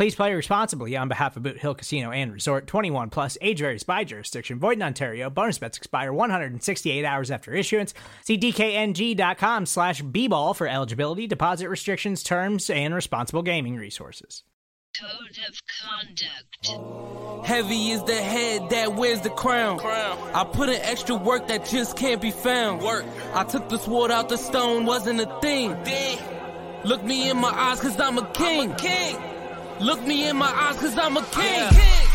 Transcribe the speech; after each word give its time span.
Please 0.00 0.14
play 0.14 0.32
responsibly 0.32 0.96
on 0.96 1.08
behalf 1.08 1.36
of 1.36 1.42
Boot 1.42 1.58
Hill 1.58 1.74
Casino 1.74 2.10
and 2.10 2.32
Resort 2.32 2.66
21 2.66 3.10
plus 3.10 3.36
age 3.42 3.58
varies 3.58 3.82
by 3.82 4.02
jurisdiction. 4.02 4.58
Void 4.58 4.78
in 4.78 4.82
Ontario. 4.82 5.28
Bonus 5.28 5.58
bets 5.58 5.76
expire 5.76 6.10
168 6.10 7.04
hours 7.04 7.30
after 7.30 7.52
issuance. 7.52 7.92
See 8.24 8.38
DKNG.com 8.38 9.66
slash 9.66 10.00
B-ball 10.00 10.54
for 10.54 10.66
eligibility, 10.66 11.26
deposit 11.26 11.68
restrictions, 11.68 12.22
terms, 12.22 12.70
and 12.70 12.94
responsible 12.94 13.42
gaming 13.42 13.76
resources. 13.76 14.42
Code 14.98 15.38
of 15.46 15.60
conduct. 15.82 17.46
Heavy 17.46 17.90
is 17.90 18.02
the 18.04 18.14
head 18.14 18.70
that 18.70 18.94
wears 18.94 19.20
the 19.20 19.28
crown. 19.28 19.80
I 19.82 20.44
put 20.44 20.70
in 20.70 20.76
extra 20.76 21.16
work 21.16 21.46
that 21.48 21.66
just 21.66 21.98
can't 21.98 22.22
be 22.22 22.30
found. 22.30 22.80
Work. 22.80 23.04
I 23.34 23.44
took 23.44 23.68
the 23.68 23.76
sword 23.76 24.10
out 24.10 24.30
the 24.30 24.38
stone, 24.38 24.86
wasn't 24.86 25.20
a 25.20 25.40
thing. 25.42 25.76
Look 26.84 27.04
me 27.04 27.28
in 27.28 27.36
my 27.36 27.50
eyes, 27.50 27.82
cause 27.82 28.00
I'm 28.00 28.16
a 28.16 28.24
king. 28.32 28.74
Look 29.80 30.06
me 30.06 30.28
in 30.28 30.36
my 30.36 30.46
eyes, 30.46 30.76
cause 30.76 30.98
I'm 30.98 31.16
a 31.16 31.22
king. 31.22 32.09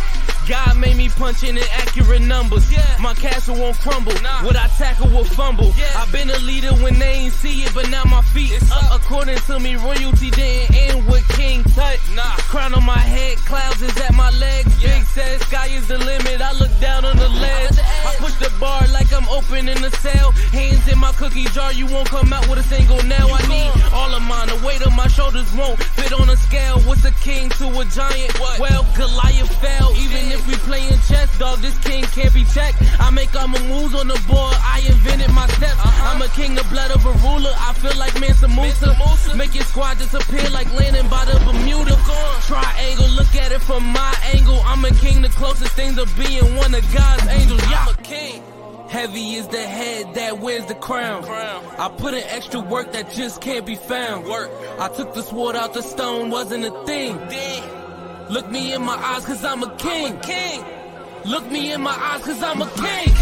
God 0.47 0.77
made 0.77 0.95
me 0.95 1.09
punch 1.09 1.43
in 1.43 1.57
inaccurate 1.57 2.21
numbers. 2.21 2.71
Yeah. 2.71 2.97
My 2.99 3.13
castle 3.13 3.55
won't 3.55 3.79
crumble. 3.79 4.13
What 4.43 4.55
I 4.55 4.67
tackle 4.77 5.09
will 5.09 5.23
fumble. 5.23 5.73
I've 5.95 6.11
been 6.11 6.29
a 6.29 6.37
leader 6.39 6.73
when 6.83 6.99
they 6.99 7.25
ain't 7.25 7.33
see 7.33 7.63
it, 7.63 7.73
but 7.73 7.89
now 7.89 8.03
my 8.05 8.21
feet 8.21 8.53
up. 8.71 9.01
According 9.01 9.37
to 9.37 9.59
me, 9.59 9.75
royalty 9.75 10.29
didn't 10.29 10.75
end 10.75 11.07
with 11.07 11.27
King 11.29 11.63
Tut. 11.63 11.99
Crown 12.49 12.73
on 12.73 12.83
my 12.85 12.97
head, 12.97 13.37
clouds 13.39 13.81
is 13.81 13.95
at 14.01 14.13
my 14.13 14.29
legs. 14.31 14.71
Big 14.81 15.03
says 15.03 15.41
sky 15.41 15.67
is 15.67 15.87
the 15.87 15.97
limit. 15.97 16.41
I 16.41 16.51
look 16.53 16.71
down 16.79 17.05
on 17.05 17.17
the 17.17 17.29
ledge. 17.29 17.79
I 17.79 18.15
push 18.19 18.33
the 18.35 18.51
bar 18.59 18.87
like 18.93 19.11
I'm 19.13 19.27
opening 19.29 19.83
a 19.83 19.91
cell. 19.91 20.31
Hands 20.51 20.87
in 20.87 20.99
my 20.99 21.11
cookie 21.13 21.45
jar, 21.45 21.73
you 21.73 21.87
won't 21.87 22.07
come 22.07 22.31
out 22.31 22.47
with 22.47 22.59
a 22.59 22.63
single 22.63 23.01
nail. 23.03 23.29
I 23.31 23.41
need 23.47 23.71
all 23.93 24.13
of 24.13 24.21
mine. 24.21 24.47
The 24.47 24.65
weight 24.65 24.85
of 24.85 24.93
my 24.95 25.07
shoulders 25.07 25.51
won't 25.53 25.81
fit 25.81 26.13
on 26.13 26.29
a 26.29 26.37
scale. 26.37 26.79
What's 26.81 27.03
a 27.03 27.11
king 27.11 27.49
to 27.57 27.67
a 27.79 27.85
giant? 27.85 28.39
Well, 28.59 28.85
Goliath 28.95 29.53
fell. 29.59 29.95
Even 29.97 30.31
if 30.35 30.47
we 30.47 30.55
playing 30.67 30.99
chess, 31.07 31.31
dog, 31.39 31.59
this 31.59 31.77
king 31.79 32.03
can't 32.03 32.33
be 32.33 32.43
checked. 32.45 32.77
I 32.99 33.09
make 33.09 33.33
all 33.35 33.47
my 33.47 33.61
moves 33.67 33.95
on 33.95 34.07
the 34.07 34.19
board. 34.27 34.55
I 34.59 34.83
invented 34.85 35.31
my 35.31 35.47
steps. 35.47 35.79
Uh-huh. 35.79 36.11
I'm 36.11 36.21
a 36.21 36.27
king, 36.29 36.57
of 36.57 36.69
blood 36.69 36.91
of 36.91 37.05
a 37.05 37.13
ruler. 37.23 37.53
I 37.55 37.73
feel 37.73 37.95
like 37.97 38.19
Mansa 38.19 38.47
Musa. 38.47 38.95
Make 39.35 39.55
your 39.55 39.63
squad 39.63 39.97
disappear 39.97 40.49
like 40.49 40.71
landing 40.73 41.07
by 41.09 41.23
the 41.25 41.39
Bermuda. 41.45 41.95
Triangle, 42.47 43.09
look 43.15 43.33
at 43.35 43.51
it 43.51 43.61
from 43.61 43.83
my 43.83 44.13
angle. 44.33 44.59
I'm 44.65 44.83
a 44.83 44.91
king, 44.91 45.21
the 45.21 45.29
closest 45.29 45.73
thing 45.73 45.95
to 45.95 46.05
being 46.17 46.55
one 46.55 46.73
of 46.75 46.83
God's 46.93 47.27
angels. 47.27 47.61
Yeah. 47.69 47.85
I'm 47.87 47.95
a 47.95 48.01
king. 48.03 48.43
Heavy 48.89 49.35
is 49.35 49.47
the 49.47 49.63
head 49.63 50.13
that 50.13 50.39
wears 50.39 50.65
the 50.67 50.75
crown. 50.75 51.25
I 51.25 51.89
put 51.89 52.13
in 52.13 52.23
extra 52.23 52.59
work 52.59 52.91
that 52.93 53.11
just 53.11 53.41
can't 53.41 53.65
be 53.65 53.75
found. 53.75 54.25
Work. 54.25 54.51
I 54.79 54.89
took 54.89 55.13
the 55.13 55.23
sword 55.23 55.55
out 55.55 55.73
the 55.73 55.81
stone, 55.81 56.29
wasn't 56.29 56.65
a 56.65 56.85
thing. 56.85 57.17
Look 58.29 58.49
me 58.49 58.73
in 58.73 58.81
my 58.81 58.95
eyes, 58.95 59.23
cause 59.23 59.45
I'm 59.45 59.61
a 59.61 59.69
king. 59.75 60.19
king. 60.21 60.65
Look 61.25 61.49
me 61.51 61.73
in 61.73 61.81
my 61.81 61.91
eyes, 61.91 62.23
cause 62.23 62.41
I'm 62.41 62.59
a 62.59 62.69
king. 62.71 63.13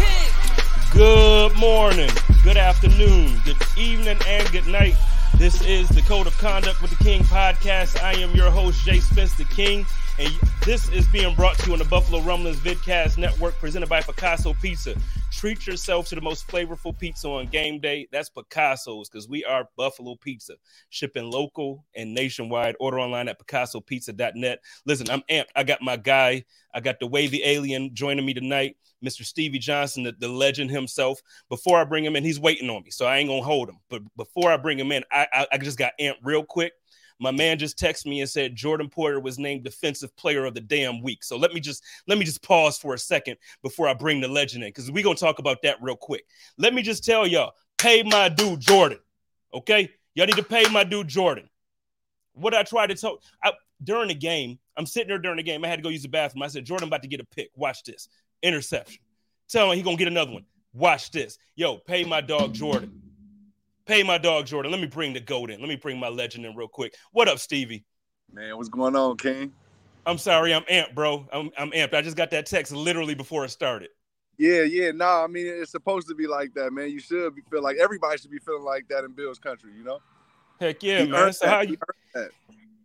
Good 0.92 1.54
morning, 1.56 2.10
good 2.42 2.56
afternoon, 2.56 3.38
good 3.44 3.56
evening, 3.76 4.16
and 4.26 4.50
good 4.50 4.66
night. 4.66 4.94
This 5.36 5.60
is 5.62 5.88
the 5.90 6.00
Code 6.02 6.26
of 6.26 6.38
Conduct 6.38 6.80
with 6.80 6.90
the 6.96 7.04
King 7.04 7.22
podcast. 7.24 8.02
I 8.02 8.12
am 8.14 8.30
your 8.34 8.50
host, 8.50 8.82
Jay 8.84 9.00
Spence 9.00 9.34
the 9.34 9.44
King, 9.44 9.84
and 10.18 10.32
this 10.64 10.88
is 10.90 11.06
being 11.08 11.34
brought 11.34 11.58
to 11.58 11.66
you 11.66 11.72
on 11.72 11.78
the 11.78 11.84
Buffalo 11.84 12.20
Rumblings 12.20 12.58
Vidcast 12.58 13.18
Network, 13.18 13.58
presented 13.58 13.88
by 13.88 14.00
Picasso 14.00 14.54
Pizza. 14.54 14.94
Treat 15.32 15.66
yourself 15.66 16.08
to 16.08 16.14
the 16.14 16.20
most 16.20 16.46
flavorful 16.46 16.96
pizza 16.96 17.28
on 17.28 17.48
game 17.48 17.80
day. 17.80 18.06
That's 18.12 18.30
Picasso's, 18.30 19.08
because 19.08 19.28
we 19.28 19.44
are 19.44 19.68
Buffalo 19.76 20.14
Pizza, 20.14 20.54
shipping 20.90 21.30
local 21.30 21.84
and 21.96 22.14
nationwide. 22.14 22.76
Order 22.78 23.00
online 23.00 23.28
at 23.28 23.44
PicassoPizza.net. 23.44 24.60
Listen, 24.86 25.10
I'm 25.10 25.22
amped. 25.28 25.48
I 25.56 25.64
got 25.64 25.82
my 25.82 25.96
guy. 25.96 26.44
I 26.72 26.80
got 26.80 27.00
the 27.00 27.08
wavy 27.08 27.42
alien 27.44 27.94
joining 27.94 28.24
me 28.24 28.34
tonight. 28.34 28.76
Mr. 29.04 29.24
Stevie 29.24 29.58
Johnson, 29.58 30.04
the, 30.04 30.14
the, 30.18 30.28
legend 30.28 30.70
himself. 30.70 31.20
Before 31.48 31.78
I 31.78 31.84
bring 31.84 32.04
him 32.04 32.16
in, 32.16 32.24
he's 32.24 32.40
waiting 32.40 32.70
on 32.70 32.82
me, 32.84 32.90
so 32.90 33.04
I 33.04 33.18
ain't 33.18 33.28
gonna 33.28 33.42
hold 33.42 33.68
him. 33.68 33.80
But 33.90 34.02
before 34.16 34.50
I 34.50 34.56
bring 34.56 34.78
him 34.78 34.92
in, 34.92 35.04
I, 35.10 35.26
I, 35.32 35.46
I 35.52 35.58
just 35.58 35.76
got 35.76 35.92
amped 36.00 36.18
real 36.22 36.44
quick. 36.44 36.72
My 37.20 37.30
man 37.30 37.58
just 37.58 37.78
texted 37.78 38.06
me 38.06 38.20
and 38.20 38.28
said 38.28 38.56
Jordan 38.56 38.88
Poyer 38.88 39.22
was 39.22 39.38
named 39.38 39.64
defensive 39.64 40.14
player 40.16 40.44
of 40.44 40.54
the 40.54 40.60
damn 40.60 41.00
week. 41.00 41.22
So 41.22 41.36
let 41.36 41.54
me 41.54 41.60
just 41.60 41.82
let 42.06 42.18
me 42.18 42.24
just 42.24 42.42
pause 42.42 42.76
for 42.76 42.94
a 42.94 42.98
second 42.98 43.36
before 43.62 43.88
I 43.88 43.94
bring 43.94 44.20
the 44.20 44.28
legend 44.28 44.64
in 44.64 44.68
because 44.68 44.90
we're 44.90 45.04
gonna 45.04 45.16
talk 45.16 45.38
about 45.38 45.62
that 45.62 45.76
real 45.80 45.96
quick. 45.96 46.24
Let 46.58 46.74
me 46.74 46.82
just 46.82 47.04
tell 47.04 47.26
y'all, 47.26 47.52
pay 47.78 48.02
my 48.02 48.28
dude 48.28 48.60
Jordan. 48.60 48.98
Okay, 49.52 49.88
y'all 50.14 50.26
need 50.26 50.36
to 50.36 50.42
pay 50.42 50.68
my 50.70 50.82
dude 50.84 51.08
Jordan. 51.08 51.48
What 52.32 52.52
I 52.52 52.64
tried 52.64 52.88
to 52.88 52.96
tell 52.96 53.18
I, 53.42 53.52
during 53.82 54.08
the 54.08 54.14
game, 54.14 54.58
I'm 54.76 54.86
sitting 54.86 55.08
there 55.08 55.18
during 55.18 55.36
the 55.36 55.42
game. 55.44 55.64
I 55.64 55.68
had 55.68 55.76
to 55.76 55.82
go 55.82 55.90
use 55.90 56.02
the 56.02 56.08
bathroom. 56.08 56.42
I 56.42 56.48
said, 56.48 56.64
Jordan 56.64 56.88
about 56.88 57.02
to 57.02 57.08
get 57.08 57.20
a 57.20 57.24
pick. 57.24 57.50
Watch 57.54 57.84
this 57.84 58.08
interception. 58.42 59.00
Tell 59.48 59.70
him 59.70 59.76
he 59.76 59.82
gonna 59.82 59.96
get 59.96 60.08
another 60.08 60.32
one. 60.32 60.44
Watch 60.72 61.12
this. 61.12 61.38
Yo, 61.54 61.76
pay 61.76 62.02
my 62.04 62.20
dog 62.20 62.54
Jordan. 62.54 63.00
Pay 63.86 64.02
my 64.02 64.16
dog 64.18 64.46
Jordan. 64.46 64.72
Let 64.72 64.80
me 64.80 64.86
bring 64.86 65.12
the 65.12 65.20
goat 65.20 65.50
in. 65.50 65.60
Let 65.60 65.68
me 65.68 65.76
bring 65.76 65.98
my 65.98 66.08
legend 66.08 66.46
in 66.46 66.56
real 66.56 66.68
quick. 66.68 66.94
What 67.12 67.28
up, 67.28 67.38
Stevie? 67.38 67.84
Man, 68.32 68.56
what's 68.56 68.70
going 68.70 68.96
on, 68.96 69.16
King? 69.18 69.52
I'm 70.06 70.18
sorry, 70.18 70.54
I'm 70.54 70.62
amped, 70.62 70.94
bro. 70.94 71.26
I'm, 71.32 71.50
I'm 71.58 71.70
amped. 71.70 71.94
I 71.94 72.02
just 72.02 72.16
got 72.16 72.30
that 72.30 72.46
text 72.46 72.72
literally 72.72 73.14
before 73.14 73.44
it 73.44 73.50
started. 73.50 73.90
Yeah, 74.38 74.62
yeah. 74.62 74.90
No, 74.90 75.04
nah, 75.04 75.24
I 75.24 75.26
mean 75.26 75.46
it's 75.46 75.70
supposed 75.70 76.08
to 76.08 76.14
be 76.14 76.26
like 76.26 76.54
that, 76.54 76.72
man. 76.72 76.90
You 76.90 76.98
should 76.98 77.34
be 77.34 77.42
feel 77.50 77.62
like 77.62 77.76
everybody 77.76 78.18
should 78.18 78.30
be 78.30 78.38
feeling 78.38 78.64
like 78.64 78.88
that 78.88 79.04
in 79.04 79.12
Bill's 79.12 79.38
country, 79.38 79.72
you 79.76 79.84
know? 79.84 80.00
Heck 80.60 80.82
yeah, 80.82 81.02
he 81.04 81.10
man. 81.10 81.32
So 81.32 81.46
how 81.46 81.60
you 81.60 81.76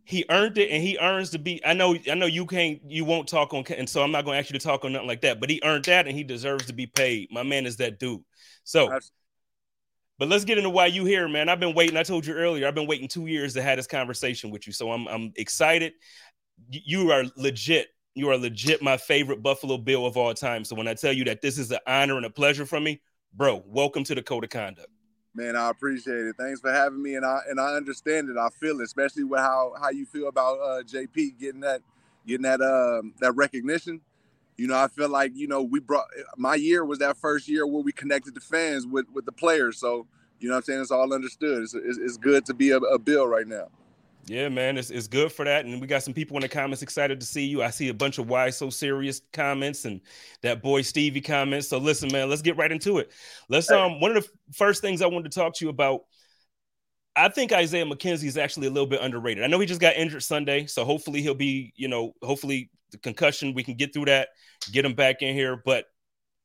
he 0.04 0.24
earned 0.28 0.58
it 0.58 0.70
and 0.70 0.82
he 0.82 0.98
earns 0.98 1.30
to 1.30 1.38
be 1.38 1.64
i 1.64 1.72
know 1.72 1.96
i 2.10 2.14
know 2.14 2.26
you 2.26 2.44
can't 2.44 2.80
you 2.84 3.04
won't 3.04 3.28
talk 3.28 3.54
on 3.54 3.62
and 3.76 3.88
so 3.88 4.02
i'm 4.02 4.10
not 4.10 4.24
going 4.24 4.34
to 4.34 4.40
ask 4.40 4.50
you 4.50 4.58
to 4.58 4.64
talk 4.64 4.84
on 4.84 4.92
nothing 4.92 5.06
like 5.06 5.20
that 5.20 5.38
but 5.38 5.48
he 5.48 5.60
earned 5.62 5.84
that 5.84 6.08
and 6.08 6.16
he 6.16 6.24
deserves 6.24 6.66
to 6.66 6.72
be 6.72 6.84
paid 6.84 7.28
my 7.30 7.44
man 7.44 7.64
is 7.64 7.76
that 7.76 8.00
dude 8.00 8.20
so 8.64 8.90
Absolutely. 8.90 9.19
But 10.20 10.28
let's 10.28 10.44
get 10.44 10.58
into 10.58 10.68
why 10.68 10.84
you 10.84 11.06
here 11.06 11.26
man. 11.26 11.48
I've 11.48 11.58
been 11.58 11.74
waiting. 11.74 11.96
I 11.96 12.02
told 12.02 12.26
you 12.26 12.34
earlier 12.34 12.68
i've 12.68 12.74
been 12.74 12.86
waiting 12.86 13.08
two 13.08 13.26
years 13.26 13.54
to 13.54 13.62
have 13.62 13.78
this 13.78 13.86
conversation 13.88 14.50
with 14.50 14.66
you. 14.66 14.72
So 14.72 14.92
i'm, 14.92 15.08
I'm 15.08 15.32
excited. 15.34 15.94
You 16.68 17.10
are 17.10 17.24
legit. 17.36 17.88
You 18.14 18.28
are 18.28 18.36
legit 18.36 18.82
my 18.82 18.98
favorite 18.98 19.42
buffalo 19.42 19.78
bill 19.78 20.04
of 20.04 20.16
all 20.16 20.32
time. 20.34 20.64
So 20.64 20.76
when 20.76 20.86
i 20.86 20.94
tell 20.94 21.12
you 21.12 21.24
that 21.24 21.40
this 21.40 21.58
is 21.58 21.72
an 21.72 21.78
honor 21.86 22.18
and 22.18 22.26
a 22.26 22.30
pleasure 22.30 22.66
for 22.66 22.78
me 22.78 23.00
bro 23.34 23.62
welcome 23.66 24.04
to 24.04 24.14
the 24.14 24.22
code 24.22 24.44
of 24.44 24.50
conduct. 24.50 24.88
Man, 25.34 25.56
I 25.56 25.70
appreciate 25.70 26.26
it. 26.26 26.36
Thanks 26.36 26.60
for 26.60 26.72
having 26.72 27.00
me, 27.00 27.14
and 27.14 27.24
I 27.24 27.38
and 27.48 27.60
I 27.60 27.76
understand 27.76 28.28
it. 28.28 28.36
I 28.36 28.48
feel 28.60 28.80
it, 28.80 28.84
especially 28.84 29.24
with 29.24 29.40
how 29.40 29.74
how 29.80 29.90
you 29.90 30.04
feel 30.04 30.26
about 30.26 30.58
uh, 30.58 30.82
JP 30.82 31.38
getting 31.38 31.60
that 31.60 31.82
getting 32.26 32.42
that 32.42 32.60
um, 32.60 33.14
that 33.20 33.32
recognition. 33.36 34.00
You 34.60 34.66
know, 34.66 34.76
I 34.76 34.88
feel 34.88 35.08
like 35.08 35.32
you 35.34 35.48
know 35.48 35.62
we 35.62 35.80
brought 35.80 36.04
my 36.36 36.54
year 36.54 36.84
was 36.84 36.98
that 36.98 37.16
first 37.16 37.48
year 37.48 37.66
where 37.66 37.82
we 37.82 37.92
connected 37.92 38.34
the 38.34 38.42
fans 38.42 38.86
with 38.86 39.06
with 39.10 39.24
the 39.24 39.32
players. 39.32 39.78
So 39.78 40.06
you 40.38 40.50
know, 40.50 40.56
I'm 40.56 40.62
saying 40.62 40.82
it's 40.82 40.90
all 40.90 41.14
understood. 41.14 41.62
It's, 41.62 41.72
it's, 41.72 41.96
it's 41.96 42.18
good 42.18 42.44
to 42.44 42.52
be 42.52 42.68
a, 42.68 42.76
a 42.76 42.98
bill 42.98 43.26
right 43.26 43.46
now. 43.46 43.68
Yeah, 44.26 44.50
man, 44.50 44.76
it's, 44.76 44.90
it's 44.90 45.08
good 45.08 45.32
for 45.32 45.46
that. 45.46 45.64
And 45.64 45.80
we 45.80 45.86
got 45.86 46.02
some 46.02 46.12
people 46.12 46.36
in 46.36 46.42
the 46.42 46.48
comments 46.48 46.82
excited 46.82 47.20
to 47.20 47.26
see 47.26 47.46
you. 47.46 47.62
I 47.62 47.70
see 47.70 47.88
a 47.88 47.94
bunch 47.94 48.18
of 48.18 48.28
why 48.28 48.50
so 48.50 48.68
serious 48.68 49.22
comments 49.32 49.86
and 49.86 50.02
that 50.42 50.60
boy 50.60 50.82
Stevie 50.82 51.22
comments. 51.22 51.66
So 51.66 51.78
listen, 51.78 52.12
man, 52.12 52.28
let's 52.28 52.42
get 52.42 52.58
right 52.58 52.70
into 52.70 52.98
it. 52.98 53.12
Let's 53.48 53.70
um 53.70 53.98
one 53.98 54.14
of 54.14 54.22
the 54.22 54.30
first 54.52 54.82
things 54.82 55.00
I 55.00 55.06
wanted 55.06 55.32
to 55.32 55.40
talk 55.40 55.54
to 55.54 55.64
you 55.64 55.70
about. 55.70 56.02
I 57.16 57.30
think 57.30 57.50
Isaiah 57.50 57.86
McKenzie 57.86 58.24
is 58.24 58.36
actually 58.36 58.66
a 58.66 58.70
little 58.70 58.86
bit 58.86 59.00
underrated. 59.00 59.42
I 59.42 59.46
know 59.46 59.58
he 59.58 59.64
just 59.64 59.80
got 59.80 59.96
injured 59.96 60.22
Sunday, 60.22 60.66
so 60.66 60.84
hopefully 60.84 61.22
he'll 61.22 61.34
be, 61.34 61.72
you 61.76 61.88
know, 61.88 62.12
hopefully 62.22 62.70
the 62.90 62.98
concussion 62.98 63.54
we 63.54 63.64
can 63.64 63.74
get 63.74 63.92
through 63.92 64.06
that, 64.06 64.28
get 64.72 64.84
him 64.84 64.94
back 64.94 65.22
in 65.22 65.34
here. 65.34 65.60
But 65.64 65.86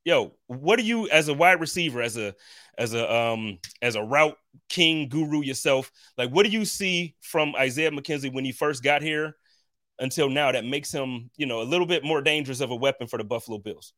yo, 0.03 0.33
what 0.47 0.77
do 0.77 0.83
you 0.83 1.09
as 1.09 1.27
a 1.27 1.33
wide 1.33 1.59
receiver, 1.59 2.01
as 2.01 2.18
a 2.18 2.33
as 2.77 2.94
a 2.94 3.13
um 3.13 3.59
as 3.81 3.95
a 3.95 4.03
route 4.03 4.38
king 4.69 5.09
guru 5.09 5.42
yourself, 5.42 5.92
like 6.18 6.30
what 6.30 6.45
do 6.45 6.51
you 6.51 6.65
see 6.65 7.15
from 7.21 7.56
Isaiah 7.56 7.92
McKenzie 7.92 8.33
when 8.33 8.45
he 8.45 8.51
first 8.51 8.83
got 8.83 9.01
here 9.01 9.36
until 10.00 10.30
now 10.30 10.51
that 10.51 10.65
makes 10.65 10.92
him, 10.92 11.30
you 11.38 11.45
know, 11.45 11.62
a 11.62 11.63
little 11.63 11.86
bit 11.86 12.03
more 12.03 12.21
dangerous 12.21 12.62
of 12.62 12.71
a 12.71 12.75
weapon 12.75 13.07
for 13.07 13.18
the 13.18 13.24
Buffalo 13.24 13.57
Bills? 13.57 13.94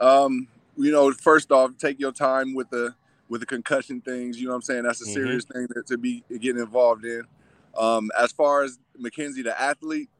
Um, 0.00 0.48
you 0.76 0.92
know, 0.92 1.12
first 1.12 1.52
off, 1.52 1.76
take 1.78 2.00
your 2.00 2.12
time 2.12 2.54
with 2.54 2.70
the 2.70 2.94
with 3.28 3.40
the 3.40 3.46
concussion 3.46 4.00
things. 4.00 4.38
You 4.38 4.46
know 4.46 4.52
what 4.52 4.56
I'm 4.56 4.62
saying? 4.62 4.82
That's 4.84 5.00
a 5.00 5.06
Mhm. 5.06 5.14
serious 5.14 5.44
thing 5.44 5.66
to, 5.68 5.82
to 5.84 5.98
be 5.98 6.22
getting 6.30 6.60
involved 6.60 7.04
in. 7.04 7.22
Um, 7.76 8.10
as 8.18 8.32
far 8.32 8.62
as 8.62 8.78
McKenzie, 9.00 9.42
the 9.42 9.58
athlete, 9.58 10.10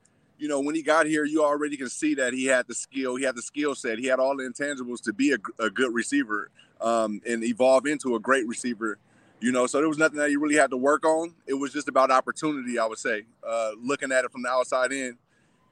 you 0.42 0.48
know, 0.48 0.58
when 0.58 0.74
he 0.74 0.82
got 0.82 1.06
here, 1.06 1.24
you 1.24 1.44
already 1.44 1.76
can 1.76 1.88
see 1.88 2.16
that 2.16 2.32
he 2.32 2.46
had 2.46 2.66
the 2.66 2.74
skill, 2.74 3.14
he 3.14 3.22
had 3.22 3.36
the 3.36 3.42
skill 3.42 3.76
set, 3.76 4.00
he 4.00 4.06
had 4.06 4.18
all 4.18 4.36
the 4.36 4.42
intangibles 4.42 5.00
to 5.04 5.12
be 5.12 5.30
a, 5.30 5.38
a 5.62 5.70
good 5.70 5.94
receiver 5.94 6.50
um, 6.80 7.22
and 7.24 7.44
evolve 7.44 7.86
into 7.86 8.16
a 8.16 8.18
great 8.18 8.48
receiver. 8.48 8.98
You 9.40 9.52
know, 9.52 9.68
so 9.68 9.78
there 9.78 9.88
was 9.88 9.98
nothing 9.98 10.18
that 10.18 10.30
he 10.30 10.36
really 10.36 10.56
had 10.56 10.70
to 10.70 10.76
work 10.76 11.06
on. 11.06 11.34
It 11.46 11.54
was 11.54 11.72
just 11.72 11.86
about 11.86 12.10
opportunity, 12.10 12.76
I 12.76 12.86
would 12.86 12.98
say. 12.98 13.22
Uh, 13.46 13.70
looking 13.80 14.10
at 14.10 14.24
it 14.24 14.32
from 14.32 14.42
the 14.42 14.48
outside 14.48 14.90
in, 14.90 15.16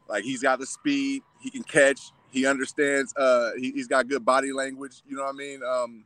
like 0.09 0.23
he's 0.23 0.41
got 0.41 0.61
the 0.61 0.67
speed, 0.67 1.23
he 1.41 1.51
can 1.51 1.65
catch, 1.65 2.13
he 2.31 2.47
understands, 2.47 3.13
uh, 3.17 3.51
he, 3.59 3.73
he's 3.73 3.89
got 3.89 4.07
good 4.07 4.25
body 4.25 4.53
language. 4.53 5.03
You 5.09 5.17
know 5.17 5.25
what 5.25 5.35
I 5.35 5.39
mean? 5.39 5.63
Um, 5.65 6.05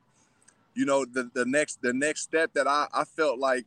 you 0.72 0.86
know, 0.86 1.04
the 1.04 1.30
the 1.34 1.44
next 1.44 1.82
the 1.82 1.92
next 1.92 2.22
step 2.22 2.54
that 2.54 2.66
I, 2.66 2.86
I 2.94 3.04
felt 3.04 3.38
like 3.38 3.66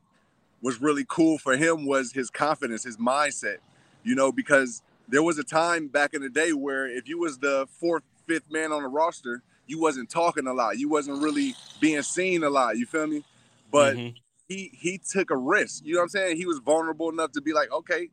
was 0.60 0.82
really 0.82 1.06
cool 1.08 1.38
for 1.38 1.56
him 1.56 1.86
was 1.86 2.14
his 2.14 2.32
confidence, 2.32 2.84
his 2.84 2.98
mindset. 2.98 3.58
You 4.04 4.16
know, 4.16 4.32
because 4.32 4.82
there 5.08 5.24
was 5.24 5.38
a 5.38 5.44
time 5.44 5.88
back 5.88 6.14
in 6.14 6.22
the 6.22 6.30
day 6.30 6.54
where 6.54 6.88
if 6.88 7.08
you 7.08 7.18
was 7.20 7.38
the 7.40 7.68
fourth, 7.80 8.04
fifth 8.28 8.52
man 8.52 8.72
on 8.72 8.84
the 8.84 8.90
roster, 8.90 9.42
you 9.66 9.80
wasn't 9.80 10.10
talking 10.10 10.48
a 10.48 10.54
lot. 10.54 10.78
You 10.78 10.90
wasn't 10.90 11.22
really 11.22 11.56
being 11.80 12.02
seen 12.02 12.44
a 12.44 12.50
lot. 12.50 12.78
You 12.78 12.86
feel 12.86 13.08
me? 13.08 13.24
But 13.72 13.96
Mhm. 13.96 14.16
he 14.48 14.72
he 14.74 14.98
took 14.98 15.30
a 15.32 15.38
risk. 15.38 15.86
You 15.86 15.94
know 15.96 16.00
what 16.00 16.04
I'm 16.04 16.10
saying? 16.10 16.38
He 16.38 16.46
was 16.46 16.60
vulnerable 16.60 17.10
enough 17.10 17.32
to 17.34 17.42
be 17.42 17.54
like, 17.54 17.72
okay, 17.72 18.10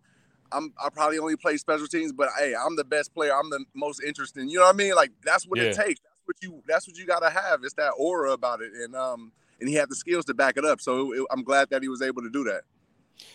I'm 0.52 0.73
I 0.82 0.88
probably 0.91 1.19
only 1.19 1.37
play 1.37 1.56
special 1.56 1.87
teams, 1.87 2.12
but 2.12 2.29
hey, 2.38 2.55
I'm 2.55 2.76
the 2.76 2.85
best 2.85 3.14
player. 3.14 3.32
I'm 3.35 3.50
the 3.50 3.64
most 3.75 4.02
interesting. 4.02 4.49
You 4.49 4.58
know 4.58 4.64
what 4.67 4.75
I 4.75 4.79
mean? 4.79 4.94
Like 4.94 5.12
that's 5.25 5.44
what 5.47 5.61
it 5.61 5.73
takes. 5.73 6.00
That's 6.00 6.26
what 6.26 6.37
you 6.43 6.62
that's 6.67 6.87
what 6.87 6.97
you 6.97 7.06
gotta 7.06 7.31
have. 7.31 7.61
It's 7.64 7.75
that 7.75 7.93
aura 7.97 8.32
about 8.32 8.61
it, 8.62 8.73
and 8.73 8.94
um 8.97 9.32
and 9.61 9.69
he 9.69 9.75
had 9.75 9.88
the 9.88 9.97
skills 9.97 10.25
to 10.26 10.35
back 10.35 10.56
it 10.56 10.64
up. 10.64 10.81
So 10.81 11.12
it, 11.12 11.25
I'm 11.31 11.43
glad 11.44 11.70
that 11.70 11.82
he 11.82 11.88
was 11.88 12.02
able 12.02 12.23
to 12.23 12.31
do 12.31 12.44
that. 12.44 12.62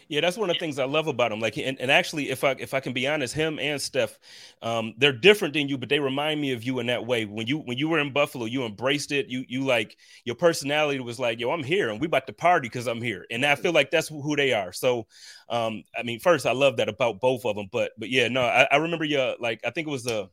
Yeah, 0.08 0.22
that's 0.22 0.38
one 0.38 0.50
of 0.50 0.56
the 0.56 0.60
things 0.60 0.80
I 0.80 0.86
love 0.86 1.08
about 1.08 1.32
him. 1.32 1.40
Like, 1.40 1.58
and, 1.58 1.80
and 1.80 1.90
actually, 1.90 2.30
if 2.30 2.44
I 2.44 2.52
if 2.60 2.74
I 2.74 2.80
can 2.80 2.94
be 2.94 3.08
honest, 3.08 3.34
him 3.34 3.60
and 3.60 3.82
Steph, 3.82 4.18
um, 4.62 4.94
they're 4.98 5.14
different 5.14 5.54
than 5.54 5.70
you, 5.70 5.78
but 5.78 5.90
they 5.90 6.00
remind 6.00 6.42
me 6.42 6.52
of 6.52 6.64
you 6.64 6.80
in 6.80 6.88
that 6.88 7.06
way. 7.06 7.26
When 7.26 7.48
you 7.48 7.60
when 7.60 7.78
you 7.78 7.88
were 7.90 8.00
in 8.00 8.12
Buffalo, 8.12 8.46
you 8.46 8.66
embraced 8.66 9.12
it. 9.12 9.28
You 9.30 9.46
you 9.48 9.66
like 9.66 9.96
your 10.26 10.36
personality 10.36 11.00
was 11.00 11.20
like, 11.20 11.40
yo, 11.40 11.52
I'm 11.52 11.64
here, 11.64 11.90
and 11.90 12.00
we 12.00 12.08
about 12.08 12.28
to 12.28 12.34
party 12.34 12.68
because 12.68 12.88
I'm 12.88 13.02
here. 13.02 13.26
And 13.32 13.46
I 13.46 13.56
feel 13.56 13.72
like 13.72 13.92
that's 13.92 14.10
who 14.10 14.36
they 14.36 14.54
are. 14.54 14.74
So, 14.74 15.08
um, 15.50 15.84
I 15.98 16.04
mean, 16.04 16.20
first, 16.20 16.46
I 16.46 16.52
love 16.52 16.78
that 16.78 16.90
about 16.90 17.20
both 17.22 17.46
of 17.46 17.56
them. 17.56 17.68
But 17.72 17.92
but 17.98 18.10
yeah, 18.10 18.28
no, 18.28 18.42
I, 18.44 18.68
I 18.72 18.78
remember 18.78 19.06
your 19.06 19.36
like 19.40 19.62
I 19.66 19.70
think 19.72 19.88
it 19.88 19.92
was 19.92 20.08
a. 20.08 20.30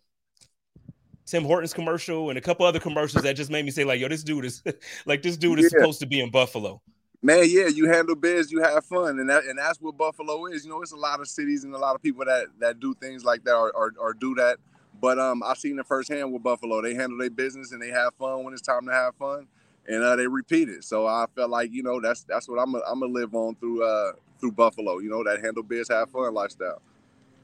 Tim 1.27 1.45
Hortons 1.45 1.73
commercial 1.75 2.29
and 2.31 2.39
a 2.39 2.41
couple 2.41 2.65
other 2.67 2.79
commercials 2.79 3.23
that 3.25 3.35
just 3.37 3.51
made 3.51 3.65
me 3.65 3.71
say 3.73 3.85
like, 3.85 4.01
"Yo, 4.01 4.09
this 4.09 4.23
dude 4.23 4.45
is 4.45 4.63
like 5.07 5.23
this 5.23 5.37
dude 5.37 5.59
is 5.59 5.69
Yeah. 5.69 5.69
supposed 5.69 6.01
to 6.01 6.07
be 6.07 6.21
in 6.21 6.31
Buffalo." 6.31 6.81
Man, 7.23 7.45
yeah, 7.49 7.67
you 7.67 7.89
handle 7.89 8.15
biz, 8.15 8.53
you 8.53 8.63
have 8.63 8.85
fun, 8.85 9.19
and 9.19 9.29
that 9.31 9.45
and 9.45 9.59
that's 9.59 9.81
what 9.81 9.97
Buffalo 9.99 10.47
is. 10.47 10.65
You 10.65 10.71
know, 10.71 10.83
it's 10.83 10.93
a 10.93 10.97
lot 10.97 11.21
of 11.21 11.29
cities 11.29 11.65
and 11.65 11.75
a 11.75 11.79
lot 11.79 11.95
of 11.97 12.03
people 12.03 12.25
that 12.25 12.47
that 12.61 12.79
do 12.81 12.95
things 12.95 13.25
like 13.25 13.45
that 13.45 13.55
or 13.55 13.73
or, 13.73 13.93
or 13.99 14.15
do 14.15 14.35
that. 14.37 14.59
But 15.01 15.19
um, 15.19 15.43
I've 15.43 15.59
seen 15.59 15.79
it 15.79 15.87
firsthand 15.87 16.33
with 16.33 16.43
Buffalo. 16.43 16.81
They 16.83 16.95
handle 16.95 17.19
their 17.19 17.31
business 17.31 17.73
and 17.73 17.83
they 17.83 17.91
have 17.91 18.15
fun 18.15 18.45
when 18.45 18.53
it's 18.55 18.63
time 18.63 18.87
to 18.87 18.93
have 18.93 19.17
fun, 19.17 19.49
and 19.89 20.03
uh, 20.03 20.17
they 20.17 20.29
repeat 20.29 20.69
it. 20.69 20.85
So 20.85 21.07
I 21.07 21.27
felt 21.35 21.51
like 21.51 21.73
you 21.73 21.83
know 21.83 22.01
that's 22.01 22.23
that's 22.25 22.49
what 22.49 22.59
I'm 22.61 22.75
I'm 22.77 23.01
gonna 23.01 23.13
live 23.13 23.35
on 23.35 23.57
through 23.57 23.85
uh 23.85 24.13
through 24.39 24.53
Buffalo. 24.53 24.99
You 24.99 25.11
know, 25.11 25.25
that 25.25 25.43
handle 25.43 25.65
biz, 25.65 25.89
have 25.89 26.11
fun 26.11 26.33
lifestyle. 26.35 26.81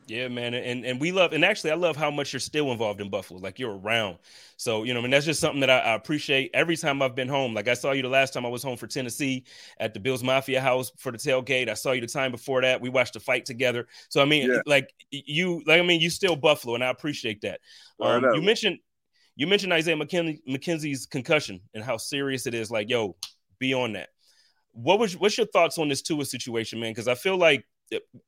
Yeah, 0.07 0.29
man, 0.29 0.53
and 0.55 0.85
and 0.85 1.01
we 1.01 1.13
love, 1.13 1.33
and 1.33 1.45
actually, 1.45 1.71
I 1.71 1.77
love 1.77 1.97
how 1.97 2.11
much 2.11 2.33
you're 2.33 2.41
still 2.41 2.73
involved 2.73 3.01
in 3.01 3.09
Buffalo. 3.09 3.39
Like 3.41 3.59
you're 3.59 3.77
around, 3.77 4.19
so 4.57 4.83
you 4.83 4.93
know, 4.93 4.99
I 4.99 5.03
mean, 5.03 5.13
that's 5.13 5.25
just 5.25 5.41
something 5.41 5.61
that 5.61 5.71
I, 5.71 5.79
I 5.79 5.95
appreciate 5.95 6.51
every 6.55 6.77
time 6.77 7.03
I've 7.03 7.15
been 7.15 7.29
home. 7.29 7.55
Like 7.55 7.69
I 7.69 7.75
saw 7.75 7.93
you 7.93 8.03
the 8.03 8.09
last 8.09 8.35
time 8.35 8.45
I 8.45 8.49
was 8.49 8.63
home 8.63 8.77
for 8.77 8.87
Tennessee 8.89 9.45
at 9.79 9.95
the 9.95 10.01
Bills 10.01 10.23
Mafia 10.25 10.61
House 10.61 10.91
for 10.99 11.13
the 11.13 11.19
tailgate. 11.19 11.69
I 11.69 11.75
saw 11.75 11.93
you 11.93 12.01
the 12.01 12.09
time 12.09 12.33
before 12.33 12.63
that. 12.63 12.81
We 12.81 12.89
watched 12.89 13.15
the 13.15 13.21
fight 13.21 13.45
together. 13.45 13.87
So 14.09 14.21
I 14.21 14.25
mean, 14.25 14.51
Yeah. 14.51 14.63
like 14.67 14.93
you, 15.11 15.63
like 15.67 15.81
I 15.81 15.83
mean, 15.85 16.01
you 16.01 16.11
still 16.11 16.37
Buffalo, 16.37 16.75
and 16.75 16.83
I 16.83 16.91
appreciate 16.91 17.41
that. 17.43 17.61
Um, 18.01 18.23
know. 18.23 18.35
you 18.35 18.43
mentioned 18.43 18.79
you 19.37 19.47
mentioned 19.47 19.73
Isaiah 19.73 19.97
McKin- 19.97 20.41
McKenzie's 20.49 21.07
concussion 21.07 21.61
and 21.75 21.83
how 21.83 21.97
serious 21.97 22.47
it 22.47 22.55
is. 22.55 22.71
Like, 22.71 22.91
yo, 22.91 23.17
be 23.59 23.73
on 23.73 23.93
that. 23.95 24.09
What 24.73 24.99
was 24.99 25.17
what's 25.17 25.39
your 25.39 25.47
thoughts 25.47 25.79
on 25.79 25.89
this 25.89 26.03
Tua 26.03 26.25
situation, 26.25 26.81
man? 26.81 26.91
Because 26.91 27.09
I 27.09 27.15
feel 27.15 27.37
like 27.37 27.65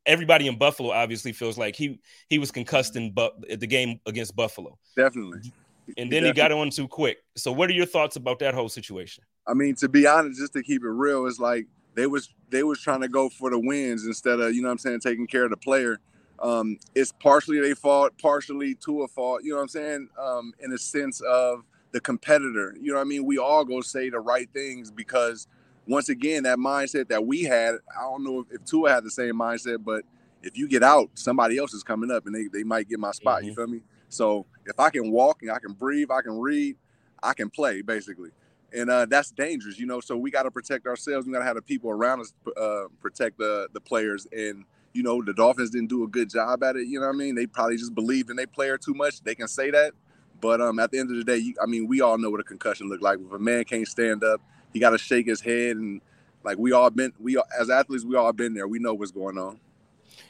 everybody 0.07 0.47
in 0.47 0.59
Buffalo 0.59 0.91
obviously 0.91 1.33
feels 1.33 1.57
like 1.59 1.77
he 1.77 2.01
he 2.29 2.39
was 2.39 2.51
concussed 2.51 2.97
in 2.97 3.13
bu- 3.13 3.57
the 3.57 3.67
game 3.67 4.01
against 4.07 4.37
Buffalo, 4.37 4.79
Definitely. 4.97 5.53
and 5.97 6.11
then 6.11 6.25
he 6.25 6.33
got 6.33 6.53
on 6.53 6.71
too 6.71 6.89
quick. 6.89 7.19
So, 7.37 7.53
what 7.53 7.71
are 7.71 7.75
your 7.75 7.87
thoughts 7.87 8.17
about 8.17 8.39
that 8.41 8.55
whole 8.55 8.69
situation? 8.69 9.25
I 9.47 9.55
mean, 9.55 9.75
to 9.77 9.89
be 9.89 10.07
honest, 10.07 10.41
just 10.41 10.53
to 10.55 10.63
keep 10.63 10.83
it 10.83 10.89
real, 10.89 11.27
it's 11.27 11.39
like 11.39 11.67
they 11.95 12.07
was 12.07 12.35
they 12.51 12.63
was 12.63 12.81
trying 12.81 13.01
to 13.01 13.09
go 13.09 13.29
for 13.29 13.51
the 13.51 13.59
wins 13.59 14.07
instead 14.07 14.41
of 14.41 14.55
you 14.55 14.63
know 14.63 14.69
what 14.69 14.73
I'm 14.73 14.79
saying 14.79 15.01
taking 15.01 15.27
care 15.27 15.45
of 15.45 15.51
the 15.51 15.57
player. 15.57 15.99
Um, 16.41 16.79
it's 16.95 17.13
partially 17.13 17.61
they 17.61 17.75
fault, 17.75 18.13
partially 18.21 18.75
to 18.77 19.03
a 19.03 19.09
fault. 19.09 19.43
You 19.45 19.51
know 19.51 19.57
what 19.57 19.63
I'm 19.63 19.69
saying? 19.69 20.09
Um, 20.21 20.53
in 20.61 20.73
a 20.73 20.79
sense 20.79 21.21
of 21.21 21.65
the 21.93 22.01
competitor. 22.01 22.77
You 22.81 22.91
know 22.91 22.97
what 22.99 23.03
I 23.03 23.05
mean? 23.05 23.25
We 23.25 23.39
all 23.39 23.65
go 23.65 23.81
say 23.81 24.11
the 24.11 24.19
right 24.19 24.49
things 24.53 24.91
because 24.91 25.47
once 25.87 26.09
again, 26.09 26.45
that 26.45 26.59
mindset 26.59 27.09
that 27.09 27.25
we 27.27 27.43
had. 27.45 27.77
I 27.97 28.03
don't 28.03 28.25
know 28.25 28.41
if, 28.41 28.61
if 28.61 28.65
Tua 28.65 28.91
had 28.91 29.05
the 29.05 29.11
same 29.11 29.35
mindset, 29.35 29.85
but 29.85 30.05
if 30.43 30.57
you 30.57 30.69
get 30.69 30.83
out, 30.83 31.11
somebody 31.15 31.59
else 31.59 31.75
is 31.75 31.83
coming 31.83 32.11
up 32.11 32.27
and 32.27 32.35
they, 32.35 32.49
they 32.49 32.65
might 32.65 32.89
get 32.89 32.99
my 32.99 33.13
spot. 33.13 33.45
You 33.45 33.53
Mhm. 33.53 33.57
feel 33.57 33.67
me? 33.67 33.81
So 34.09 34.47
if 34.67 34.79
I 34.79 34.91
can 34.91 35.11
walk 35.11 35.43
and 35.43 35.51
I 35.51 35.59
can 35.59 35.73
breathe, 35.73 36.11
I 36.11 36.23
can 36.23 36.39
read, 36.39 36.77
I 37.23 37.35
can 37.35 37.51
play 37.51 37.83
basically 37.83 38.31
and 38.73 38.91
uh, 38.91 39.07
that's 39.07 39.31
dangerous, 39.31 39.79
you 39.79 39.87
know. 39.87 40.01
So 40.01 40.17
we 40.17 40.31
got 40.31 40.43
to 40.45 40.51
protect 40.51 40.87
ourselves. 40.87 41.27
We 41.27 41.33
got 41.33 41.41
to 41.41 41.45
have 41.45 41.57
the 41.57 41.63
people 41.63 41.91
around 41.91 42.21
us 42.21 42.33
uh, 42.57 42.85
protect 43.01 43.39
the 43.39 43.69
the 43.73 43.81
players. 43.81 44.27
And 44.33 44.65
you 44.93 45.03
know, 45.03 45.23
the 45.23 45.33
Dolphins 45.33 45.71
didn't 45.71 45.89
do 45.89 46.05
a 46.05 46.09
good 46.09 46.31
job 46.31 46.63
at 46.65 46.77
it. 46.77 46.87
You 46.89 47.01
know 47.01 47.07
what 47.07 47.15
I 47.15 47.19
mean? 47.19 47.35
They 47.35 47.47
probably 47.47 47.77
just 47.77 47.95
believed 47.95 48.31
in 48.31 48.37
their 48.37 48.47
player 48.47 48.77
too 48.79 48.95
much. 48.95 49.21
They 49.23 49.35
can 49.35 49.49
say 49.49 49.71
that, 49.71 49.93
but 50.41 50.61
um, 50.61 50.79
at 50.79 50.91
the 50.91 50.99
end 50.99 51.11
of 51.11 51.17
the 51.17 51.25
day, 51.25 51.37
you, 51.39 51.55
I 51.63 51.67
mean, 51.67 51.87
we 51.87 52.01
all 52.01 52.19
know 52.19 52.31
what 52.31 52.41
a 52.41 52.45
concussion 52.45 52.89
look 52.89 53.03
like. 53.03 53.19
If 53.21 53.33
a 53.33 53.39
man 53.39 53.65
can't 53.65 53.87
stand 53.89 54.25
up, 54.25 54.41
he 54.75 54.81
got 54.81 54.91
to 54.91 54.99
shake 54.99 55.27
his 55.27 55.41
head, 55.41 55.77
and 55.77 56.03
like 56.43 56.59
we 56.59 56.73
all 56.73 56.91
been, 56.91 57.15
we 57.19 57.39
all, 57.39 57.47
as 57.59 57.71
athletes, 57.71 58.05
we 58.05 58.17
all 58.17 58.33
been 58.35 58.53
there. 58.53 58.69
We 58.69 58.79
know 58.79 58.93
what's 58.93 59.13
going 59.13 59.39
on. 59.39 59.59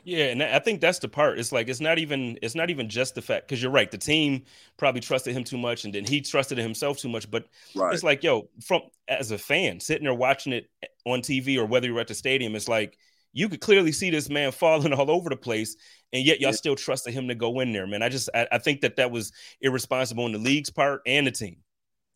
Yeah, 0.05 0.27
and 0.27 0.43
I 0.43 0.59
think 0.59 0.81
that's 0.81 0.99
the 0.99 1.09
part. 1.09 1.39
It's 1.39 1.51
like 1.51 1.69
it's 1.69 1.81
not 1.81 1.99
even 1.99 2.39
it's 2.43 2.55
not 2.55 2.71
even 2.71 2.89
just 2.89 3.15
the 3.15 3.23
fact 3.23 3.49
because 3.49 3.63
you're 3.63 3.73
right. 3.73 3.91
The 3.91 3.99
team 3.99 4.45
probably 4.77 5.01
trusted 5.01 5.35
him 5.35 5.45
too 5.45 5.59
much, 5.59 5.85
and 5.85 5.95
then 5.95 6.05
he 6.05 6.21
trusted 6.21 6.59
himself 6.59 6.99
too 6.99 7.09
much. 7.09 7.31
But 7.31 7.47
Right. 7.75 7.93
it's 7.93 8.03
like, 8.03 8.23
yo, 8.23 8.49
from 8.63 8.83
as 9.09 9.31
a 9.31 9.39
fan 9.39 9.81
sitting 9.81 10.05
there 10.05 10.15
watching 10.15 10.53
it 10.53 10.69
on 11.07 11.23
TV 11.23 11.57
or 11.59 11.65
whether 11.67 11.87
you're 11.87 12.01
at 12.01 12.09
the 12.09 12.15
stadium, 12.15 12.55
it's 12.55 12.69
like 12.69 12.99
you 13.33 13.49
could 13.49 13.61
clearly 13.61 13.93
see 13.93 14.11
this 14.11 14.29
man 14.29 14.53
falling 14.53 14.93
all 14.93 15.11
over 15.11 15.31
the 15.31 15.37
place, 15.37 15.77
and 16.13 16.25
yet 16.25 16.41
y'all 16.41 16.51
Yeah. 16.51 16.57
still 16.57 16.77
trusted 16.77 17.15
him 17.15 17.29
to 17.29 17.35
go 17.35 17.61
in 17.61 17.73
there, 17.73 17.87
man. 17.87 18.03
I 18.03 18.11
just 18.11 18.29
I, 18.35 18.47
I 18.53 18.59
think 18.59 18.83
that 18.83 18.97
that 18.97 19.11
was 19.11 19.33
irresponsible 19.63 20.25
on 20.25 20.33
the 20.33 20.39
league's 20.39 20.71
part 20.71 21.01
and 21.07 21.27
the 21.27 21.33
team. 21.33 21.57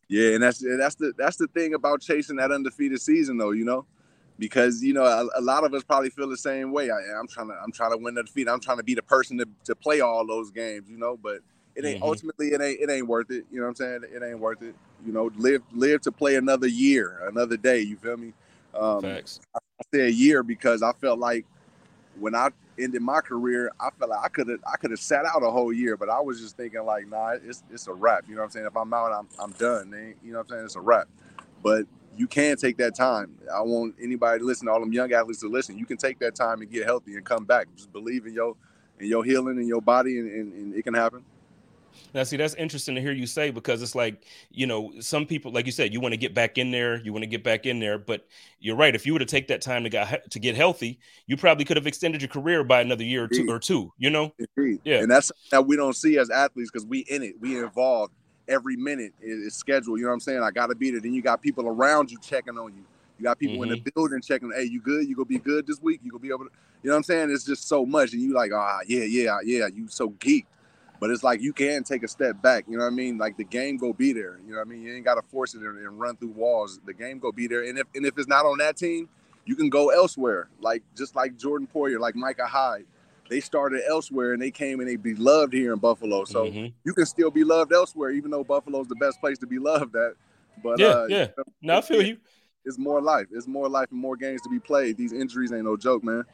Yeah, 0.09 0.33
and 0.33 0.43
that's 0.43 0.59
that's 0.59 0.95
the 0.95 1.13
that's 1.17 1.37
the 1.37 1.47
thing 1.47 1.75
about 1.75 2.01
chasing 2.01 2.37
that 2.37 2.51
undefeated 2.51 3.01
season, 3.01 3.37
though. 3.37 3.51
You 3.51 3.65
know, 3.65 3.85
because 4.39 4.83
you 4.83 4.93
know 4.93 5.05
a, 5.05 5.29
a 5.39 5.41
lot 5.41 5.63
of 5.63 5.73
us 5.73 5.83
probably 5.83 6.09
feel 6.09 6.27
the 6.29 6.37
same 6.37 6.71
way. 6.71 6.89
I, 6.89 6.97
I'm 7.19 7.27
trying 7.27 7.49
to 7.49 7.53
I'm 7.63 7.71
trying 7.71 7.91
to 7.91 7.97
win 7.97 8.15
the 8.15 8.23
defeat. 8.23 8.49
I'm 8.49 8.59
trying 8.59 8.77
to 8.77 8.83
be 8.83 8.95
the 8.95 9.03
person 9.03 9.37
to, 9.37 9.47
to 9.65 9.75
play 9.75 10.01
all 10.01 10.25
those 10.25 10.51
games. 10.51 10.89
You 10.89 10.97
know, 10.97 11.17
but 11.17 11.41
it 11.75 11.85
ain't 11.85 11.99
Mhm. 11.99 12.03
ultimately 12.03 12.47
it 12.49 12.61
ain't 12.61 12.81
it 12.81 12.89
ain't 12.89 13.07
worth 13.07 13.31
it. 13.31 13.45
You 13.51 13.59
know 13.59 13.63
what 13.67 13.69
I'm 13.69 13.75
saying? 13.75 14.01
It 14.11 14.23
ain't 14.23 14.39
worth 14.39 14.63
it. 14.63 14.75
You 15.05 15.13
know, 15.13 15.31
live 15.37 15.61
live 15.73 16.01
to 16.01 16.11
play 16.11 16.35
another 16.35 16.67
year, 16.67 17.21
another 17.27 17.57
day. 17.57 17.81
You 17.81 17.95
feel 17.97 18.17
me? 18.17 18.33
Um, 18.73 19.01
Facts. 19.03 19.41
I 19.55 19.59
say 19.93 20.01
a 20.07 20.09
year 20.09 20.43
because 20.43 20.81
I 20.81 20.91
felt 20.93 21.19
like 21.19 21.45
when 22.19 22.35
I 22.35 22.49
ended 22.79 23.01
my 23.01 23.21
career, 23.21 23.71
I 23.79 23.89
felt 23.97 24.11
like 24.11 24.23
I 24.23 24.29
could 24.29 24.49
have 24.49 24.59
I 24.71 24.77
could 24.77 24.91
have 24.91 24.99
sat 24.99 25.25
out 25.25 25.43
a 25.43 25.51
whole 25.51 25.73
year, 25.73 25.97
but 25.97 26.09
I 26.09 26.21
was 26.21 26.39
just 26.41 26.57
thinking 26.57 26.83
like, 26.85 27.07
nah, 27.07 27.31
it's 27.43 27.63
it's 27.71 27.87
a 27.87 27.93
wrap. 27.93 28.25
You 28.27 28.35
know 28.35 28.41
what 28.41 28.45
I'm 28.47 28.51
saying? 28.51 28.65
If 28.67 28.77
I'm 28.77 28.93
out, 28.93 29.11
I'm 29.13 29.27
I'm 29.39 29.51
done. 29.53 29.91
They, 29.91 30.15
you 30.23 30.33
know 30.33 30.39
what 30.39 30.45
I'm 30.45 30.49
saying? 30.49 30.65
It's 30.65 30.75
a 30.75 30.81
wrap. 30.81 31.07
But 31.63 31.85
you 32.17 32.27
can 32.27 32.57
take 32.57 32.77
that 32.77 32.95
time. 32.95 33.35
I 33.53 33.61
want 33.61 33.95
anybody 34.01 34.39
to 34.39 34.45
listen, 34.45 34.67
all 34.67 34.79
them 34.79 34.93
young 34.93 35.13
athletes 35.13 35.41
to 35.41 35.49
listen. 35.49 35.77
You 35.77 35.85
can 35.85 35.97
take 35.97 36.19
that 36.19 36.35
time 36.35 36.61
and 36.61 36.71
get 36.71 36.85
healthy 36.85 37.15
and 37.15 37.25
come 37.25 37.45
back. 37.45 37.67
Just 37.75 37.93
believe 37.93 38.25
in 38.25 38.33
your 38.33 38.55
in 38.99 39.07
your 39.07 39.23
healing 39.23 39.57
and 39.57 39.67
your 39.67 39.81
body, 39.81 40.19
and, 40.19 40.31
and, 40.31 40.53
and 40.53 40.75
it 40.75 40.83
can 40.83 40.93
happen. 40.93 41.23
Now, 42.13 42.23
see, 42.23 42.37
that's 42.37 42.55
interesting 42.55 42.95
to 42.95 43.01
hear 43.01 43.11
you 43.11 43.27
say 43.27 43.51
because 43.51 43.81
it's 43.81 43.95
like, 43.95 44.23
you 44.51 44.65
know, 44.65 44.91
some 44.99 45.25
people, 45.25 45.51
like 45.51 45.65
you 45.65 45.71
said, 45.71 45.93
you 45.93 45.99
want 45.99 46.13
to 46.13 46.17
get 46.17 46.33
back 46.33 46.57
in 46.57 46.71
there, 46.71 46.99
you 47.01 47.13
want 47.13 47.23
to 47.23 47.27
get 47.27 47.43
back 47.43 47.65
in 47.65 47.79
there, 47.79 47.97
but 47.97 48.27
you're 48.59 48.75
right. 48.75 48.95
If 48.95 49.05
you 49.05 49.13
were 49.13 49.19
to 49.19 49.25
take 49.25 49.47
that 49.47 49.61
time 49.61 49.83
to 49.83 49.89
get 49.89 50.31
to 50.31 50.39
get 50.39 50.55
healthy, 50.55 50.99
you 51.27 51.37
probably 51.37 51.65
could 51.65 51.77
have 51.77 51.87
extended 51.87 52.21
your 52.21 52.29
career 52.29 52.63
by 52.63 52.81
another 52.81 53.03
year 53.03 53.25
or 53.25 53.27
two, 53.27 53.41
Indeed. 53.41 53.51
or 53.51 53.59
two. 53.59 53.93
You 53.97 54.09
know, 54.09 54.33
Indeed. 54.57 54.81
Yeah. 54.83 54.99
And 54.99 55.11
that's 55.11 55.31
that 55.51 55.65
we 55.65 55.75
don't 55.75 55.95
see 55.95 56.17
as 56.17 56.29
athletes 56.29 56.71
because 56.71 56.85
we 56.85 56.99
in 57.09 57.23
it, 57.23 57.35
we 57.39 57.59
involved, 57.59 58.13
every 58.47 58.75
minute 58.75 59.13
is, 59.21 59.55
scheduled. 59.55 59.99
You 59.99 60.05
know 60.05 60.09
what 60.09 60.15
I'm 60.15 60.19
saying? 60.21 60.41
I 60.41 60.51
got 60.51 60.67
to 60.67 60.75
be 60.75 60.91
there. 60.91 60.99
Then 60.99 61.13
you 61.13 61.21
got 61.21 61.41
people 61.41 61.67
around 61.67 62.11
you 62.11 62.17
checking 62.21 62.57
on 62.57 62.73
you. 62.73 62.83
You 63.17 63.23
got 63.23 63.37
people 63.37 63.55
mm-hmm. 63.55 63.63
in 63.63 63.69
the 63.69 63.75
mm-hmm. 63.77 63.89
building 63.93 64.21
checking. 64.21 64.51
Hey, 64.51 64.63
you 64.63 64.81
good? 64.81 65.07
You 65.07 65.15
gonna 65.15 65.25
be 65.25 65.39
good 65.39 65.67
this 65.67 65.81
week? 65.81 65.99
You 66.03 66.11
gonna 66.11 66.21
be 66.21 66.29
able 66.29 66.45
to? 66.45 66.51
You 66.81 66.89
know 66.89 66.95
what 66.95 66.99
I'm 66.99 67.03
saying? 67.03 67.31
It's 67.31 67.43
just 67.43 67.67
so 67.67 67.85
much, 67.85 68.13
and 68.13 68.21
you 68.21 68.33
like, 68.33 68.51
ah, 68.53 68.79
yeah, 68.87 69.03
yeah, 69.03 69.39
yeah. 69.43 69.67
You 69.67 69.89
so 69.89 70.11
geeked, 70.11 70.45
but 70.99 71.09
it's 71.09 71.23
like 71.23 71.41
you 71.41 71.53
can 71.53 71.83
take 71.83 72.03
a 72.03 72.07
step 72.07 72.41
back. 72.41 72.65
You 72.67 72.77
know 72.77 72.83
what 72.83 72.91
I 72.91 72.95
mean? 72.95 73.17
Like 73.17 73.37
the 73.37 73.43
game 73.43 73.77
go 73.77 73.93
be 73.93 74.13
there. 74.13 74.39
You 74.45 74.51
know 74.51 74.59
what 74.59 74.67
I 74.67 74.69
mean? 74.69 74.81
You 74.81 74.95
ain't 74.95 75.05
gotta 75.05 75.21
force 75.21 75.55
it 75.55 75.61
and, 75.61 75.99
run 75.99 76.15
through 76.17 76.29
walls. 76.31 76.79
The 76.85 76.93
game 76.93 77.19
go 77.19 77.31
be 77.31 77.47
there, 77.47 77.63
and 77.63 77.77
if 77.77 77.87
and 77.95 78.05
if 78.05 78.17
it's 78.17 78.27
not 78.27 78.45
on 78.45 78.57
that 78.59 78.77
team, 78.77 79.09
you 79.45 79.55
can 79.55 79.69
go 79.69 79.89
elsewhere. 79.89 80.49
Like 80.59 80.83
just 80.95 81.15
like 81.15 81.37
Jordan 81.37 81.67
Poyer, 81.73 81.99
like 81.99 82.15
Micah 82.15 82.47
Hyde 82.47 82.85
they 83.29 83.39
started 83.39 83.83
elsewhere 83.87 84.33
and 84.33 84.41
they 84.41 84.51
came 84.51 84.79
and 84.79 84.89
they 84.89 84.95
be 84.95 85.15
loved 85.15 85.53
here 85.53 85.71
in 85.71 85.79
Buffalo. 85.79 86.25
So 86.25 86.45
mm-hmm. 86.45 86.67
you 86.83 86.93
can 86.93 87.05
still 87.05 87.31
be 87.31 87.43
loved 87.43 87.71
elsewhere, 87.71 88.09
even 88.11 88.31
though 88.31 88.43
Buffalo's 88.43 88.87
the 88.87 88.95
best 88.95 89.21
place 89.21 89.37
to 89.37 89.47
be 89.47 89.59
loved 89.59 89.95
at. 89.95 90.13
But 90.61 90.79
yeah, 90.79 90.87
uh, 90.87 91.05
yeah. 91.07 91.19
You 91.19 91.27
know, 91.37 91.43
no, 91.61 91.77
I 91.77 91.81
feel 91.81 92.01
you. 92.01 92.17
It's 92.65 92.77
more 92.77 93.01
life. 93.01 93.27
It's 93.31 93.47
more 93.47 93.69
life 93.69 93.87
and 93.91 93.99
more 93.99 94.17
games 94.17 94.41
to 94.41 94.49
be 94.49 94.59
played. 94.59 94.97
These 94.97 95.13
injuries 95.13 95.53
ain't 95.53 95.63
no 95.63 95.77
joke, 95.77 96.03
man. 96.03 96.25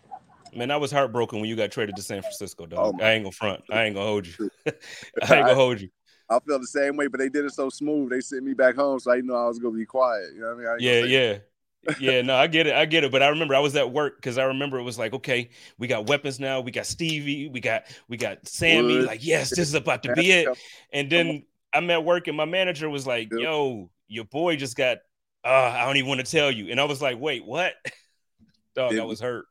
Man, 0.55 0.71
I 0.71 0.77
was 0.77 0.91
heartbroken 0.91 1.39
when 1.39 1.49
you 1.49 1.55
got 1.55 1.71
traded 1.71 1.95
to 1.97 2.01
San 2.01 2.21
Francisco, 2.21 2.65
dog. 2.65 2.95
Oh, 2.99 3.03
I 3.03 3.11
ain't 3.11 3.23
gonna 3.23 3.31
front. 3.31 3.63
I 3.71 3.83
ain't 3.83 3.95
gonna 3.95 4.07
hold 4.07 4.27
you. 4.27 4.49
I 4.67 4.71
ain't 5.19 5.45
gonna 5.45 5.55
hold 5.55 5.81
you. 5.81 5.89
I 6.29 6.39
feel 6.39 6.59
the 6.59 6.65
same 6.65 6.97
way, 6.97 7.07
but 7.07 7.19
they 7.19 7.29
did 7.29 7.45
it 7.45 7.53
so 7.53 7.69
smooth. 7.69 8.09
They 8.09 8.21
sent 8.21 8.43
me 8.43 8.53
back 8.53 8.75
home, 8.75 8.99
so 8.99 9.11
I 9.11 9.15
didn't 9.15 9.27
know 9.27 9.35
I 9.35 9.47
was 9.47 9.59
gonna 9.59 9.77
be 9.77 9.85
quiet. 9.85 10.33
You 10.33 10.41
know 10.41 10.47
what 10.47 10.55
I 10.55 10.57
mean? 10.57 10.67
I 10.67 10.75
yeah, 10.79 10.99
yeah 11.03 11.37
yeah, 11.99 12.21
no, 12.21 12.35
I 12.35 12.47
get 12.47 12.67
it. 12.67 12.75
I 12.75 12.85
get 12.85 13.03
it. 13.03 13.11
But 13.11 13.23
I 13.23 13.27
remember 13.27 13.55
I 13.55 13.59
was 13.59 13.75
at 13.75 13.91
work 13.91 14.17
because 14.17 14.37
I 14.37 14.43
remember 14.45 14.77
it 14.77 14.83
was 14.83 14.97
like, 14.97 15.13
okay, 15.13 15.49
we 15.77 15.87
got 15.87 16.07
weapons 16.07 16.39
now. 16.39 16.59
We 16.61 16.71
got 16.71 16.85
Stevie. 16.85 17.49
We 17.49 17.59
got 17.59 17.83
we 18.07 18.17
got 18.17 18.47
Sammy. 18.47 18.99
Like, 18.99 19.25
yes, 19.25 19.49
this 19.49 19.59
is 19.59 19.73
about 19.73 20.03
to 20.03 20.13
be 20.15 20.31
it. 20.31 20.47
And 20.91 21.09
then 21.09 21.43
I'm 21.73 21.89
at 21.89 22.03
work 22.03 22.27
and 22.27 22.37
my 22.37 22.45
manager 22.45 22.89
was 22.89 23.05
like, 23.05 23.31
yo, 23.31 23.89
your 24.07 24.25
boy 24.25 24.55
just 24.55 24.75
got. 24.75 24.97
Uh, 25.43 25.73
I 25.77 25.85
don't 25.85 25.97
even 25.97 26.07
want 26.07 26.25
to 26.25 26.31
tell 26.31 26.49
you. 26.49 26.69
And 26.69 26.79
I 26.79 26.85
was 26.85 27.01
like, 27.01 27.19
wait, 27.19 27.45
what? 27.45 27.73
Dog, 28.75 28.97
I 28.97 29.03
was 29.03 29.19
hurt. 29.19 29.45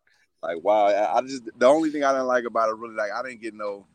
Like, 0.44 0.62
wow. 0.62 0.86
I 0.86 1.20
just 1.22 1.48
the 1.58 1.66
only 1.66 1.90
thing 1.90 2.04
I 2.04 2.12
didn't 2.12 2.26
like 2.26 2.44
about 2.44 2.68
it 2.68 2.76
really, 2.76 2.94
like, 2.94 3.10
I 3.12 3.22
didn't 3.22 3.40
get 3.40 3.54
no 3.54 3.86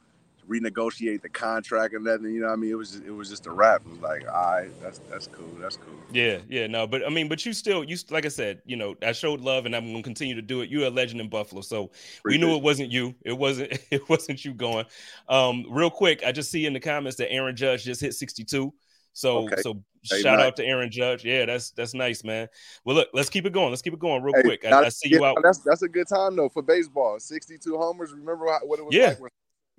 renegotiate 0.50 1.22
the 1.22 1.30
contract 1.30 1.94
and 1.94 2.04
nothing. 2.04 2.34
You 2.34 2.42
know, 2.42 2.48
what 2.48 2.54
I 2.54 2.56
mean, 2.56 2.72
it 2.72 2.76
was 2.76 2.92
just, 2.92 3.04
it 3.04 3.12
was 3.12 3.30
just 3.30 3.46
a 3.46 3.52
wrap. 3.52 3.82
It 3.86 3.92
was 3.92 4.00
like, 4.00 4.28
all 4.28 4.54
right, 4.54 4.70
that's 4.82 4.98
that's 5.10 5.28
cool, 5.28 5.48
that's 5.60 5.78
cool. 5.78 5.94
Yeah, 6.12 6.40
yeah, 6.50 6.68
no, 6.68 6.88
but 6.88 7.06
I 7.06 7.10
mean, 7.10 7.30
but 7.30 7.46
you 7.46 7.54
still, 7.54 7.84
you 7.84 7.96
like 8.10 8.26
I 8.26 8.30
said, 8.30 8.62
you 8.66 8.76
know, 8.76 8.96
I 9.04 9.12
showed 9.12 9.42
love, 9.42 9.66
and 9.66 9.76
I'm 9.76 9.92
gonna 9.92 10.04
continue 10.04 10.36
to 10.36 10.42
do 10.42 10.62
it. 10.62 10.70
You're 10.70 10.88
a 10.88 10.90
legend 10.90 11.22
in 11.22 11.30
Buffalo, 11.30 11.62
so 11.62 11.92
we 12.26 12.38
knew 12.38 12.56
it 12.56 12.64
wasn't 12.64 12.92
you. 12.92 13.14
It 13.24 13.38
wasn't 13.38 13.80
it 13.92 14.10
wasn't 14.10 14.44
you 14.44 14.54
going. 14.54 14.86
Um, 15.30 15.66
real 15.70 15.92
quick, 15.92 16.24
I 16.26 16.32
just 16.32 16.52
see 16.52 16.66
in 16.66 16.74
the 16.74 16.80
comments 16.80 17.18
that 17.18 17.32
Aaron 17.32 17.56
Judge 17.56 17.84
just 17.84 18.02
hit 18.02 18.16
62. 18.16 18.74
So 19.20 19.40
okay. 19.40 19.62
so 19.62 19.84
hey, 20.10 20.22
shout 20.22 20.40
out 20.40 20.56
to 20.56 20.66
Aaron 20.66 20.90
Judge. 20.90 21.26
Yeah, 21.26 21.46
that's 21.46 21.72
that's 21.72 21.94
nice, 21.94 22.24
man. 22.24 22.48
Well, 22.86 22.96
look, 22.96 23.10
let's 23.14 23.30
keep 23.30 23.46
it 23.46 23.52
going. 23.52 23.70
Let's 23.70 23.82
keep 23.82 23.92
it 23.92 24.00
going 24.00 24.24
real 24.24 24.34
hey, 24.34 24.44
quick. 24.44 24.66
I, 24.66 24.84
I 24.84 24.88
see 24.88 25.10
you 25.10 25.26
out. 25.26 25.38
That's 25.44 25.60
that's 25.60 25.82
a 25.82 25.90
good 25.90 26.08
time 26.08 26.38
though 26.38 26.48
for 26.48 26.62
baseball. 26.62 27.20
62 27.20 27.78
homers. 27.78 28.14
Remember 28.14 28.46
what 28.46 28.80
it 28.80 28.86
was 28.86 28.96
yeah. 28.96 29.08
like 29.08 29.20
when 29.20 29.30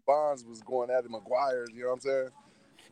Bonds 0.07 0.45
was 0.45 0.61
going 0.61 0.91
at 0.91 1.05
it, 1.05 1.11
McGwire's, 1.11 1.71
you 1.73 1.85
know 1.85 1.89
what 1.89 1.95
I'm 1.95 2.01
saying? 2.01 2.29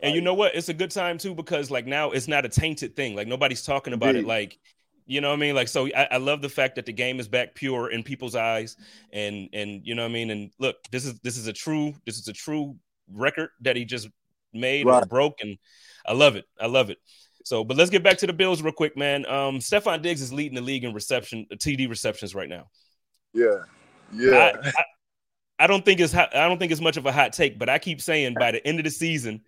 And 0.01 0.11
like, 0.11 0.15
you 0.15 0.23
know 0.23 0.33
what? 0.33 0.55
It's 0.55 0.71
a 0.71 0.75
good 0.75 0.91
time 0.91 1.19
too 1.19 1.35
because 1.35 1.71
like 1.71 1.87
now 1.87 2.13
it's 2.13 2.29
not 2.29 2.47
a 2.47 2.49
tainted 2.49 2.97
thing. 2.97 3.15
Like 3.15 3.29
nobody's 3.29 3.63
talking 3.63 3.93
about 3.93 4.11
indeed. 4.11 4.25
it. 4.25 4.29
Like 4.29 4.59
you 5.05 5.21
know 5.21 5.29
what 5.29 5.37
I 5.37 5.41
mean? 5.41 5.55
Like 5.55 5.69
so, 5.69 5.87
I, 5.95 6.09
I, 6.13 6.17
love 6.17 6.43
the 6.43 6.49
fact 6.49 6.77
that 6.77 6.85
the 6.85 6.93
game 6.93 7.19
is 7.19 7.29
back 7.29 7.55
pure 7.55 7.91
in 7.91 8.03
people's 8.03 8.35
eyes, 8.35 8.77
and 9.13 9.51
and 9.53 9.81
you 9.85 9.95
know 9.95 10.03
what 10.03 10.11
I 10.11 10.13
mean. 10.13 10.31
And 10.31 10.51
look, 10.59 10.77
this 10.91 11.05
is 11.05 11.19
this 11.21 11.37
is 11.37 11.47
a 11.47 11.53
true 11.53 11.95
this 12.07 12.19
is 12.19 12.29
a 12.29 12.33
true 12.33 12.77
record 13.13 13.51
that 13.63 13.77
he 13.77 13.85
just 13.85 14.09
made 14.53 14.87
right. 14.87 15.03
or 15.03 15.07
broken. 15.07 15.59
I 16.07 16.13
love 16.13 16.37
it. 16.37 16.45
I 16.61 16.67
love 16.67 16.91
it. 16.91 16.99
So, 17.45 17.65
but 17.65 17.77
let's 17.77 17.91
get 17.91 18.03
back 18.03 18.19
to 18.19 18.27
the 18.27 18.33
Bills 18.33 18.61
real 18.61 18.73
quick, 18.73 18.97
man. 18.97 19.25
Um, 19.27 19.59
Stefon 19.59 20.03
Diggs 20.03 20.21
is 20.21 20.33
leading 20.33 20.57
the 20.57 20.61
league 20.61 20.85
in 20.85 20.93
reception, 20.93 21.47
TD 21.53 21.89
receptions 21.89 22.35
right 22.35 22.49
now. 22.49 22.69
Yeah, 23.33 23.63
yeah. 24.13 24.53
I, 24.63 24.69
I, 24.69 24.85
I 25.61 25.67
don't 25.67 25.85
think 25.85 26.01
it's 26.01 26.13
hot, 26.13 26.37
I 26.37 26.49
don't 26.49 26.59
think 26.59 26.73
it's 26.73 26.81
much 26.81 26.97
of 26.97 27.07
a 27.07 27.13
hot 27.13 27.33
take, 27.33 27.59
but 27.59 27.69
I 27.69 27.79
keep 27.79 28.01
saying 28.01 28.35
by 28.39 28.53
the 28.53 28.67
end 28.67 28.79
of 28.79 28.85
the 28.85 28.91
season, 28.91 29.43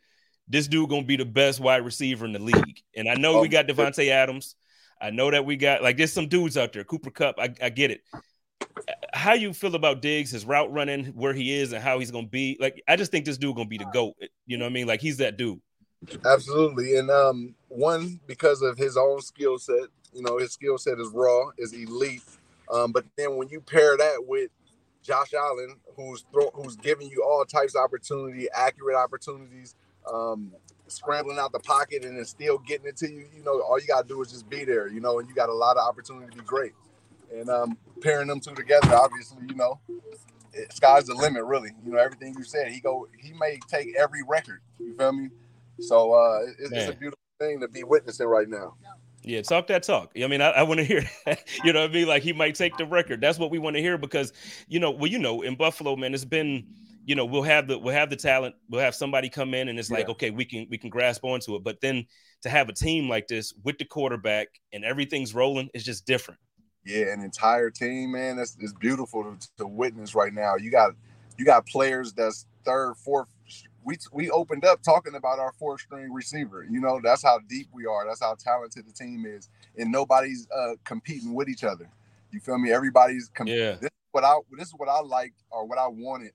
this 0.48 0.66
dude 0.66 0.88
gonna 0.90 1.04
be 1.04 1.16
the 1.16 1.24
best 1.24 1.60
wide 1.60 1.84
receiver 1.84 2.24
in 2.24 2.32
the 2.32 2.38
league. 2.38 2.82
And 2.96 3.08
I 3.08 3.14
know 3.14 3.40
we 3.40 3.48
got 3.48 3.66
Davante 3.66 4.08
Adams. 4.08 4.56
I 5.00 5.10
know 5.10 5.30
that 5.30 5.44
we 5.44 5.56
got 5.56 5.82
like 5.82 5.96
there's 5.96 6.12
some 6.12 6.28
dudes 6.28 6.56
out 6.56 6.72
there. 6.72 6.84
Cooper 6.84 7.10
Kupp. 7.10 7.36
I, 7.38 7.54
I 7.62 7.70
get 7.70 7.90
it. 7.90 8.00
How 9.12 9.34
you 9.34 9.52
feel 9.52 9.74
about 9.74 10.02
Diggs, 10.02 10.30
his 10.30 10.44
route 10.44 10.72
running, 10.72 11.06
where 11.06 11.32
he 11.32 11.52
is, 11.54 11.72
and 11.72 11.82
how 11.82 11.98
he's 11.98 12.10
gonna 12.10 12.26
be? 12.26 12.56
Like, 12.60 12.82
I 12.88 12.96
just 12.96 13.10
think 13.10 13.24
this 13.24 13.38
dude 13.38 13.56
gonna 13.56 13.68
be 13.68 13.78
the 13.78 13.90
goat. 13.92 14.14
You 14.46 14.56
know 14.56 14.64
what 14.64 14.70
I 14.70 14.72
mean? 14.72 14.86
Like 14.86 15.00
he's 15.00 15.18
that 15.18 15.36
dude. 15.36 15.60
Absolutely, 16.24 16.96
and 16.96 17.10
um, 17.10 17.54
one 17.68 18.20
because 18.26 18.62
of 18.62 18.78
his 18.78 18.96
own 18.96 19.20
skill 19.20 19.58
set. 19.58 19.88
You 20.12 20.22
know, 20.22 20.38
his 20.38 20.52
skill 20.52 20.78
set 20.78 20.98
is 20.98 21.08
raw, 21.08 21.50
is 21.58 21.72
elite. 21.72 22.22
Um, 22.72 22.92
but 22.92 23.04
then 23.16 23.36
when 23.36 23.48
you 23.48 23.60
pair 23.60 23.96
that 23.96 24.24
with 24.26 24.50
Josh 25.02 25.34
Allen, 25.34 25.76
who's 25.96 26.24
throw, 26.32 26.50
who's 26.54 26.76
giving 26.76 27.08
you 27.08 27.24
all 27.24 27.44
types 27.44 27.74
of 27.74 27.82
opportunity, 27.82 28.48
accurate 28.54 28.96
opportunities, 28.96 29.74
um, 30.10 30.52
scrambling 30.88 31.38
out 31.38 31.52
the 31.52 31.60
pocket 31.60 32.04
and 32.04 32.16
then 32.16 32.24
still 32.24 32.58
getting 32.58 32.86
it 32.86 32.96
to 32.98 33.10
you. 33.10 33.26
You 33.36 33.44
know, 33.44 33.60
all 33.62 33.78
you 33.78 33.86
gotta 33.86 34.06
do 34.06 34.20
is 34.22 34.30
just 34.30 34.48
be 34.48 34.64
there. 34.64 34.88
You 34.88 35.00
know, 35.00 35.18
and 35.18 35.28
you 35.28 35.34
got 35.34 35.48
a 35.48 35.54
lot 35.54 35.76
of 35.76 35.86
opportunity 35.86 36.30
to 36.30 36.36
be 36.36 36.44
great. 36.44 36.72
And 37.32 37.48
um, 37.48 37.78
pairing 38.00 38.28
them 38.28 38.40
two 38.40 38.54
together, 38.54 38.94
obviously, 38.94 39.42
you 39.48 39.54
know, 39.54 39.80
it, 40.52 40.72
sky's 40.72 41.06
the 41.06 41.14
limit. 41.14 41.44
Really, 41.44 41.70
you 41.84 41.92
know, 41.92 41.98
everything 41.98 42.34
you 42.36 42.44
said, 42.44 42.72
he 42.72 42.80
go, 42.80 43.06
he 43.18 43.32
may 43.34 43.58
take 43.68 43.96
every 43.96 44.22
record. 44.28 44.60
You 44.78 44.96
feel 44.96 45.12
me? 45.12 45.28
So 45.80 46.12
uh, 46.12 46.40
it, 46.42 46.72
it's 46.72 46.90
a 46.90 46.94
beautiful 46.94 47.18
thing 47.38 47.60
to 47.60 47.68
be 47.68 47.84
witnessing 47.84 48.26
right 48.26 48.48
now. 48.48 48.74
Yeah, 49.22 49.42
talk 49.42 49.66
that 49.66 49.82
talk. 49.82 50.12
I 50.22 50.26
mean, 50.26 50.40
I, 50.40 50.50
I 50.50 50.62
want 50.62 50.78
to 50.78 50.84
hear 50.84 51.02
that. 51.26 51.40
You 51.64 51.72
know 51.72 51.82
what 51.82 51.90
I 51.90 51.92
mean? 51.92 52.08
Like 52.08 52.22
he 52.22 52.32
might 52.32 52.54
take 52.54 52.76
the 52.76 52.86
record. 52.86 53.20
That's 53.20 53.38
what 53.38 53.50
we 53.50 53.58
want 53.58 53.76
to 53.76 53.82
hear 53.82 53.98
because, 53.98 54.32
you 54.66 54.80
know, 54.80 54.90
well, 54.90 55.10
you 55.10 55.18
know, 55.18 55.42
in 55.42 55.56
Buffalo, 55.56 55.94
man, 55.94 56.14
it's 56.14 56.24
been, 56.24 56.66
you 57.04 57.14
know, 57.14 57.26
we'll 57.26 57.42
have 57.42 57.68
the 57.68 57.78
we'll 57.78 57.94
have 57.94 58.08
the 58.08 58.16
talent, 58.16 58.54
we'll 58.70 58.80
have 58.80 58.94
somebody 58.94 59.28
come 59.28 59.52
in 59.52 59.68
and 59.68 59.78
it's 59.78 59.90
yeah. 59.90 59.96
like, 59.96 60.08
okay, 60.08 60.30
we 60.30 60.44
can 60.44 60.66
we 60.70 60.78
can 60.78 60.88
grasp 60.88 61.22
onto 61.24 61.54
it. 61.54 61.64
But 61.64 61.80
then 61.82 62.06
to 62.42 62.48
have 62.48 62.68
a 62.70 62.72
team 62.72 63.08
like 63.08 63.26
this 63.28 63.52
with 63.62 63.78
the 63.78 63.84
quarterback 63.84 64.48
and 64.72 64.84
everything's 64.84 65.34
rolling 65.34 65.68
is 65.74 65.84
just 65.84 66.06
different. 66.06 66.40
Yeah, 66.84 67.12
an 67.12 67.22
entire 67.22 67.70
team, 67.70 68.12
man. 68.12 68.36
That's 68.36 68.56
it's 68.60 68.72
beautiful 68.72 69.24
to, 69.24 69.48
to 69.58 69.66
witness 69.66 70.14
right 70.14 70.32
now. 70.32 70.56
You 70.56 70.70
got 70.70 70.94
you 71.36 71.44
got 71.44 71.66
players 71.66 72.12
that's 72.12 72.46
third, 72.64 72.96
fourth, 72.96 73.28
we 73.84 73.96
we 74.12 74.30
opened 74.30 74.64
up 74.64 74.82
talking 74.82 75.14
about 75.14 75.38
our 75.38 75.52
fourth 75.52 75.80
string 75.80 76.12
receiver. 76.12 76.66
You 76.68 76.80
know, 76.80 77.00
that's 77.02 77.22
how 77.22 77.38
deep 77.48 77.68
we 77.72 77.86
are. 77.86 78.06
That's 78.06 78.22
how 78.22 78.34
talented 78.34 78.86
the 78.86 78.92
team 78.92 79.24
is, 79.26 79.48
and 79.76 79.90
nobody's 79.90 80.46
uh, 80.54 80.74
competing 80.84 81.34
with 81.34 81.48
each 81.48 81.64
other. 81.64 81.88
You 82.30 82.40
feel 82.40 82.58
me? 82.58 82.72
Everybody's 82.72 83.30
com- 83.34 83.46
yeah. 83.46 83.72
This 83.72 83.90
is 83.90 84.08
what 84.12 84.24
I 84.24 84.36
this 84.56 84.68
is 84.68 84.74
what 84.76 84.88
I 84.88 85.00
liked 85.00 85.42
or 85.50 85.66
what 85.66 85.78
I 85.78 85.88
wanted. 85.88 86.32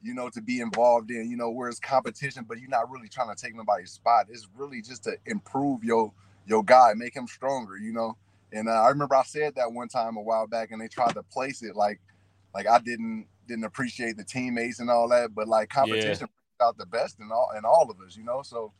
You 0.00 0.14
know, 0.14 0.28
to 0.30 0.40
be 0.40 0.60
involved 0.60 1.10
in. 1.10 1.28
You 1.28 1.36
know, 1.36 1.50
where 1.50 1.68
it's 1.68 1.80
competition, 1.80 2.44
but 2.48 2.58
you're 2.58 2.70
not 2.70 2.90
really 2.90 3.08
trying 3.08 3.34
to 3.34 3.40
take 3.40 3.54
nobody's 3.54 3.90
spot. 3.90 4.26
It's 4.30 4.46
really 4.56 4.80
just 4.80 5.04
to 5.04 5.16
improve 5.26 5.82
your 5.82 6.12
your 6.46 6.62
guy, 6.62 6.92
make 6.94 7.14
him 7.14 7.26
stronger. 7.26 7.76
You 7.76 7.92
know, 7.92 8.16
and 8.52 8.68
uh, 8.68 8.72
I 8.72 8.88
remember 8.88 9.14
I 9.14 9.22
said 9.24 9.54
that 9.56 9.72
one 9.72 9.88
time 9.88 10.16
a 10.16 10.22
while 10.22 10.46
back, 10.46 10.70
and 10.70 10.80
they 10.80 10.88
tried 10.88 11.14
to 11.14 11.22
place 11.22 11.62
it 11.62 11.76
like 11.76 12.00
like 12.54 12.66
I 12.66 12.78
didn't 12.78 13.26
didn't 13.46 13.64
appreciate 13.64 14.16
the 14.16 14.24
teammates 14.24 14.80
and 14.80 14.90
all 14.90 15.08
that, 15.08 15.34
but 15.34 15.48
like 15.48 15.68
competition 15.68 16.28
out 16.60 16.76
the 16.76 16.86
best 16.86 17.20
in 17.20 17.30
all 17.30 17.50
in 17.56 17.64
all 17.64 17.88
of 17.90 18.00
us, 18.06 18.16
you 18.16 18.24
know. 18.24 18.42
So 18.42 18.72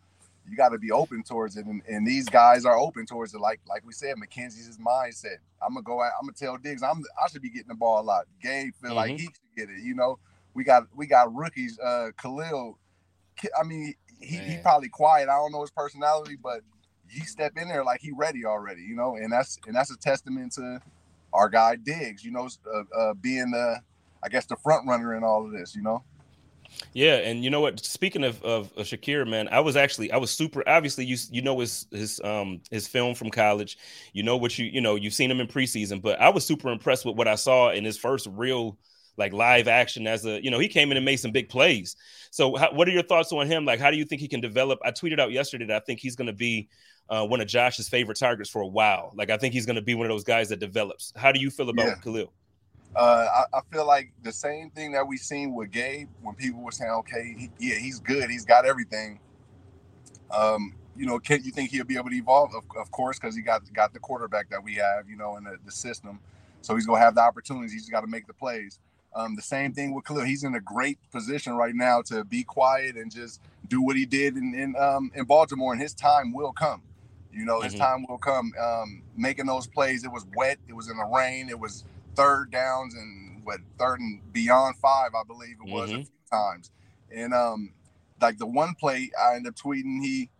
you 0.48 0.56
got 0.56 0.70
to 0.70 0.78
be 0.78 0.90
open 0.90 1.22
towards 1.22 1.56
it, 1.56 1.66
and, 1.66 1.82
and 1.88 2.06
these 2.06 2.28
guys 2.28 2.64
are 2.64 2.76
open 2.76 3.06
towards 3.06 3.34
it. 3.34 3.40
Like 3.40 3.60
like 3.68 3.84
we 3.86 3.92
said, 3.92 4.16
McKenzie's 4.16 4.66
his 4.66 4.78
mindset. 4.78 5.36
I'm 5.62 5.74
gonna 5.74 5.82
go. 5.82 6.02
Out, 6.02 6.12
I'm 6.18 6.26
gonna 6.26 6.32
tell 6.36 6.56
Diggs. 6.56 6.82
I'm 6.82 7.02
I 7.22 7.28
should 7.28 7.42
be 7.42 7.50
getting 7.50 7.68
the 7.68 7.74
ball 7.74 8.00
a 8.00 8.02
lot. 8.02 8.26
Gabe 8.42 8.74
feel 8.80 8.90
mm-hmm. 8.90 8.96
like 8.96 9.10
he 9.12 9.24
should 9.24 9.56
get 9.56 9.68
it. 9.70 9.82
You 9.82 9.94
know, 9.94 10.18
we 10.54 10.64
got 10.64 10.84
we 10.94 11.06
got 11.06 11.34
rookies. 11.34 11.78
Uh, 11.78 12.10
Khalil. 12.20 12.78
I 13.58 13.62
mean, 13.62 13.94
he, 14.20 14.36
he 14.36 14.56
probably 14.58 14.88
quiet. 14.88 15.28
I 15.28 15.36
don't 15.36 15.52
know 15.52 15.60
his 15.60 15.70
personality, 15.70 16.36
but 16.42 16.62
he 17.08 17.20
step 17.20 17.52
in 17.56 17.68
there 17.68 17.84
like 17.84 18.00
he 18.00 18.12
ready 18.12 18.44
already. 18.44 18.82
You 18.82 18.96
know, 18.96 19.16
and 19.16 19.32
that's 19.32 19.58
and 19.66 19.74
that's 19.74 19.90
a 19.90 19.96
testament 19.96 20.52
to 20.52 20.80
our 21.32 21.48
guy 21.48 21.76
Diggs. 21.76 22.24
You 22.24 22.32
know, 22.32 22.48
uh, 22.72 22.82
uh, 22.96 23.14
being 23.14 23.50
the 23.50 23.80
I 24.22 24.28
guess 24.28 24.46
the 24.46 24.56
front 24.56 24.86
runner 24.86 25.14
in 25.14 25.24
all 25.24 25.44
of 25.44 25.52
this. 25.52 25.74
You 25.74 25.82
know. 25.82 26.02
Yeah, 26.92 27.16
and 27.16 27.42
you 27.42 27.50
know 27.50 27.60
what? 27.60 27.80
Speaking 27.80 28.24
of, 28.24 28.42
of, 28.42 28.70
of 28.76 28.86
Shakir, 28.86 29.26
man, 29.26 29.48
I 29.50 29.60
was 29.60 29.76
actually 29.76 30.12
I 30.12 30.16
was 30.16 30.30
super. 30.30 30.62
Obviously, 30.68 31.04
you 31.04 31.16
you 31.30 31.42
know 31.42 31.58
his 31.60 31.86
his 31.90 32.20
um 32.22 32.60
his 32.70 32.86
film 32.86 33.14
from 33.14 33.30
college. 33.30 33.78
You 34.12 34.22
know 34.22 34.36
what 34.36 34.58
you 34.58 34.66
you 34.66 34.80
know 34.80 34.94
you've 34.94 35.14
seen 35.14 35.30
him 35.30 35.40
in 35.40 35.46
preseason, 35.46 36.00
but 36.00 36.20
I 36.20 36.28
was 36.28 36.44
super 36.44 36.68
impressed 36.70 37.04
with 37.04 37.16
what 37.16 37.28
I 37.28 37.34
saw 37.36 37.70
in 37.70 37.84
his 37.84 37.96
first 37.96 38.28
real 38.30 38.78
like 39.16 39.32
live 39.32 39.66
action 39.66 40.06
as 40.06 40.24
a 40.24 40.42
you 40.42 40.50
know 40.50 40.58
he 40.58 40.68
came 40.68 40.90
in 40.90 40.96
and 40.96 41.04
made 41.04 41.16
some 41.16 41.32
big 41.32 41.48
plays. 41.48 41.96
So 42.30 42.54
how, 42.56 42.72
what 42.72 42.88
are 42.88 42.92
your 42.92 43.02
thoughts 43.02 43.32
on 43.32 43.46
him? 43.46 43.64
Like 43.64 43.80
how 43.80 43.90
do 43.90 43.96
you 43.96 44.04
think 44.04 44.20
he 44.20 44.28
can 44.28 44.40
develop? 44.40 44.78
I 44.84 44.90
tweeted 44.90 45.18
out 45.18 45.32
yesterday 45.32 45.66
that 45.66 45.82
I 45.82 45.84
think 45.84 46.00
he's 46.00 46.16
going 46.16 46.28
to 46.28 46.32
be 46.32 46.68
uh, 47.10 47.26
one 47.26 47.40
of 47.40 47.48
Josh's 47.48 47.88
favorite 47.88 48.18
targets 48.18 48.50
for 48.50 48.60
a 48.60 48.66
while. 48.66 49.12
Like 49.14 49.30
I 49.30 49.36
think 49.36 49.54
he's 49.54 49.66
going 49.66 49.76
to 49.76 49.82
be 49.82 49.94
one 49.94 50.06
of 50.06 50.10
those 50.10 50.24
guys 50.24 50.48
that 50.50 50.60
develops. 50.60 51.12
How 51.16 51.32
do 51.32 51.40
you 51.40 51.50
feel 51.50 51.68
about 51.68 51.86
yeah. 51.86 51.94
Khalil? 52.02 52.32
Uh, 52.96 53.26
I, 53.52 53.58
I, 53.58 53.60
feel 53.70 53.86
like 53.86 54.12
the 54.22 54.32
same 54.32 54.70
thing 54.70 54.92
that 54.92 55.06
we 55.06 55.18
seen 55.18 55.54
with 55.54 55.70
Gabe 55.70 56.08
when 56.22 56.34
people 56.34 56.62
were 56.62 56.72
saying, 56.72 56.90
okay, 56.90 57.34
he, 57.38 57.50
yeah, 57.58 57.78
he's 57.78 58.00
good, 58.00 58.30
he's 58.30 58.46
got 58.46 58.64
everything. 58.64 59.20
Um, 60.30 60.74
you 60.96 61.06
know, 61.06 61.18
can 61.18 61.44
you 61.44 61.52
think 61.52 61.70
he'll 61.70 61.84
be 61.84 61.96
able 61.96 62.10
to 62.10 62.16
evolve? 62.16 62.54
Of, 62.54 62.64
of 62.76 62.90
course, 62.90 63.18
because 63.18 63.36
he 63.36 63.42
got 63.42 63.70
got 63.72 63.92
the 63.92 64.00
quarterback 64.00 64.50
that 64.50 64.62
we 64.62 64.74
have, 64.74 65.08
you 65.08 65.16
know, 65.16 65.36
in 65.36 65.44
the, 65.44 65.56
the 65.64 65.70
system. 65.70 66.18
So 66.62 66.74
he's 66.74 66.86
gonna 66.86 66.98
have 66.98 67.14
the 67.14 67.20
opportunities. 67.20 67.72
He's 67.72 67.88
got 67.88 68.00
to 68.00 68.06
make 68.06 68.26
the 68.26 68.34
plays. 68.34 68.80
Um, 69.14 69.36
the 69.36 69.42
same 69.42 69.72
thing 69.72 69.94
with 69.94 70.04
Khalil. 70.04 70.24
He's 70.24 70.44
in 70.44 70.54
a 70.54 70.60
great 70.60 70.98
position 71.12 71.54
right 71.54 71.74
now 71.74 72.02
to 72.02 72.24
be 72.24 72.42
quiet 72.42 72.96
and 72.96 73.12
just 73.12 73.40
do 73.68 73.80
what 73.80 73.96
he 73.96 74.06
did 74.06 74.36
in 74.36 74.54
in, 74.54 74.74
um, 74.76 75.12
in 75.14 75.24
Baltimore, 75.24 75.72
and 75.72 75.80
his 75.80 75.94
time 75.94 76.32
will 76.32 76.52
come. 76.52 76.82
You 77.32 77.44
know, 77.44 77.60
his 77.60 77.74
mm-hmm. 77.74 77.82
time 77.82 78.06
will 78.08 78.18
come. 78.18 78.52
Um, 78.60 79.02
making 79.16 79.46
those 79.46 79.66
plays. 79.66 80.04
It 80.04 80.12
was 80.12 80.26
wet. 80.36 80.58
It 80.68 80.74
was 80.74 80.88
in 80.88 80.96
the 80.96 81.04
rain. 81.04 81.48
It 81.48 81.58
was 81.58 81.84
third 82.14 82.50
downs 82.50 82.94
and 82.94 83.44
what 83.44 83.60
third 83.78 84.00
and 84.00 84.20
beyond 84.32 84.76
five, 84.76 85.10
I 85.14 85.22
believe 85.26 85.56
it 85.64 85.72
was 85.72 85.90
mm-hmm. 85.90 86.00
a 86.00 86.04
few 86.04 86.12
times. 86.30 86.70
And 87.14 87.32
um, 87.32 87.72
like 88.20 88.38
the 88.38 88.46
one 88.46 88.74
play 88.74 89.10
I 89.18 89.36
ended 89.36 89.50
up 89.50 89.56
tweeting, 89.56 90.02
he 90.02 90.30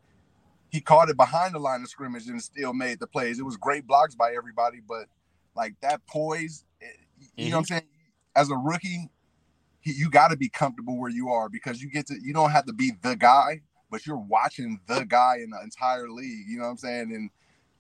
he 0.71 0.81
caught 0.81 1.09
it 1.09 1.17
behind 1.17 1.55
the 1.55 1.59
line 1.59 1.81
of 1.81 1.89
scrimmage 1.89 2.27
and 2.27 2.43
still 2.43 2.75
made 2.75 3.01
the 3.01 3.07
plays. 3.07 3.39
It 3.39 3.45
was 3.45 3.57
great 3.57 3.87
blocks 3.87 4.15
by 4.15 4.35
everybody, 4.35 4.81
but 4.87 5.07
like 5.57 5.75
that 5.81 6.07
poise, 6.07 6.65
eh, 6.83 6.87
you 7.37 7.45
mm-hmm. 7.45 7.51
know 7.51 7.57
what 7.57 7.59
I'm 7.59 7.63
mm-hmm. 7.63 7.73
saying? 7.75 7.83
As 8.37 8.51
a 8.51 8.57
rookie, 8.57 9.09
he, 9.81 9.93
you 9.93 10.11
got 10.11 10.29
to 10.29 10.37
be 10.37 10.49
comfortable 10.49 10.99
where 10.99 11.11
you 11.11 11.31
are 11.31 11.49
because 11.49 11.81
you 11.81 11.91
get 11.91 12.07
to 12.09 12.17
you 12.23 12.35
don't 12.35 12.51
have 12.51 12.67
to 12.67 12.73
be 12.73 12.93
the 13.03 13.17
guy, 13.17 13.63
but 13.91 14.07
you're 14.07 14.17
watching 14.17 14.81
the 14.87 15.05
guy 15.05 15.39
in 15.43 15.51
the 15.51 15.61
entire 15.63 16.09
league. 16.11 16.47
You 16.49 16.59
know 16.59 16.65
what 16.65 16.71
I'm 16.73 16.77
saying? 16.79 17.13
And 17.15 17.31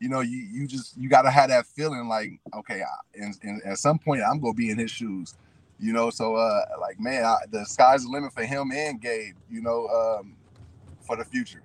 you 0.00 0.08
know, 0.08 0.20
you 0.20 0.38
you 0.38 0.66
just 0.66 0.96
you 0.96 1.08
got 1.08 1.22
to 1.22 1.30
have 1.30 1.50
that 1.50 1.66
feeling 1.66 2.08
like, 2.08 2.40
okay, 2.56 2.82
I, 2.82 3.18
and 3.20 3.62
at 3.64 3.78
some 3.78 3.98
point 3.98 4.22
I'm 4.22 4.40
gonna 4.40 4.54
be 4.54 4.70
in 4.70 4.78
his 4.78 4.90
shoes. 4.90 5.34
You 5.80 5.92
know, 5.92 6.10
so 6.10 6.36
uh, 6.36 6.62
like 6.80 7.00
man, 7.00 7.24
I, 7.24 7.36
the 7.50 7.64
sky's 7.64 8.04
the 8.04 8.10
limit 8.10 8.32
for 8.32 8.44
him 8.44 8.72
and 8.72 9.00
Gabe. 9.00 9.36
You 9.50 9.62
know, 9.62 9.88
um, 9.88 10.36
for 11.02 11.16
the 11.16 11.24
future. 11.24 11.62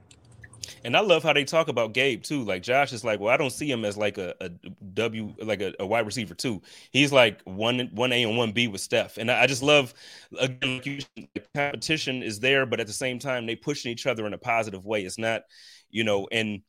And 0.84 0.98
I 0.98 1.00
love 1.00 1.24
how 1.24 1.34
they 1.34 1.44
talk 1.44 1.68
about 1.68 1.94
Gabe 1.94 2.24
too. 2.24 2.44
Like 2.44 2.64
Josh 2.64 2.94
is 2.94 3.04
like, 3.04 3.20
well, 3.20 3.34
I 3.34 3.38
don't 3.38 3.52
see 3.52 3.70
him 3.70 3.86
as 3.86 3.98
like 3.98 4.18
a, 4.18 4.36
a 4.42 4.50
W, 4.94 5.34
like 5.42 5.62
a, 5.62 5.74
a 5.80 5.86
wide 5.86 6.06
receiver 6.06 6.36
too. 6.36 6.62
He's 6.92 7.12
like 7.12 7.42
one 7.44 7.90
one 7.94 8.12
A 8.12 8.24
and 8.24 8.38
one 8.38 8.52
B 8.52 8.68
with 8.68 8.82
Steph. 8.82 9.18
And 9.18 9.32
I, 9.32 9.44
I 9.44 9.48
just 9.48 9.64
love 9.64 9.94
again, 10.40 10.82
the 11.16 11.42
competition 11.56 12.24
is 12.24 12.40
there, 12.40 12.66
but 12.66 12.80
at 12.80 12.88
the 12.88 12.94
same 12.94 13.20
time, 13.20 13.46
they 13.46 13.56
pushing 13.56 13.92
each 13.92 14.06
other 14.08 14.26
in 14.28 14.34
a 14.34 14.38
positive 14.38 14.86
way. 14.86 15.04
It's 15.04 15.18
not, 15.18 15.44
you 15.90 16.04
know, 16.04 16.28
and 16.32 16.62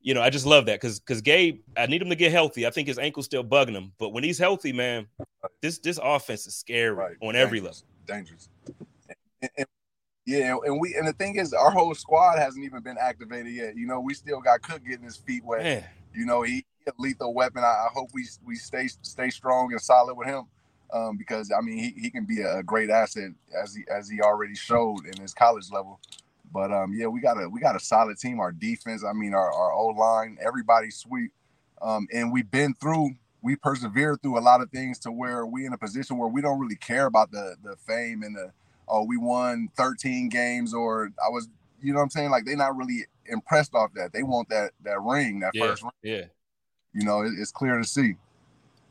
you 0.00 0.14
know, 0.14 0.22
I 0.22 0.30
just 0.30 0.46
love 0.46 0.66
that 0.66 0.80
because 0.80 1.00
because 1.00 1.20
Gabe, 1.20 1.60
I 1.76 1.86
need 1.86 2.00
him 2.00 2.08
to 2.08 2.16
get 2.16 2.32
healthy. 2.32 2.66
I 2.66 2.70
think 2.70 2.88
his 2.88 2.98
ankle's 2.98 3.26
still 3.26 3.44
bugging 3.44 3.74
him, 3.74 3.92
but 3.98 4.10
when 4.10 4.24
he's 4.24 4.38
healthy, 4.38 4.72
man, 4.72 5.06
this 5.60 5.78
this 5.80 5.98
offense 6.02 6.46
is 6.46 6.56
scary 6.56 6.90
right. 6.90 7.16
on 7.20 7.34
Dangerous. 7.34 7.42
every 7.42 7.60
level. 7.60 7.78
Dangerous. 8.06 8.48
And, 9.42 9.50
and, 9.58 9.66
yeah, 10.28 10.56
and 10.66 10.78
we 10.78 10.94
and 10.94 11.08
the 11.08 11.14
thing 11.14 11.36
is, 11.36 11.54
our 11.54 11.70
whole 11.70 11.94
squad 11.94 12.38
hasn't 12.38 12.62
even 12.62 12.82
been 12.82 12.98
activated 13.00 13.50
yet. 13.50 13.76
You 13.76 13.86
know, 13.86 13.98
we 13.98 14.12
still 14.12 14.42
got 14.42 14.60
Cook 14.60 14.84
getting 14.86 15.04
his 15.04 15.16
feet 15.16 15.42
wet. 15.42 15.62
Man. 15.62 15.84
You 16.14 16.26
know, 16.26 16.42
he, 16.42 16.66
he 16.84 16.90
a 16.90 16.92
lethal 16.98 17.32
weapon. 17.32 17.64
I, 17.64 17.68
I, 17.68 17.88
hope 17.94 18.10
we 18.12 18.26
we 18.44 18.56
stay 18.56 18.88
stay 18.88 19.30
strong 19.30 19.72
and 19.72 19.80
solid 19.80 20.16
with 20.16 20.28
him. 20.28 20.44
Um, 20.92 21.16
because 21.16 21.50
I 21.50 21.62
mean, 21.62 21.78
he, 21.78 21.98
he 21.98 22.10
can 22.10 22.26
be 22.26 22.42
a 22.42 22.62
great 22.62 22.90
asset 22.90 23.30
as 23.58 23.74
he 23.74 23.84
as 23.90 24.10
he 24.10 24.20
already 24.20 24.54
showed 24.54 25.06
in 25.06 25.18
his 25.18 25.32
college 25.32 25.70
level. 25.72 25.98
But 26.52 26.72
um, 26.72 26.92
yeah, 26.94 27.06
we 27.06 27.20
got 27.20 27.42
a 27.42 27.48
we 27.48 27.58
got 27.58 27.74
a 27.74 27.80
solid 27.80 28.18
team. 28.18 28.38
Our 28.38 28.52
defense, 28.52 29.02
I 29.04 29.14
mean, 29.14 29.32
our 29.32 29.50
our 29.50 29.72
O 29.72 29.86
line, 29.86 30.36
everybody's 30.42 30.96
sweet. 30.96 31.30
Um, 31.80 32.06
and 32.12 32.30
we've 32.30 32.50
been 32.50 32.74
through, 32.74 33.12
we 33.40 33.56
persevered 33.56 34.20
through 34.20 34.38
a 34.38 34.40
lot 34.40 34.60
of 34.60 34.70
things 34.70 34.98
to 35.00 35.10
where 35.10 35.46
we 35.46 35.64
in 35.64 35.72
a 35.72 35.78
position 35.78 36.18
where 36.18 36.28
we 36.28 36.42
don't 36.42 36.60
really 36.60 36.76
care 36.76 37.06
about 37.06 37.30
the 37.30 37.56
the 37.62 37.76
fame 37.76 38.22
and 38.22 38.36
the 38.36 38.52
oh 38.90 39.04
we 39.04 39.16
won 39.16 39.68
13 39.76 40.28
games 40.28 40.74
or 40.74 41.10
I 41.24 41.28
was 41.28 41.48
you 41.80 41.92
know 41.92 41.98
what 41.98 42.04
I'm 42.04 42.10
saying 42.10 42.30
like 42.30 42.44
they're 42.44 42.56
not 42.56 42.76
really 42.76 43.04
impressed 43.26 43.74
off 43.74 43.92
that. 43.94 44.12
They 44.12 44.22
want 44.22 44.48
that 44.48 44.72
that 44.82 45.00
ring, 45.02 45.40
that 45.40 45.52
yeah, 45.54 45.66
first 45.66 45.82
ring. 45.82 45.92
Yeah. 46.02 46.24
You 46.94 47.04
know, 47.04 47.22
it, 47.22 47.32
it's 47.38 47.52
clear 47.52 47.76
to 47.76 47.84
see 47.84 48.14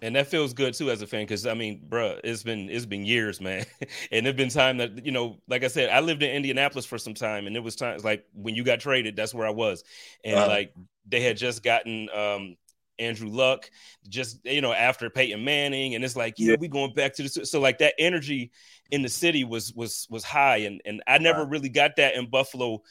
and 0.01 0.16
that 0.16 0.27
feels 0.27 0.54
good 0.54 0.74
too 0.74 0.92
as 0.92 1.01
a 1.01 1.08
fan 1.08 1.24
because 1.24 1.46
I 1.46 1.54
mean, 1.54 1.82
bro, 1.88 2.20
it's 2.24 2.44
been 2.44 2.70
it's 2.70 2.86
been 2.86 3.06
years, 3.06 3.42
man, 3.42 3.66
and 4.12 4.28
it's 4.28 4.38
been 4.38 4.50
time 4.50 4.78
that 4.78 5.06
you 5.06 5.12
know, 5.12 5.38
like 5.48 5.63
I 5.63 5.67
said, 5.67 5.89
I 5.89 6.02
lived 6.02 6.22
in 6.22 6.30
Indianapolis 6.30 6.86
for 6.86 6.98
some 6.98 7.13
time, 7.13 7.48
and 7.48 7.56
it 7.56 7.63
was 7.63 7.76
times 7.76 8.04
like 8.04 8.26
when 8.34 8.56
you 8.56 8.63
got 8.63 8.80
traded, 8.80 9.15
that's 9.15 9.34
where 9.34 9.48
I 9.48 9.52
was, 9.52 9.84
and 10.24 10.38
uh 10.38 10.48
like 10.48 10.74
they 11.08 11.22
had 11.22 11.38
just 11.38 11.63
gotten 11.63 12.10
um 12.13 12.58
Andrew 13.00 13.30
Luck, 13.30 13.70
just 14.08 14.46
you 14.46 14.62
know 14.62 14.74
after 14.74 15.10
Peyton 15.10 15.44
Manning, 15.44 15.96
and 15.96 16.04
it's 16.04 16.16
like 16.16 16.36
yeah, 16.38 16.52
yeah. 16.52 16.58
we 16.60 16.68
going 16.68 16.94
back 16.94 17.14
to 17.16 17.24
the 17.24 17.46
so 17.46 17.60
like 17.60 17.78
that 17.80 17.94
energy 18.00 18.52
in 18.92 19.02
the 19.02 19.10
city 19.10 19.44
was 19.44 19.74
was 19.74 20.08
was 20.10 20.24
high, 20.24 20.58
and 20.58 20.82
and 20.86 21.02
I 21.08 21.18
never 21.18 21.46
really 21.46 21.70
got 21.70 21.96
that 21.98 22.16
in 22.16 22.30
Buffalo 22.30 22.82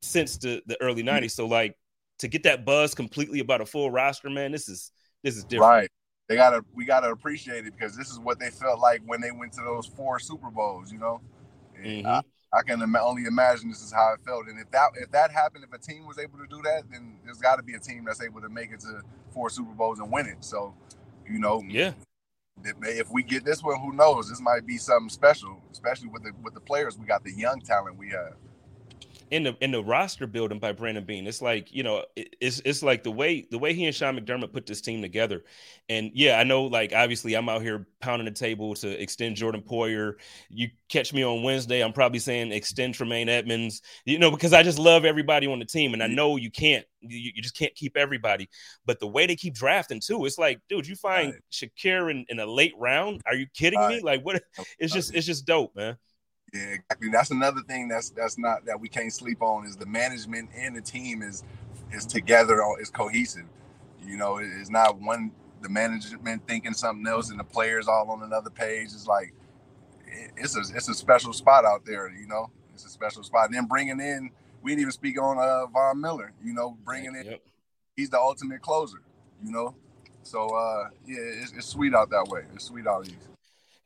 since 0.00 0.36
the 0.38 0.62
the 0.66 0.80
early 0.80 1.02
'90s. 1.02 1.32
So 1.32 1.46
like 1.46 1.76
to 2.18 2.28
get 2.28 2.44
that 2.44 2.64
buzz 2.64 2.94
completely 2.94 3.40
about 3.40 3.60
a 3.60 3.66
full 3.66 3.90
roster, 3.90 4.30
man, 4.30 4.52
this 4.52 4.68
is 4.68 4.92
this 5.22 5.36
is 5.36 5.44
different. 5.44 5.70
Right 5.70 5.90
they 6.28 6.36
gotta 6.36 6.64
we 6.74 6.84
gotta 6.84 7.10
appreciate 7.10 7.66
it 7.66 7.74
because 7.76 7.96
this 7.96 8.10
is 8.10 8.18
what 8.18 8.38
they 8.38 8.50
felt 8.50 8.80
like 8.80 9.00
when 9.06 9.20
they 9.20 9.30
went 9.30 9.52
to 9.52 9.62
those 9.62 9.86
four 9.86 10.18
Super 10.18 10.50
Bowls. 10.50 10.90
You 10.90 10.98
know, 10.98 11.20
mm-hmm. 11.80 12.06
I, 12.06 12.22
I, 12.52 12.62
can 12.62 12.82
only 12.96 13.24
imagine 13.24 13.68
this 13.68 13.82
is 13.82 13.92
how 13.92 14.14
it 14.14 14.20
felt. 14.24 14.48
And 14.48 14.58
if 14.58 14.70
that 14.70 14.90
if 14.96 15.10
that 15.12 15.30
happened, 15.30 15.64
if 15.64 15.72
a 15.72 15.78
team 15.78 16.06
was 16.06 16.18
able 16.18 16.38
to 16.38 16.46
do 16.46 16.62
that, 16.62 16.84
then 16.90 17.18
there's 17.24 17.38
got 17.38 17.56
to 17.56 17.62
be 17.62 17.74
a 17.74 17.78
team 17.78 18.04
that's 18.06 18.22
able 18.22 18.40
to 18.40 18.48
make 18.48 18.72
it 18.72 18.80
to 18.80 19.02
four 19.30 19.50
Super 19.50 19.72
Bowls 19.72 19.98
and 19.98 20.10
win 20.10 20.26
it. 20.26 20.44
So, 20.44 20.74
you 21.28 21.38
know, 21.38 21.62
yeah. 21.68 21.92
If, 22.64 22.76
if 22.82 23.10
we 23.10 23.22
get 23.22 23.44
this 23.44 23.62
one, 23.62 23.78
who 23.78 23.92
knows? 23.92 24.30
This 24.30 24.40
might 24.40 24.66
be 24.66 24.78
something 24.78 25.10
special, 25.10 25.60
especially 25.72 26.08
with 26.08 26.22
the 26.22 26.32
with 26.42 26.54
the 26.54 26.60
players 26.60 26.98
we 26.98 27.04
got, 27.06 27.22
the 27.22 27.32
young 27.32 27.60
talent 27.60 27.98
we 27.98 28.08
have 28.10 28.34
in 29.30 29.42
the 29.42 29.56
in 29.60 29.72
the 29.72 29.82
roster 29.82 30.26
building 30.26 30.58
by 30.58 30.72
Brandon 30.72 31.04
Beane. 31.04 31.26
It's 31.26 31.42
like 31.42 31.72
you 31.72 31.82
know, 31.82 32.04
it's 32.16 32.60
it's 32.64 32.82
like 32.82 33.02
the 33.02 33.10
way 33.10 33.46
the 33.50 33.58
way 33.58 33.74
he 33.74 33.84
and 33.84 33.94
Sean 33.94 34.18
McDermott 34.18 34.52
put 34.52 34.66
this 34.66 34.80
team 34.80 35.02
together. 35.02 35.44
And 35.88 36.10
yeah, 36.14 36.38
I 36.38 36.44
know 36.44 36.64
like 36.64 36.92
obviously 36.94 37.34
I'm 37.34 37.48
out 37.48 37.62
here 37.62 37.86
pounding 38.00 38.26
the 38.26 38.32
table 38.32 38.74
to 38.76 39.02
extend 39.02 39.36
Jordan 39.36 39.62
Poyer. 39.62 40.14
You 40.48 40.68
catch 40.88 41.12
me 41.12 41.24
on 41.24 41.42
Wednesday, 41.42 41.82
I'm 41.82 41.92
probably 41.92 42.18
saying 42.18 42.52
extend 42.52 42.94
Tremaine 42.94 43.28
Edmunds. 43.28 43.82
You 44.04 44.18
know, 44.18 44.30
because 44.30 44.52
I 44.52 44.62
just 44.62 44.78
love 44.78 45.04
everybody 45.04 45.46
on 45.46 45.58
the 45.58 45.64
team, 45.64 45.92
and 45.92 46.02
I 46.02 46.06
mm-hmm. 46.06 46.14
know 46.14 46.36
you 46.36 46.50
can't 46.50 46.84
you, 47.00 47.32
you 47.34 47.42
just 47.42 47.56
can't 47.56 47.74
keep 47.74 47.96
everybody. 47.96 48.48
But 48.84 49.00
the 49.00 49.06
way 49.06 49.26
they 49.26 49.36
keep 49.36 49.54
drafting 49.54 50.00
too, 50.00 50.24
it's 50.24 50.38
like, 50.38 50.60
dude, 50.68 50.86
you 50.86 50.96
find 50.96 51.32
right. 51.32 51.42
Shakir 51.52 52.10
in, 52.10 52.24
in 52.28 52.40
a 52.40 52.46
late 52.46 52.74
round? 52.78 53.22
Are 53.26 53.34
you 53.34 53.46
kidding 53.54 53.78
right. 53.78 53.96
me? 53.96 54.02
Like 54.02 54.22
what? 54.22 54.42
It's 54.78 54.92
just 54.92 55.14
it's 55.14 55.26
just 55.26 55.46
dope, 55.46 55.74
man. 55.74 55.96
Yeah, 56.52 56.60
exactly. 56.60 57.08
That's 57.10 57.30
another 57.30 57.60
thing 57.62 57.88
that's 57.88 58.10
that's 58.10 58.38
not 58.38 58.64
that 58.66 58.80
we 58.80 58.88
can't 58.88 59.12
sleep 59.12 59.42
on 59.42 59.66
is 59.66 59.76
the 59.76 59.86
management 59.86 60.50
and 60.56 60.76
the 60.76 60.80
team 60.80 61.22
is 61.22 61.44
is 61.92 62.06
together 62.06 62.60
is 62.80 62.90
cohesive. 62.90 63.46
You 64.04 64.16
know, 64.16 64.38
it's 64.38 64.70
not 64.70 65.00
one 65.00 65.32
the 65.62 65.68
management 65.68 66.46
thinking 66.46 66.74
something 66.74 67.06
else 67.06 67.30
and 67.30 67.40
the 67.40 67.44
players 67.44 67.88
all 67.88 68.10
on 68.10 68.22
another 68.22 68.50
page. 68.50 68.86
It's 68.86 69.06
like 69.06 69.32
it's 70.36 70.56
a 70.56 70.60
it's 70.74 70.88
a 70.88 70.94
special 70.94 71.32
spot 71.32 71.64
out 71.64 71.84
there. 71.84 72.08
You 72.08 72.26
know, 72.26 72.50
it's 72.72 72.84
a 72.84 72.90
special 72.90 73.22
spot. 73.22 73.46
And 73.46 73.54
then 73.54 73.66
bringing 73.66 74.00
in, 74.00 74.30
we 74.62 74.70
didn't 74.70 74.82
even 74.82 74.92
speak 74.92 75.20
on 75.20 75.38
uh, 75.38 75.66
Von 75.66 76.00
Miller. 76.00 76.32
You 76.44 76.52
know, 76.54 76.76
bringing 76.84 77.16
in, 77.16 77.26
yep. 77.26 77.42
he's 77.96 78.10
the 78.10 78.18
ultimate 78.18 78.62
closer. 78.62 78.98
You 79.44 79.50
know, 79.50 79.74
so 80.22 80.48
uh, 80.48 80.88
yeah, 81.06 81.18
it's, 81.18 81.52
it's 81.52 81.66
sweet 81.66 81.94
out 81.94 82.10
that 82.10 82.26
way. 82.28 82.42
It's 82.54 82.64
sweet 82.66 82.86
out 82.86 83.06
east. 83.06 83.35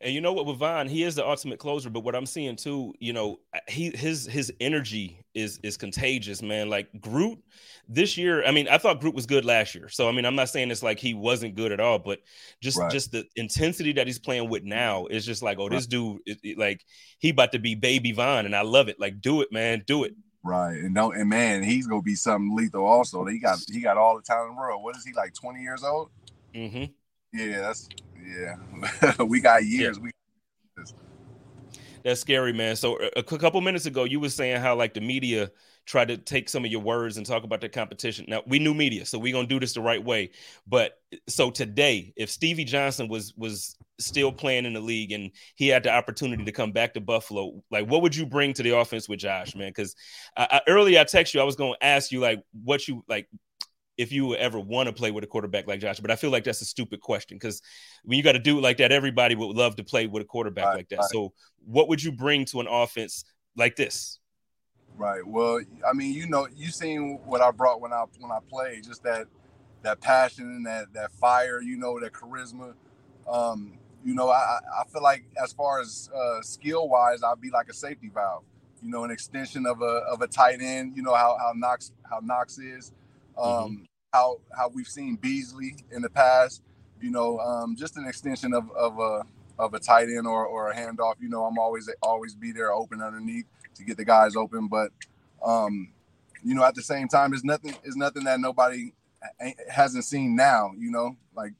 And 0.03 0.15
you 0.15 0.23
know 0.23 0.33
what, 0.33 0.47
with 0.47 0.57
Von, 0.57 0.89
he 0.89 1.03
is 1.03 1.15
the 1.15 1.27
ultimate 1.27 1.59
closer. 1.59 1.91
But 1.91 2.05
what 2.05 2.15
I'm 2.15 2.25
seeing 2.25 2.57
too, 2.57 2.95
you 3.01 3.13
know, 3.13 3.41
he 3.69 3.91
his 3.91 4.25
his 4.25 4.51
energy 4.59 5.23
is 5.35 5.61
is 5.63 5.77
contagious, 5.77 6.41
man. 6.41 6.71
Like 6.71 6.89
Groot 7.01 7.39
this 7.87 8.17
year. 8.17 8.43
I 8.45 8.51
mean, 8.51 8.67
I 8.67 8.79
thought 8.79 9.01
Groot 9.01 9.15
was 9.15 9.27
good 9.27 9.45
last 9.45 9.75
year. 9.75 9.91
So 9.91 10.09
I 10.09 10.13
mean, 10.13 10.25
I'm 10.25 10.35
not 10.35 10.49
saying 10.49 10.71
it's 10.71 10.83
like 10.83 10.99
he 10.99 11.13
wasn't 11.13 11.55
good 11.55 11.71
at 11.71 11.81
all, 11.81 11.99
but 11.99 12.21
just 12.63 12.79
right. 12.79 12.91
just 12.91 13.13
the 13.13 13.27
intensity 13.37 13.93
that 13.93 14.07
he's 14.07 14.19
playing 14.19 14.49
with 14.49 14.65
now 14.65 15.07
is 15.07 15.27
just 15.27 15.43
like, 15.43 15.59
oh, 15.59 15.65
right. 15.65 15.73
this 15.73 15.87
dude, 15.87 16.21
it, 16.25 16.39
it, 16.43 16.59
like 16.59 16.83
he 17.19 17.29
about 17.29 17.53
to 17.53 17.59
be 17.59 17.75
baby 17.75 18.13
Von, 18.13 18.47
and 18.47 18.57
I 18.57 18.63
love 18.63 18.89
it. 18.89 18.99
Like, 18.99 19.21
do 19.21 19.43
it, 19.43 19.53
man, 19.53 19.83
do 19.87 20.05
it. 20.05 20.15
Right, 20.43 20.79
and 20.79 20.95
don't 20.95 21.15
and 21.15 21.29
man, 21.29 21.63
he's 21.63 21.87
gonna 21.87 22.01
be 22.01 22.15
something 22.15 22.57
lethal. 22.57 22.87
Also, 22.87 23.27
he 23.27 23.39
got 23.39 23.59
he 23.71 23.83
got 23.83 23.99
all 23.99 24.17
the 24.17 24.23
talent 24.23 24.49
in 24.49 24.55
the 24.55 24.61
world. 24.61 24.83
What 24.83 24.97
is 24.97 25.05
he 25.05 25.13
like? 25.13 25.35
Twenty 25.35 25.61
years 25.61 25.85
old? 25.85 26.09
Mm-hmm. 26.55 26.85
Yeah, 27.39 27.61
that's 27.61 27.87
yeah, 28.27 29.23
we 29.25 29.41
got 29.41 29.65
years. 29.65 29.97
Yeah. 29.99 30.05
We 30.05 30.11
that's 32.05 32.21
scary, 32.21 32.53
man. 32.53 32.77
So 32.77 32.99
a, 33.17 33.23
couple 33.23 33.61
minutes 33.61 33.87
ago, 33.87 34.05
you 34.05 34.21
were 34.21 34.29
saying 34.29 34.61
how 34.61 34.75
like 34.75 34.95
the 34.95 35.01
media 35.01 35.51
tried 35.87 36.09
to 36.09 36.17
take 36.17 36.49
some 36.49 36.65
of 36.65 36.71
your 36.71 36.81
words 36.81 37.17
and 37.17 37.27
talk 37.27 37.43
about 37.45 37.61
the 37.61 37.69
competition. 37.69 38.25
Now 38.29 38.43
we 38.47 38.59
knew 38.59 38.75
media, 38.75 39.05
so 39.05 39.19
we're 39.19 39.35
gonna 39.35 39.47
do 39.47 39.61
this 39.61 39.75
the 39.75 39.81
right 39.81 40.03
way. 40.03 40.31
But 40.67 40.99
so 41.29 41.51
today, 41.51 42.13
if 42.17 42.31
Stevie 42.31 42.65
Johnson 42.65 43.09
was 43.09 43.35
was 43.37 43.77
still 43.99 44.33
playing 44.33 44.65
in 44.65 44.73
the 44.73 44.81
league 44.81 45.13
and 45.13 45.31
he 45.57 45.69
had 45.69 45.83
the 45.83 45.93
opportunity 45.93 46.45
to 46.45 46.53
come 46.53 46.73
back 46.73 46.95
to 46.95 47.01
Buffalo, 47.01 47.63
like 47.71 47.87
what 47.87 48.03
would 48.03 48.17
you 48.17 48.25
bring 48.25 48.55
to 48.55 48.63
the 48.63 48.77
offense 48.77 49.09
with 49.09 49.21
Josh, 49.21 49.55
man? 49.55 49.69
Because 49.69 49.95
earlier 50.67 51.01
I 51.01 51.05
text 51.05 51.35
you, 51.35 51.41
I 51.41 51.45
was 51.45 51.57
gonna 51.57 51.75
ask 51.83 52.13
you 52.13 52.21
like 52.21 52.43
what 52.65 52.87
you 52.89 53.05
like 53.09 53.29
if 54.01 54.11
you 54.11 54.35
ever 54.35 54.59
want 54.59 54.87
to 54.87 54.95
play 54.95 55.11
with 55.11 55.23
a 55.23 55.27
quarterback 55.27 55.67
like 55.67 55.79
Josh. 55.79 56.01
But 56.01 56.11
I 56.11 56.17
feel 56.17 56.31
like 56.31 56.45
that's 56.45 56.63
a 56.63 56.65
stupid 56.65 57.03
question 57.03 57.37
because 57.37 57.61
when 58.03 58.17
you 58.17 58.25
got 58.25 58.33
to 58.33 58.39
do 58.39 58.57
it 58.57 58.63
like 58.63 58.79
that, 58.79 58.93
everybody 58.93 59.35
would 59.35 59.55
love 59.55 59.77
to 59.77 59.85
play 59.85 60.07
with 60.07 60.23
a 60.23 60.25
quarterback 60.25 60.65
right, 60.65 60.77
like 60.77 60.89
that. 60.89 61.01
Right. 61.01 61.11
So, 61.11 61.35
what 61.67 61.89
would 61.89 62.03
you 62.03 62.11
bring 62.11 62.47
to 62.47 62.61
an 62.61 62.67
offense 62.67 63.25
like 63.57 63.77
this? 63.77 64.19
Right. 64.97 65.21
Well, 65.27 65.61
I 65.89 65.93
mean, 65.93 66.15
you 66.15 66.27
know, 66.27 66.49
you 66.57 66.71
seen 66.71 67.19
what 67.27 67.43
I 67.43 67.51
brought 67.51 67.83
when 67.83 67.93
I 67.93 68.05
when 68.19 68.33
I 68.33 68.39
played, 68.49 68.85
just 68.85 69.03
that 69.03 69.27
that 69.83 70.01
passion 70.01 70.45
and 70.47 70.67
that 70.67 70.87
that 70.95 71.13
fire, 71.13 71.61
you 71.61 71.77
know, 71.77 72.01
that 72.01 72.13
charisma. 72.15 72.73
Um, 73.31 73.79
you 74.03 74.15
know, 74.15 74.31
I 74.31 74.61
I 74.81 74.85
feel 74.91 75.03
like 75.03 75.25
as 75.43 75.53
far 75.53 75.81
as 75.81 76.09
uh, 76.17 76.41
skill 76.41 76.89
wise, 76.89 77.23
I'd 77.23 77.41
be 77.41 77.51
like 77.51 77.69
a 77.69 77.75
safety 77.75 78.11
valve. 78.13 78.45
You 78.83 78.91
know, 78.91 79.05
an 79.05 79.11
extension 79.11 79.67
of 79.67 79.83
a 79.83 80.03
of 80.11 80.23
a 80.23 80.27
tight 80.27 80.63
end. 80.63 80.97
You 80.97 81.03
know 81.03 81.15
how 81.15 81.37
how 81.39 81.53
Knox 81.55 81.93
how 82.09 82.21
Knox 82.23 82.59
is, 82.59 82.93
um, 83.37 83.47
mm-hmm. 83.47 83.83
How 84.13 84.41
how 84.57 84.69
we've 84.69 84.89
seen 84.89 85.17
Beasley 85.17 85.77
in 85.91 86.03
the 86.03 86.11
past. 86.11 86.63
You 87.01 87.11
know, 87.11 87.39
um, 87.39 87.77
just 87.77 87.97
an 87.97 88.07
extension 88.07 88.53
of 88.53 88.71
of 88.73 88.99
a 88.99 89.23
of 89.59 89.75
a 89.75 89.79
tight 89.79 90.09
end 90.09 90.27
or, 90.27 90.45
or 90.47 90.71
a 90.71 90.75
handoff. 90.77 91.15
You 91.21 91.29
know, 91.29 91.45
I'm 91.45 91.59
always 91.59 91.89
always 92.03 92.35
be 92.35 92.53
there 92.53 92.73
open 92.73 93.01
underneath 93.01 93.47
to 93.75 93.85
get 93.85 93.97
the 93.97 94.05
guys 94.05 94.37
open. 94.37 94.69
But 94.69 94.91
um, 95.45 95.93
you 96.43 96.55
know, 96.55 96.65
at 96.65 96.75
the 96.75 96.83
same 96.83 97.09
time, 97.09 97.33
it's 97.33 97.45
nothing. 97.45 97.75
It's 97.85 97.97
nothing 97.97 98.25
that 98.25 98.41
nobody 98.41 98.93
hasn't 99.69 100.05
seen 100.05 100.37
now. 100.37 100.73
You 100.77 100.91
know, 100.91 101.17
like 101.35 101.53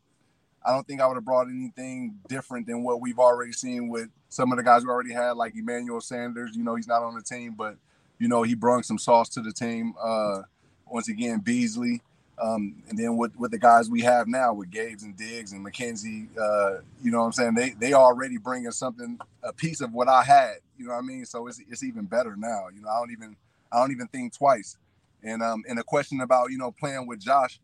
I 0.65 0.73
don't 0.73 0.87
think 0.87 1.01
I 1.01 1.07
would 1.07 1.15
have 1.15 1.25
brought 1.25 1.49
anything 1.49 2.19
different 2.29 2.67
than 2.67 2.83
what 2.83 3.01
we've 3.01 3.19
already 3.19 3.53
seen 3.53 3.89
with 3.89 4.09
some 4.29 4.53
of 4.53 4.59
the 4.59 4.65
guys 4.65 4.85
we 4.85 4.91
already 4.91 5.13
had, 5.13 5.33
like 5.33 5.57
Emmanuel 5.57 6.01
Sanders. 6.01 6.55
You 6.55 6.65
know, 6.65 6.75
he's 6.75 6.89
not 6.89 7.03
on 7.03 7.15
the 7.15 7.23
team, 7.23 7.55
but 7.57 7.77
you 8.19 8.29
know 8.29 8.43
he 8.43 8.55
brought 8.55 8.85
some 8.85 8.99
sauce 8.99 9.29
to 9.31 9.41
the 9.41 9.53
team. 9.53 9.95
Uh, 10.03 10.43
once 10.87 11.09
again, 11.09 11.39
Beasley. 11.39 12.03
Um, 12.41 12.83
and 12.89 12.99
then 12.99 13.17
with, 13.17 13.37
with 13.37 13.51
the 13.51 13.59
guys 13.59 13.91
we 13.91 14.01
have 14.01 14.27
now 14.27 14.55
with 14.55 14.71
Gabes 14.71 15.03
and 15.03 15.15
Diggs 15.17 15.53
and 15.53 15.65
McKenzie, 15.65 16.27
uh, 16.39 16.81
you 17.03 17.11
know 17.11 17.21
what 17.21 17.27
I'm 17.27 17.33
saying? 17.33 17.55
They 17.55 17.71
they 17.71 17.93
already 17.93 18.39
bring 18.39 18.67
us 18.67 18.77
something, 18.77 19.19
a 19.43 19.53
piece 19.53 19.81
of 19.83 19.93
what 19.93 20.09
I 20.09 20.23
had, 20.23 20.57
you 20.79 20.87
know 20.87 20.93
what 20.93 21.01
I 21.01 21.03
mean? 21.03 21.27
So 21.27 21.47
it's, 21.49 21.61
it's 21.69 21.83
even 21.83 22.07
better 22.07 22.37
now. 22.37 22.69
You 22.75 22.81
know, 22.81 22.89
I 22.89 22.99
don't 22.99 23.11
even 23.11 23.37
I 23.71 23.79
don't 23.79 23.93
even 23.93 24.09
think 24.09 24.35
twice. 24.37 24.79
And 25.23 25.43
um 25.43 25.65
and 25.69 25.79
a 25.79 25.83
question 25.83 26.23
about, 26.23 26.51
you 26.51 26.57
know, 26.57 26.73
playing 26.73 27.07
with 27.07 27.21
Josh, 27.21 27.61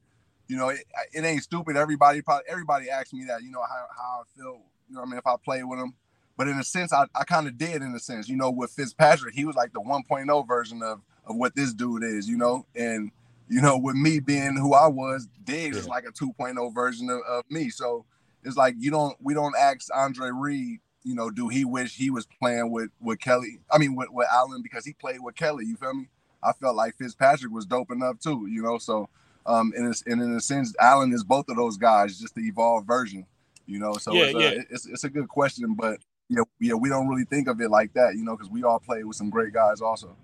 you 0.47 0.59
know, 0.59 0.69
it, 0.69 0.85
it 1.12 1.25
ain't 1.25 1.43
stupid. 1.43 1.77
Everybody 1.77 2.21
probably 2.21 2.45
everybody 2.47 2.91
asks 2.91 3.15
me 3.15 3.25
that, 3.29 3.43
you 3.43 3.51
know, 3.51 3.62
how, 3.62 3.87
how 3.97 4.21
I 4.21 4.23
feel, 4.37 4.61
you 4.91 4.97
know 4.97 5.03
I 5.03 5.07
mean, 5.07 5.19
if 5.19 5.27
I 5.27 5.37
play 5.43 5.62
with 5.62 5.79
him. 5.79 5.95
But 6.37 6.49
in 6.49 6.59
a 6.59 6.65
sense, 6.65 6.93
I, 6.93 7.07
I 7.15 7.25
kind 7.25 7.47
of 7.47 7.57
did 7.57 7.81
in 7.81 7.95
a 7.95 7.99
sense, 7.99 8.29
you 8.29 8.37
know, 8.37 8.51
with 8.51 8.71
Fitzpatrick, 8.71 9.35
he 9.35 9.47
was 9.47 9.57
like 9.57 9.73
the 9.73 9.81
1.0 9.81 10.47
version 10.47 10.83
of 10.83 11.01
of 11.25 11.37
what 11.37 11.57
this 11.57 11.73
dude 11.73 12.05
is, 12.05 12.29
you 12.29 12.37
know, 12.37 12.67
and 12.77 13.11
you 13.49 13.61
know, 13.61 13.79
with 13.79 13.97
me 13.97 14.21
being 14.21 14.57
who 14.57 14.75
I 14.75 14.89
was, 14.89 15.29
Diggs 15.45 15.77
yeah. 15.77 15.81
is 15.83 15.89
like 15.89 16.05
a 16.05 16.13
2.0 16.13 16.75
version 16.75 17.11
of, 17.11 17.21
of, 17.29 17.45
me. 17.51 17.71
So 17.71 18.05
it's 18.43 18.57
like 18.57 18.75
you 18.79 18.91
don't 18.91 19.17
we 19.21 19.35
don't 19.35 19.55
ask 19.59 19.89
Andre 19.95 20.31
Reed, 20.33 20.81
you 21.05 21.15
know, 21.15 21.31
do 21.31 21.49
he 21.49 21.65
wish 21.65 21.95
he 21.97 22.11
was 22.11 22.27
playing 22.41 22.71
with 22.71 22.91
with 23.01 23.21
Kelly? 23.21 23.61
I 23.71 23.79
mean 23.79 23.95
with, 23.95 24.09
with 24.11 24.29
Allen 24.33 24.63
because 24.63 24.85
he 24.85 24.93
played 24.93 25.21
with 25.21 25.37
Kelly, 25.37 25.65
you 25.67 25.77
feel 25.77 25.95
me? 25.95 26.09
I 26.43 26.53
felt 26.53 26.77
like 26.77 26.97
Fitzpatrick 26.97 27.53
was 27.53 27.67
dope 27.67 27.91
enough 27.91 28.19
too, 28.19 28.47
you 28.51 28.63
know. 28.63 28.79
So 28.79 29.09
um 29.47 29.73
in 29.77 29.87
a, 29.87 30.11
and 30.11 30.21
in 30.21 30.33
a 30.35 30.41
sense, 30.41 30.75
Allen 30.81 31.13
is 31.13 31.25
both 31.25 31.49
of 31.49 31.57
those 31.57 31.77
guys, 31.77 32.19
just 32.19 32.35
the 32.35 32.47
evolved 32.47 32.87
version, 32.87 33.27
you 33.67 33.79
know. 33.79 33.95
So 33.95 34.13
yeah, 34.13 34.25
it's, 34.25 34.35
yeah. 34.35 34.63
it's 34.71 34.87
it's 34.87 35.05
a 35.05 35.11
good 35.11 35.29
question, 35.29 35.75
but 35.75 35.99
yeah, 36.29 36.43
yeah, 36.61 36.75
we 36.75 36.89
don't 36.89 37.09
really 37.09 37.25
think 37.25 37.49
of 37.49 37.61
it 37.61 37.71
like 37.71 37.93
that, 37.95 38.17
you 38.17 38.25
know, 38.25 38.37
because 38.37 38.51
we 38.51 38.65
all 38.65 38.81
play 38.81 39.05
with 39.05 39.17
some 39.17 39.31
great 39.31 39.53
guys 39.53 39.81
also. 39.81 40.17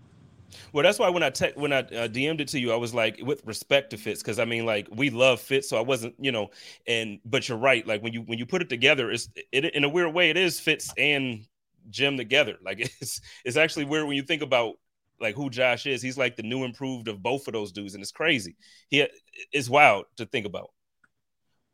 Well, 0.72 0.82
that's 0.82 0.98
why 0.98 1.08
when 1.08 1.22
I 1.22 1.30
te- 1.30 1.52
when 1.54 1.72
I 1.72 1.78
uh, 1.78 2.08
DM'd 2.08 2.40
it 2.40 2.48
to 2.48 2.58
you, 2.58 2.72
I 2.72 2.76
was 2.76 2.94
like, 2.94 3.20
with 3.22 3.44
respect 3.46 3.90
to 3.90 3.96
Fitz, 3.96 4.22
because 4.22 4.38
I 4.38 4.44
mean, 4.44 4.66
like 4.66 4.88
we 4.90 5.10
love 5.10 5.40
Fitz, 5.40 5.68
so 5.68 5.76
I 5.76 5.80
wasn't, 5.80 6.14
you 6.18 6.32
know, 6.32 6.50
and 6.86 7.20
but 7.24 7.48
you're 7.48 7.58
right, 7.58 7.86
like 7.86 8.02
when 8.02 8.12
you 8.12 8.22
when 8.22 8.38
you 8.38 8.46
put 8.46 8.62
it 8.62 8.68
together, 8.68 9.10
it's 9.10 9.28
it 9.52 9.64
in 9.66 9.84
a 9.84 9.88
weird 9.88 10.12
way, 10.14 10.30
it 10.30 10.36
is 10.36 10.60
Fitz 10.60 10.92
and 10.96 11.46
Jim 11.90 12.16
together. 12.16 12.56
Like 12.62 12.80
it's 13.00 13.20
it's 13.44 13.56
actually 13.56 13.84
weird 13.84 14.06
when 14.06 14.16
you 14.16 14.22
think 14.22 14.42
about 14.42 14.74
like 15.20 15.34
who 15.34 15.50
Josh 15.50 15.86
is. 15.86 16.02
He's 16.02 16.18
like 16.18 16.36
the 16.36 16.42
new 16.42 16.64
improved 16.64 17.08
of 17.08 17.22
both 17.22 17.46
of 17.46 17.54
those 17.54 17.72
dudes, 17.72 17.94
and 17.94 18.02
it's 18.02 18.12
crazy. 18.12 18.56
He 18.88 19.06
it's 19.52 19.70
wild 19.70 20.06
to 20.16 20.26
think 20.26 20.46
about. 20.46 20.70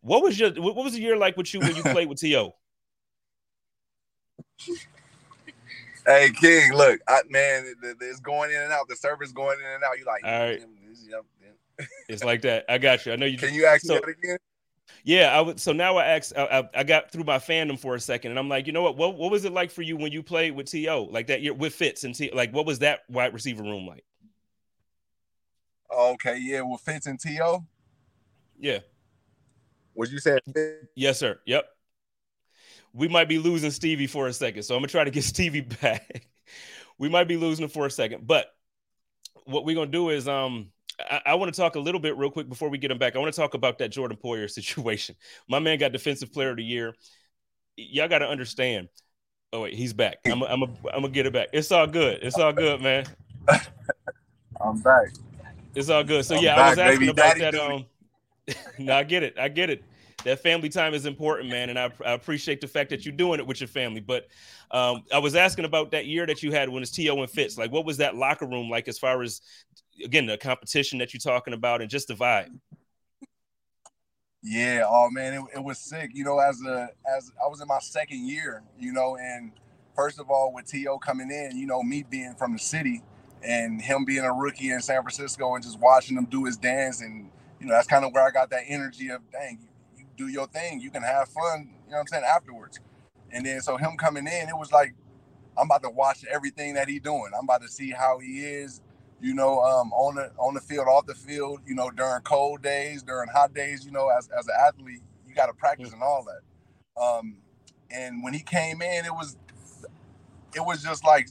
What 0.01 0.23
was 0.23 0.39
your 0.39 0.51
what 0.53 0.77
was 0.77 0.93
the 0.93 1.01
year 1.01 1.17
like 1.17 1.37
with 1.37 1.53
you 1.53 1.61
when 1.61 1.75
you 1.75 1.83
played 1.95 2.09
with 2.09 2.19
T.O.? 2.19 2.55
Hey 6.09 6.31
King, 6.31 6.73
look, 6.73 7.01
I, 7.07 7.21
man, 7.29 7.67
it's 8.01 8.21
going 8.21 8.51
in 8.51 8.63
and 8.63 8.73
out. 8.73 8.89
The 8.89 8.97
service 8.97 9.31
going 9.31 9.59
in 9.61 9.67
and 9.67 9.85
out. 9.85 9.99
You 9.99 10.07
like, 10.07 10.25
all 10.25 10.31
right? 10.31 10.59
Mm, 10.59 11.87
it's 12.09 12.25
like 12.25 12.41
that. 12.43 12.65
I 12.67 12.79
got 12.79 13.05
you. 13.05 13.13
I 13.13 13.17
know 13.17 13.27
you. 13.27 13.37
Can 13.37 13.53
you 13.53 13.67
ask 13.67 13.83
so, 13.83 13.93
that 13.93 14.09
again? 14.09 14.39
Yeah, 15.05 15.37
I 15.37 15.43
would. 15.43 15.61
So 15.61 15.73
now 15.73 15.99
I 15.99 16.07
asked. 16.07 16.33
I, 16.35 16.67
I, 16.75 16.83
got 16.83 17.13
through 17.13 17.25
my 17.25 17.37
fandom 17.37 17.79
for 17.79 17.95
a 17.95 18.01
second, 18.01 18.31
and 18.31 18.39
I'm 18.39 18.49
like, 18.49 18.67
you 18.67 18.73
know 18.73 18.81
what? 18.81 18.97
What 18.97 19.19
what 19.19 19.31
was 19.31 19.45
it 19.45 19.53
like 19.53 19.71
for 19.71 19.83
you 19.83 19.99
when 19.99 20.11
you 20.11 20.23
played 20.23 20.57
with 20.57 20.71
T.O. 20.71 21.05
like 21.05 21.27
that 21.27 21.43
year 21.43 21.53
with 21.53 21.75
Fitz 21.75 22.05
and 22.05 22.15
T? 22.15 22.31
Like, 22.33 22.55
what 22.55 22.65
was 22.65 22.79
that 22.79 23.01
wide 23.11 23.35
receiver 23.35 23.63
room 23.63 23.87
like? 23.87 24.05
Okay, 25.95 26.39
yeah, 26.41 26.63
with 26.63 26.81
Fitz 26.81 27.07
and 27.07 27.21
To. 27.21 27.59
Yeah. 28.59 28.79
Was 29.95 30.11
you 30.11 30.21
saying? 30.21 30.41
Yes, 30.95 31.19
sir. 31.19 31.39
Yep 31.45 31.69
we 32.99 33.07
might 33.07 33.29
be 33.29 33.39
losing 33.39 33.71
Stevie 33.71 34.09
for 34.09 34.27
a 34.27 34.33
second. 34.33 34.65
So 34.65 34.75
I'm 34.75 34.81
gonna 34.81 34.89
try 34.89 35.05
to 35.05 35.11
get 35.11 35.23
Stevie 35.25 35.61
back. 35.61 36.27
we 36.99 37.09
might 37.09 37.29
be 37.29 37.37
losing 37.37 37.63
him 37.63 37.71
for 37.71 37.87
a 37.87 37.91
second, 37.91 38.27
but 38.27 38.47
what 39.45 39.65
we're 39.65 39.77
gonna 39.77 39.91
do 39.91 40.11
is 40.11 40.29
um 40.29 40.71
I, 41.01 41.21
I 41.27 41.35
want 41.37 41.55
to 41.55 41.59
talk 41.59 41.77
a 41.77 41.81
little 41.81 42.01
bit 42.01 42.17
real 42.19 42.31
quick 42.31 42.49
before 42.49 42.69
we 42.69 42.77
get 42.77 42.91
him 42.91 42.99
back. 42.99 43.15
I 43.15 43.21
want 43.21 43.33
to 43.33 43.41
talk 43.41 43.55
about 43.55 43.79
that 43.79 43.91
Jordan 43.91 44.19
Poyer 44.23 44.51
situation. 44.51 45.15
My 45.49 45.61
man 45.61 45.79
got 45.79 45.93
defensive 45.93 46.33
player 46.33 46.51
of 46.51 46.57
the 46.57 46.65
year. 46.65 46.93
Y'all 47.77 48.09
got 48.09 48.19
to 48.19 48.27
understand. 48.29 48.89
Oh 49.53 49.63
wait, 49.63 49.75
he's 49.75 49.93
back. 49.93 50.19
I'm 50.27 50.43
I'm 50.43 50.65
I'm 50.65 50.77
gonna 50.93 51.09
get 51.09 51.25
it 51.25 51.33
back. 51.33 51.49
It's 51.53 51.71
all 51.71 51.87
good. 51.87 52.19
It's 52.21 52.37
all 52.37 52.53
good, 52.53 52.83
man. 52.83 53.07
I'm 54.61 54.79
back. 54.81 55.07
It's 55.75 55.89
all 55.89 56.03
good. 56.03 56.25
So 56.25 56.37
I'm 56.37 56.43
yeah, 56.43 56.57
back, 56.57 56.67
I 56.67 56.71
was 56.71 56.79
asking 56.79 56.99
baby. 56.99 57.11
about 57.13 57.39
Daddy 57.39 57.41
that. 57.41 57.55
Um, 57.55 57.87
no, 58.79 58.97
I 58.97 59.05
get 59.05 59.23
it. 59.23 59.39
I 59.39 59.49
get 59.49 59.71
it 59.71 59.85
that 60.29 60.43
family 60.43 60.69
time 60.69 60.95
is 60.95 61.07
important, 61.07 61.51
man, 61.51 61.71
and 61.71 61.79
I, 61.79 61.91
I, 62.05 62.13
appreciate 62.13 62.61
the 62.61 62.69
fact 62.69 62.91
that 62.91 63.05
you're 63.05 63.15
doing 63.15 63.41
it 63.41 63.47
with 63.47 63.61
your 63.61 63.69
family. 63.69 64.01
But 64.01 64.29
um, 64.71 65.03
I 65.13 65.19
was 65.19 65.35
asking 65.35 65.65
about 65.65 65.91
that 65.93 66.07
year 66.07 66.27
that 66.27 66.43
you 66.43 66.53
had 66.53 66.69
when 66.69 66.83
it's 66.83 66.93
T.O. 66.93 67.21
and 67.21 67.31
Fitz. 67.31 67.57
Like, 67.57 67.73
what 67.73 67.85
was 67.87 67.97
that 67.97 68.15
locker 68.15 68.47
room 68.47 68.69
like 68.69 68.89
as 68.89 68.99
far 68.99 69.23
as 69.23 69.41
again 70.05 70.27
the 70.27 70.37
competition 70.37 70.99
that 70.99 71.13
you're 71.15 71.21
talking 71.21 71.55
about 71.55 71.81
and 71.81 71.91
just 71.91 72.09
the 72.09 72.15
vibe? 72.15 72.59
Yeah, 74.43 74.85
oh 74.87 75.09
man, 75.11 75.35
it, 75.35 75.59
it 75.59 75.65
was 75.65 75.79
sick. 75.79 76.11
You 76.13 76.25
know, 76.25 76.39
as 76.39 76.63
a 76.63 76.91
as 77.17 77.33
I 77.43 77.49
was 77.49 77.61
in 77.61 77.69
my 77.69 77.81
second 77.81 78.29
year, 78.29 78.63
you 78.79 78.93
know, 78.93 79.17
and 79.17 79.53
first 79.97 80.21
of 80.21 80.31
all 80.31 80.53
with 80.53 80.67
T.O. 80.67 80.99
coming 80.99 81.31
in, 81.31 81.57
you 81.57 81.67
know, 81.67 81.83
me 81.83 82.05
being 82.09 82.35
from 82.35 82.53
the 82.53 82.59
city 82.59 83.03
and 83.43 83.81
him 83.81 84.05
being 84.05 84.25
a 84.25 84.33
rookie 84.33 84.71
in 84.71 84.81
San 84.81 85.03
Francisco 85.03 85.55
and 85.55 85.65
just 85.65 85.79
watching 85.81 86.17
him 86.17 86.27
do 86.27 86.45
his 86.45 86.57
dance 86.57 87.01
and 87.01 87.31
you 87.61 87.67
know 87.67 87.73
that's 87.73 87.87
kind 87.87 88.05
of 88.05 88.13
where 88.13 88.25
I 88.25 88.31
got 88.31 88.51
that 88.51 88.65
energy 88.67 89.09
of 89.11 89.21
dang 89.31 89.68
do 90.19 90.29
your 90.29 90.49
thing. 90.49 90.81
You 90.81 90.91
can 90.91 91.05
have 91.05 91.31
fun, 91.31 91.71
you 91.87 91.93
know 91.93 91.99
what 91.99 92.01
I'm 92.03 92.09
saying, 92.09 92.25
afterwards. 92.25 92.81
And 93.33 93.47
then 93.47 93.63
so 93.63 93.79
him 93.79 93.97
coming 93.99 94.27
in, 94.29 94.51
it 94.51 94.59
was 94.59 94.73
like 94.73 94.95
I'm 95.59 95.67
about 95.69 95.85
to 95.85 95.91
watch 95.91 96.25
everything 96.33 96.75
that 96.77 96.89
he 96.91 97.01
doing. 97.01 97.33
I'm 97.39 97.45
about 97.47 97.63
to 97.63 97.69
see 97.69 97.93
how 97.93 98.21
he 98.21 98.41
is, 98.41 98.83
you 99.23 99.35
know, 99.35 99.61
um, 99.63 99.93
on 99.95 100.17
the 100.17 100.33
on 100.39 100.55
the 100.55 100.63
field, 100.63 100.89
off 100.89 101.07
the 101.07 101.17
field, 101.17 101.63
you 101.67 101.77
know, 101.77 101.91
during 101.93 102.23
cold 102.23 102.63
days, 102.63 103.05
during 103.05 103.31
hot 103.31 103.55
days, 103.55 103.87
you 103.87 103.93
know, 103.93 104.11
as, 104.11 104.31
as 104.39 104.49
an 104.49 104.55
athlete, 104.69 105.03
you 105.29 105.37
got 105.37 105.49
to 105.49 105.55
practice 105.55 105.93
and 105.95 106.03
all 106.03 106.27
that. 106.27 106.55
Um, 107.03 107.39
and 107.91 108.25
when 108.25 108.35
he 108.35 108.41
came 108.41 108.83
in, 108.83 109.07
it 109.07 109.13
was 109.15 109.37
it 110.55 110.61
was 110.65 110.83
just 110.83 111.05
like 111.05 111.29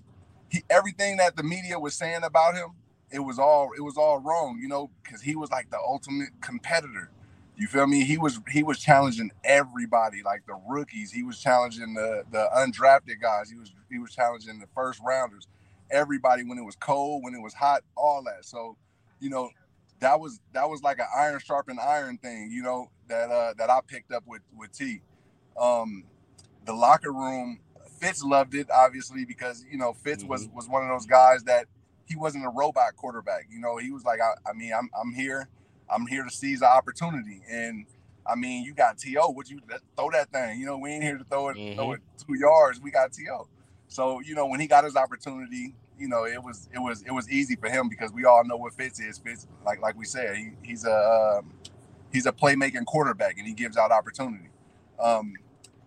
he 0.50 0.64
everything 0.70 1.18
that 1.18 1.36
the 1.38 1.44
media 1.44 1.80
was 1.80 1.96
saying 1.96 2.24
about 2.24 2.56
him, 2.56 2.70
it 3.12 3.20
was 3.20 3.40
all 3.40 3.72
it 3.78 3.82
was 3.82 3.98
all 3.98 4.20
wrong, 4.20 4.60
you 4.62 4.68
know, 4.70 4.92
because 5.04 5.22
he 5.22 5.36
was 5.36 5.52
like 5.52 5.70
the 5.72 5.80
ultimate 5.80 6.30
competitor. 6.42 7.12
You 7.58 7.66
feel 7.66 7.88
me? 7.88 8.04
He 8.04 8.20
was 8.20 8.40
he 8.52 8.62
was 8.62 8.78
challenging 8.78 9.32
everybody, 9.44 10.22
like 10.24 10.46
the 10.46 10.60
rookies. 10.70 11.12
He 11.12 11.24
was 11.24 11.40
challenging 11.40 11.96
the 11.96 12.24
the 12.32 12.48
undrafted 12.56 13.20
guys. 13.20 13.50
He 13.50 13.58
was 13.58 13.74
he 13.90 13.98
was 13.98 14.14
challenging 14.14 14.60
the 14.60 14.68
first 14.76 15.02
rounders. 15.04 15.48
Everybody 15.90 16.44
when 16.44 16.60
it 16.60 16.64
was 16.64 16.76
cold, 16.76 17.24
when 17.24 17.34
it 17.34 17.42
was 17.42 17.56
hot, 17.56 17.82
all 17.96 18.22
that. 18.26 18.46
So, 18.46 18.78
you 19.20 19.32
know, 19.32 19.50
that 20.02 20.20
was 20.20 20.40
that 20.54 20.70
was 20.70 20.84
like 20.84 21.00
an 21.00 21.08
iron 21.18 21.40
sharpened 21.40 21.80
iron 21.80 22.20
thing. 22.20 22.52
You 22.52 22.62
know 22.62 22.92
that 23.08 23.32
uh, 23.32 23.54
that 23.58 23.72
I 23.72 23.80
picked 23.88 24.12
up 24.12 24.24
with 24.28 24.44
with 24.56 24.72
T. 24.72 25.02
Um, 25.60 26.04
the 26.66 26.74
locker 26.74 27.12
room, 27.12 27.60
Fitz 28.00 28.24
loved 28.24 28.54
it 28.54 28.68
obviously 28.72 29.26
because 29.26 29.66
you 29.70 29.80
know 29.80 29.94
Fitz 29.94 30.22
mm-hmm. 30.22 30.32
was 30.32 30.48
was 30.54 30.70
one 30.70 30.84
of 30.84 30.90
those 30.90 31.08
guys 31.08 31.44
that 31.46 31.66
he 32.06 32.16
wasn't 32.16 32.46
a 32.46 32.50
robot 32.50 32.96
quarterback. 32.96 33.48
You 33.50 33.60
know, 33.60 33.78
he 33.78 33.92
was 33.92 34.04
like, 34.06 34.20
I, 34.22 34.34
I 34.48 34.54
mean, 34.54 34.74
I'm 34.78 34.90
I'm 35.00 35.14
here. 35.14 35.50
I'm 35.90 36.08
here 36.08 36.24
to 36.24 36.30
seize 36.30 36.60
the 36.60 36.68
opportunity. 36.68 37.42
And 37.50 37.86
I 38.26 38.36
mean, 38.36 38.64
you 38.64 38.74
got 38.74 38.98
To. 39.00 39.28
Would 39.30 39.50
you 39.50 39.60
throw 39.96 40.12
that 40.12 40.32
thing? 40.32 40.60
You 40.60 40.66
know, 40.66 40.78
we 40.78 40.92
ain't 40.92 41.04
here 41.04 41.18
to 41.18 41.24
throw 41.24 41.50
it, 41.50 41.58
mm-hmm. 41.58 41.76
throw 41.76 41.94
it 41.94 42.02
two 42.18 42.38
yards. 42.38 42.80
We 42.80 42.92
got 42.92 43.14
To. 43.14 43.48
So 43.88 44.20
you 44.22 44.36
know, 44.36 44.48
when 44.48 44.60
he 44.60 44.68
got 44.68 44.84
his 44.84 44.96
opportunity, 44.96 45.76
you 45.98 46.08
know, 46.08 46.26
it 46.26 46.42
was 46.42 46.70
it 46.74 46.80
was 46.80 47.04
it 47.04 47.12
was 47.12 47.30
easy 47.30 47.56
for 47.56 47.70
him 47.70 47.90
because 47.90 48.12
we 48.12 48.26
all 48.26 48.44
know 48.46 48.58
what 48.58 48.74
Fitz 48.74 49.00
is. 49.00 49.18
Fitz, 49.18 49.48
like 49.66 49.82
like 49.82 49.98
we 49.98 50.06
said, 50.06 50.36
he, 50.36 50.52
he's 50.62 50.86
a 50.86 51.40
um, 51.40 51.54
he's 52.12 52.26
a 52.26 52.32
playmaking 52.32 52.86
quarterback 52.86 53.38
and 53.38 53.48
he 53.48 53.54
gives 53.54 53.78
out 53.78 53.92
opportunity. 53.92 54.50
Um, 55.00 55.34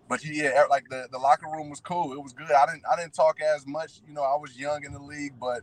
but 0.09 0.25
yeah, 0.25 0.63
like 0.69 0.89
the, 0.89 1.07
the 1.11 1.17
locker 1.17 1.47
room 1.47 1.69
was 1.69 1.79
cool. 1.79 2.11
It 2.11 2.21
was 2.21 2.33
good. 2.33 2.51
I 2.51 2.65
didn't 2.65 2.83
I 2.91 2.99
didn't 2.99 3.13
talk 3.13 3.39
as 3.39 3.65
much. 3.65 4.01
You 4.07 4.13
know, 4.13 4.23
I 4.23 4.35
was 4.35 4.57
young 4.57 4.83
in 4.83 4.91
the 4.91 5.01
league, 5.01 5.33
but 5.39 5.61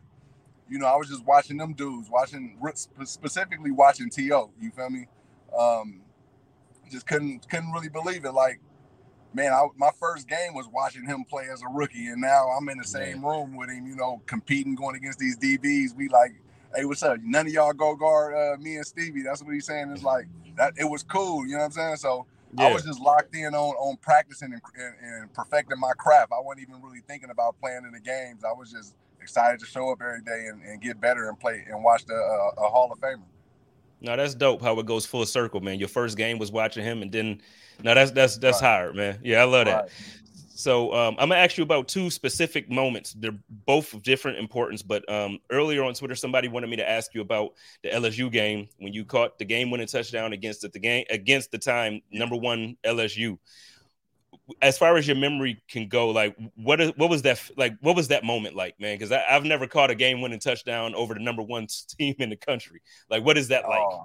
you 0.69 0.79
know, 0.79 0.87
I 0.87 0.97
was 0.97 1.09
just 1.09 1.25
watching 1.25 1.57
them 1.57 1.73
dudes, 1.73 2.09
watching 2.11 2.59
specifically 3.05 3.71
watching 3.71 4.11
To. 4.11 4.23
You 4.23 4.71
feel 4.75 4.91
me? 4.91 5.07
Um, 5.57 6.03
just 6.91 7.07
couldn't 7.07 7.49
couldn't 7.49 7.73
really 7.73 7.89
believe 7.89 8.25
it. 8.25 8.33
Like, 8.33 8.61
man, 9.33 9.53
I, 9.53 9.67
my 9.77 9.91
first 9.99 10.29
game 10.29 10.55
was 10.55 10.69
watching 10.69 11.07
him 11.07 11.25
play 11.25 11.49
as 11.53 11.63
a 11.63 11.69
rookie, 11.69 12.09
and 12.09 12.21
now 12.21 12.49
I'm 12.49 12.69
in 12.69 12.79
the 12.79 12.85
same 12.85 13.25
room 13.25 13.57
with 13.57 13.71
him. 13.71 13.87
You 13.87 13.97
know, 13.97 14.23
competing, 14.27 14.75
going 14.75 14.97
against 14.97 15.19
these 15.19 15.39
DBs. 15.39 15.97
We 15.97 16.09
like, 16.09 16.33
hey, 16.75 16.85
what's 16.85 17.03
up? 17.03 17.19
None 17.23 17.47
of 17.47 17.53
y'all 17.53 17.73
go 17.73 17.95
guard 17.95 18.35
uh, 18.35 18.61
me 18.61 18.77
and 18.77 18.87
Stevie. 18.87 19.23
That's 19.23 19.43
what 19.43 19.55
he's 19.55 19.67
saying. 19.67 19.91
It's 19.93 20.03
like 20.03 20.27
that. 20.57 20.75
It 20.79 20.85
was 20.85 21.03
cool. 21.03 21.47
You 21.47 21.53
know 21.53 21.59
what 21.59 21.65
I'm 21.67 21.73
saying? 21.73 21.97
So. 21.97 22.27
Yeah. 22.59 22.69
I 22.69 22.73
was 22.73 22.83
just 22.83 22.99
locked 22.99 23.37
in 23.37 23.55
on 23.55 23.75
on 23.75 23.99
practicing 23.99 24.55
and, 24.55 24.63
and, 24.75 24.95
and 25.03 25.35
perfecting 25.35 25.79
my 25.79 25.93
craft. 25.99 26.33
I 26.33 26.41
wasn't 26.41 26.67
even 26.67 26.81
really 26.81 27.03
thinking 27.07 27.29
about 27.29 27.61
playing 27.61 27.83
in 27.85 27.93
the 27.93 28.01
games. 28.01 28.43
I 28.43 28.55
was 28.55 28.73
just 28.73 28.95
excited 29.29 29.61
to 29.61 29.67
show 29.67 29.91
up 29.93 30.01
every 30.01 30.23
day 30.23 30.47
and, 30.51 30.63
and 30.63 30.81
get 30.81 31.01
better 31.01 31.29
and 31.29 31.39
play 31.39 31.63
and 31.69 31.85
watch 31.85 32.05
the 32.07 32.15
uh, 32.15 32.65
a 32.65 32.69
Hall 32.69 32.91
of 32.91 32.99
Famer. 32.99 33.21
No, 34.01 34.17
that's 34.17 34.35
dope 34.35 34.63
how 34.63 34.79
it 34.79 34.87
goes 34.87 35.05
full 35.05 35.27
circle, 35.27 35.61
man. 35.61 35.79
Your 35.79 35.89
first 35.89 36.17
game 36.17 36.39
was 36.39 36.51
watching 36.51 36.83
him, 36.85 37.03
and 37.03 37.13
then 37.13 37.43
no, 37.83 37.95
that's 37.95 38.11
that's 38.13 38.39
that's 38.39 38.63
right. 38.63 38.69
hard, 38.69 38.97
man. 38.97 39.19
Yeah, 39.23 39.43
I 39.43 39.45
love 39.45 39.67
that. 39.67 39.83
Right. 39.83 39.91
So 40.55 40.93
um, 40.93 41.15
I'm 41.19 41.29
gonna 41.29 41.41
ask 41.41 41.57
you 41.57 41.63
about 41.63 41.89
two 41.89 42.11
specific 42.11 42.71
moments. 42.71 43.13
They're 43.13 43.39
both 43.67 43.93
of 43.95 44.03
different 44.03 44.39
importance, 44.39 44.83
but 44.83 45.09
um, 45.13 45.39
earlier 45.51 45.85
on 45.85 45.95
Twitter, 45.95 46.15
somebody 46.15 46.49
wanted 46.49 46.71
me 46.71 46.77
to 46.77 46.89
ask 46.89 47.15
you 47.15 47.21
about 47.21 47.51
the 47.83 47.91
LSU 47.91 48.33
game 48.33 48.69
when 48.79 48.93
you 48.93 49.05
caught 49.05 49.39
the 49.39 49.45
game-winning 49.45 49.87
touchdown 49.87 50.33
against 50.33 50.63
the, 50.63 50.69
the 50.69 50.81
game 50.81 51.05
against 51.11 51.53
the 51.53 51.59
time 51.59 52.01
number 52.11 52.35
one 52.35 52.77
LSU 52.85 53.39
as 54.63 54.79
far 54.79 54.97
as 54.97 55.07
your 55.07 55.17
memory 55.17 55.61
can 55.69 55.89
go, 55.89 56.11
like 56.11 56.37
what 56.57 56.81
is 56.81 56.93
what 56.97 57.11
was 57.11 57.23
that 57.23 57.41
like? 57.57 57.77
What 57.81 57.97
was 57.97 58.09
that 58.09 58.25
moment 58.25 58.57
like, 58.57 58.79
man? 58.81 58.97
Because 58.97 59.13
I've 59.13 59.45
never 59.45 59.67
caught 59.67 59.91
a 59.91 59.95
game-winning 59.95 60.41
touchdown 60.41 60.95
over 60.95 61.15
the 61.15 61.21
number 61.21 61.43
one 61.43 61.67
team 61.99 62.15
in 62.19 62.31
the 62.31 62.37
country. 62.37 62.81
Like, 63.11 63.25
what 63.25 63.37
is 63.37 63.49
that 63.49 63.69
like? 63.69 63.81
Uh, 63.81 64.05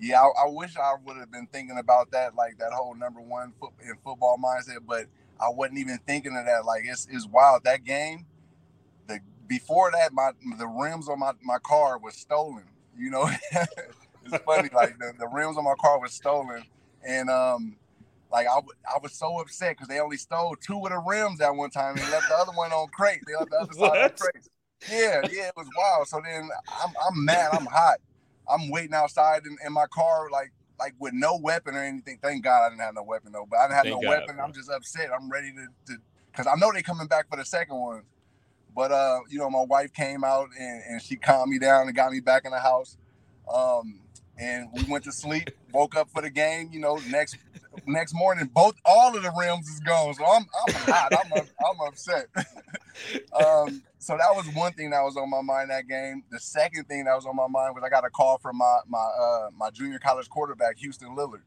yeah, 0.00 0.20
I, 0.20 0.44
I, 0.44 0.48
wish 0.48 0.76
I 0.76 0.94
would 1.04 1.18
have 1.18 1.30
been 1.30 1.46
thinking 1.48 1.78
about 1.78 2.10
that, 2.12 2.34
like 2.34 2.58
that 2.58 2.72
whole 2.72 2.94
number 2.94 3.20
one 3.20 3.52
foot, 3.60 3.72
in 3.84 3.94
football 4.02 4.38
mindset, 4.42 4.78
but 4.86 5.06
I 5.38 5.50
wasn't 5.50 5.78
even 5.78 5.98
thinking 6.06 6.36
of 6.36 6.46
that. 6.46 6.64
Like, 6.64 6.84
it's 6.86 7.06
it's 7.10 7.26
wild. 7.26 7.64
That 7.64 7.84
game, 7.84 8.26
the 9.06 9.20
before 9.46 9.90
that, 9.92 10.12
my 10.12 10.32
the 10.58 10.66
rims 10.66 11.08
on 11.08 11.18
my 11.18 11.32
my 11.42 11.58
car 11.58 11.98
was 11.98 12.16
stolen. 12.16 12.64
You 12.98 13.10
know, 13.10 13.30
it's 13.52 14.44
funny. 14.44 14.68
like 14.74 14.98
the, 14.98 15.12
the 15.18 15.28
rims 15.28 15.56
on 15.56 15.64
my 15.64 15.74
car 15.80 16.00
was 16.00 16.12
stolen, 16.12 16.64
and 17.06 17.30
um 17.30 17.76
like 18.30 18.46
I, 18.46 18.58
I 18.58 18.98
was 19.02 19.12
so 19.12 19.40
upset 19.40 19.76
because 19.76 19.88
they 19.88 20.00
only 20.00 20.16
stole 20.16 20.56
two 20.56 20.78
of 20.84 20.90
the 20.90 20.98
rims 20.98 21.40
at 21.40 21.54
one 21.54 21.70
time 21.70 21.96
and 21.96 22.10
left 22.10 22.28
the 22.28 22.36
other 22.36 22.52
one 22.52 22.72
on 22.72 22.88
crate. 22.88 23.20
They 23.26 23.34
left 23.34 23.50
the 23.50 23.58
other 23.58 23.72
side 23.72 24.04
on 24.04 24.10
crate. 24.16 24.44
Yeah, 24.88 25.22
yeah, 25.30 25.48
it 25.48 25.54
was 25.56 25.68
wild. 25.76 26.08
So 26.08 26.20
then 26.24 26.48
I'm 26.68 26.92
I'm 27.06 27.24
mad. 27.24 27.50
I'm 27.52 27.66
hot. 27.66 27.98
I'm 28.48 28.70
waiting 28.70 28.94
outside 28.94 29.42
in, 29.46 29.56
in 29.66 29.72
my 29.72 29.86
car, 29.86 30.28
like 30.30 30.52
like 30.78 30.94
with 30.98 31.12
no 31.12 31.36
weapon 31.36 31.74
or 31.74 31.84
anything. 31.84 32.18
Thank 32.22 32.44
God 32.44 32.66
I 32.66 32.68
didn't 32.70 32.80
have 32.80 32.94
no 32.94 33.02
weapon 33.02 33.32
though. 33.32 33.46
But 33.48 33.58
I 33.58 33.64
didn't 33.64 33.76
have 33.76 33.84
Thank 33.84 34.02
no 34.02 34.02
God, 34.02 34.08
weapon. 34.08 34.40
I'm 34.42 34.52
just 34.52 34.70
upset. 34.70 35.10
I'm 35.12 35.28
ready 35.28 35.52
to 35.52 35.96
because 36.30 36.46
I 36.46 36.54
know 36.58 36.72
they 36.72 36.82
coming 36.82 37.06
back 37.06 37.28
for 37.28 37.36
the 37.36 37.44
second 37.44 37.76
one. 37.76 38.02
But 38.74 38.92
uh, 38.92 39.20
you 39.28 39.38
know, 39.38 39.50
my 39.50 39.64
wife 39.64 39.92
came 39.92 40.24
out 40.24 40.48
and, 40.58 40.82
and 40.88 41.02
she 41.02 41.16
calmed 41.16 41.50
me 41.50 41.58
down 41.58 41.86
and 41.86 41.94
got 41.94 42.12
me 42.12 42.20
back 42.20 42.44
in 42.44 42.52
the 42.52 42.60
house. 42.60 42.96
Um, 43.52 44.00
and 44.38 44.68
we 44.72 44.84
went 44.84 45.04
to 45.04 45.12
sleep, 45.12 45.50
woke 45.72 45.96
up 45.96 46.08
for 46.08 46.22
the 46.22 46.30
game. 46.30 46.70
You 46.72 46.80
know, 46.80 46.98
next 47.08 47.36
next 47.86 48.14
morning, 48.14 48.50
both 48.52 48.74
all 48.84 49.16
of 49.16 49.22
the 49.22 49.32
rims 49.38 49.68
is 49.68 49.80
gone. 49.80 50.14
So 50.14 50.24
I'm 50.24 50.44
I'm 50.66 50.74
hot. 50.74 51.12
I'm 51.12 51.32
I'm 51.38 51.88
upset. 51.88 52.26
um, 53.32 53.82
so 53.98 54.16
that 54.16 54.34
was 54.34 54.46
one 54.54 54.72
thing 54.72 54.90
that 54.90 55.02
was 55.02 55.16
on 55.16 55.30
my 55.30 55.42
mind 55.42 55.70
that 55.70 55.88
game. 55.88 56.22
The 56.30 56.40
second 56.40 56.84
thing 56.84 57.04
that 57.04 57.14
was 57.14 57.26
on 57.26 57.36
my 57.36 57.46
mind 57.46 57.74
was 57.74 57.84
I 57.84 57.88
got 57.88 58.04
a 58.04 58.10
call 58.10 58.38
from 58.38 58.56
my 58.56 58.78
my 58.88 58.98
uh, 58.98 59.50
my 59.56 59.70
junior 59.70 59.98
college 59.98 60.28
quarterback, 60.28 60.78
Houston 60.78 61.16
Lillard, 61.16 61.42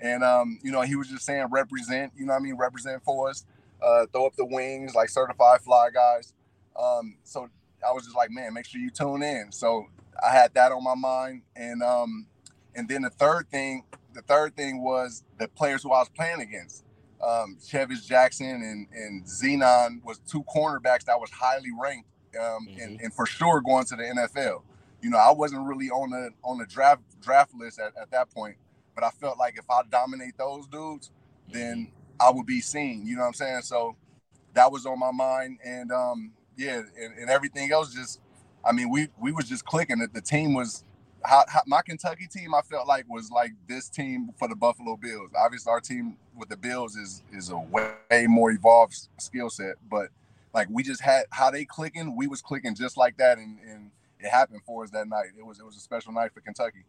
and 0.00 0.22
um, 0.22 0.58
you 0.62 0.72
know 0.72 0.82
he 0.82 0.96
was 0.96 1.08
just 1.08 1.24
saying 1.24 1.46
represent. 1.50 2.12
You 2.16 2.26
know 2.26 2.32
what 2.32 2.40
I 2.40 2.42
mean? 2.42 2.56
Represent 2.56 3.02
for 3.04 3.30
us. 3.30 3.44
Uh, 3.82 4.06
throw 4.06 4.26
up 4.26 4.34
the 4.36 4.46
wings 4.46 4.94
like 4.94 5.10
certified 5.10 5.60
fly 5.60 5.88
guys. 5.92 6.32
Um, 6.80 7.16
so 7.24 7.48
I 7.86 7.92
was 7.92 8.04
just 8.04 8.16
like, 8.16 8.30
man, 8.30 8.54
make 8.54 8.66
sure 8.66 8.80
you 8.80 8.90
tune 8.90 9.22
in. 9.22 9.52
So 9.52 9.86
I 10.22 10.32
had 10.32 10.54
that 10.54 10.72
on 10.72 10.82
my 10.82 10.94
mind, 10.94 11.42
and 11.54 11.82
um, 11.82 12.26
and 12.74 12.88
then 12.88 13.02
the 13.02 13.10
third 13.10 13.50
thing 13.50 13.84
the 14.16 14.22
third 14.22 14.56
thing 14.56 14.82
was 14.82 15.24
the 15.38 15.48
players 15.48 15.82
who 15.82 15.92
I 15.92 16.00
was 16.00 16.08
playing 16.08 16.40
against. 16.40 16.84
Um, 17.22 17.56
Chevis 17.60 18.06
Jackson 18.06 18.46
and, 18.46 18.86
and 18.92 19.24
Zenon 19.24 20.02
was 20.04 20.18
two 20.20 20.44
cornerbacks 20.44 21.04
that 21.04 21.18
was 21.18 21.30
highly 21.30 21.70
ranked 21.80 22.08
um, 22.38 22.66
mm-hmm. 22.68 22.80
and, 22.80 23.00
and, 23.00 23.14
for 23.14 23.26
sure 23.26 23.60
going 23.60 23.86
to 23.86 23.96
the 23.96 24.02
NFL. 24.02 24.62
You 25.00 25.10
know, 25.10 25.18
I 25.18 25.30
wasn't 25.30 25.66
really 25.66 25.88
on 25.88 26.10
the 26.10 26.30
on 26.42 26.58
the 26.58 26.66
draft 26.66 27.02
draft 27.22 27.54
list 27.54 27.78
at, 27.78 27.92
at 28.00 28.10
that 28.10 28.30
point, 28.30 28.56
but 28.94 29.04
I 29.04 29.10
felt 29.10 29.38
like 29.38 29.56
if 29.56 29.64
I 29.70 29.80
dominate 29.90 30.36
those 30.36 30.66
dudes, 30.66 31.10
then 31.50 31.86
mm-hmm. 31.86 32.28
I 32.28 32.30
would 32.30 32.46
be 32.46 32.60
seen. 32.60 33.06
You 33.06 33.16
know 33.16 33.22
what 33.22 33.28
I'm 33.28 33.34
saying? 33.34 33.62
So 33.62 33.96
that 34.54 34.70
was 34.70 34.84
on 34.86 34.98
my 34.98 35.12
mind, 35.12 35.58
and 35.64 35.92
um, 35.92 36.32
yeah, 36.56 36.82
and, 37.00 37.18
and 37.18 37.30
everything 37.30 37.72
else 37.72 37.94
just, 37.94 38.20
I 38.64 38.72
mean, 38.72 38.90
we 38.90 39.08
we 39.20 39.32
was 39.32 39.48
just 39.48 39.64
clicking. 39.64 39.98
That 39.98 40.12
the 40.12 40.22
team 40.22 40.54
was 40.54 40.84
how, 41.24 41.44
how, 41.48 41.62
my 41.66 41.82
Kentucky 41.82 42.26
team, 42.26 42.54
I 42.54 42.62
felt 42.62 42.86
like 42.86 43.04
was 43.08 43.30
like 43.30 43.52
this 43.68 43.88
team 43.88 44.30
for 44.38 44.48
the 44.48 44.56
Buffalo 44.56 44.96
Bills. 44.96 45.30
Obviously, 45.36 45.70
our 45.70 45.80
team 45.80 46.16
with 46.36 46.48
the 46.48 46.56
Bills 46.56 46.96
is 46.96 47.22
is 47.32 47.50
a 47.50 47.58
way, 47.58 47.90
way 48.10 48.26
more 48.26 48.50
evolved 48.50 49.08
skill 49.18 49.50
set, 49.50 49.76
but 49.90 50.08
like 50.54 50.68
we 50.70 50.82
just 50.82 51.00
had 51.00 51.24
how 51.30 51.50
they 51.50 51.64
clicking, 51.64 52.16
we 52.16 52.26
was 52.26 52.42
clicking 52.42 52.74
just 52.74 52.96
like 52.96 53.16
that, 53.18 53.38
and, 53.38 53.58
and 53.68 53.90
it 54.20 54.28
happened 54.28 54.62
for 54.64 54.84
us 54.84 54.90
that 54.90 55.08
night. 55.08 55.28
It 55.38 55.44
was 55.44 55.58
it 55.58 55.66
was 55.66 55.76
a 55.76 55.80
special 55.80 56.12
night 56.12 56.32
for 56.32 56.40
Kentucky. 56.40 56.84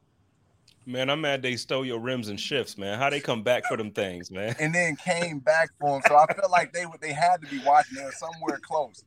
Man, 0.85 1.09
I'm 1.09 1.19
mad 1.19 1.41
they 1.41 1.57
stole 1.57 1.85
your 1.85 1.99
rims 1.99 2.29
and 2.29 2.39
shifts, 2.39 2.77
man. 2.77 2.97
How 2.97 3.09
they 3.09 3.19
come 3.19 3.43
back 3.43 3.65
for 3.65 3.75
them 3.75 3.91
things, 3.91 4.31
man? 4.31 4.55
And 4.57 4.73
then 4.73 4.95
came 4.95 5.39
back 5.39 5.69
for 5.79 5.89
them. 5.89 6.01
So 6.07 6.15
I 6.15 6.25
felt 6.33 6.49
like 6.49 6.71
they 6.71 6.85
would 6.85 7.01
they 7.01 7.11
had 7.11 7.41
to 7.41 7.47
be 7.47 7.59
watching. 7.65 7.97
They 7.97 8.05
were 8.05 8.11
somewhere 8.11 8.59
close. 8.61 9.03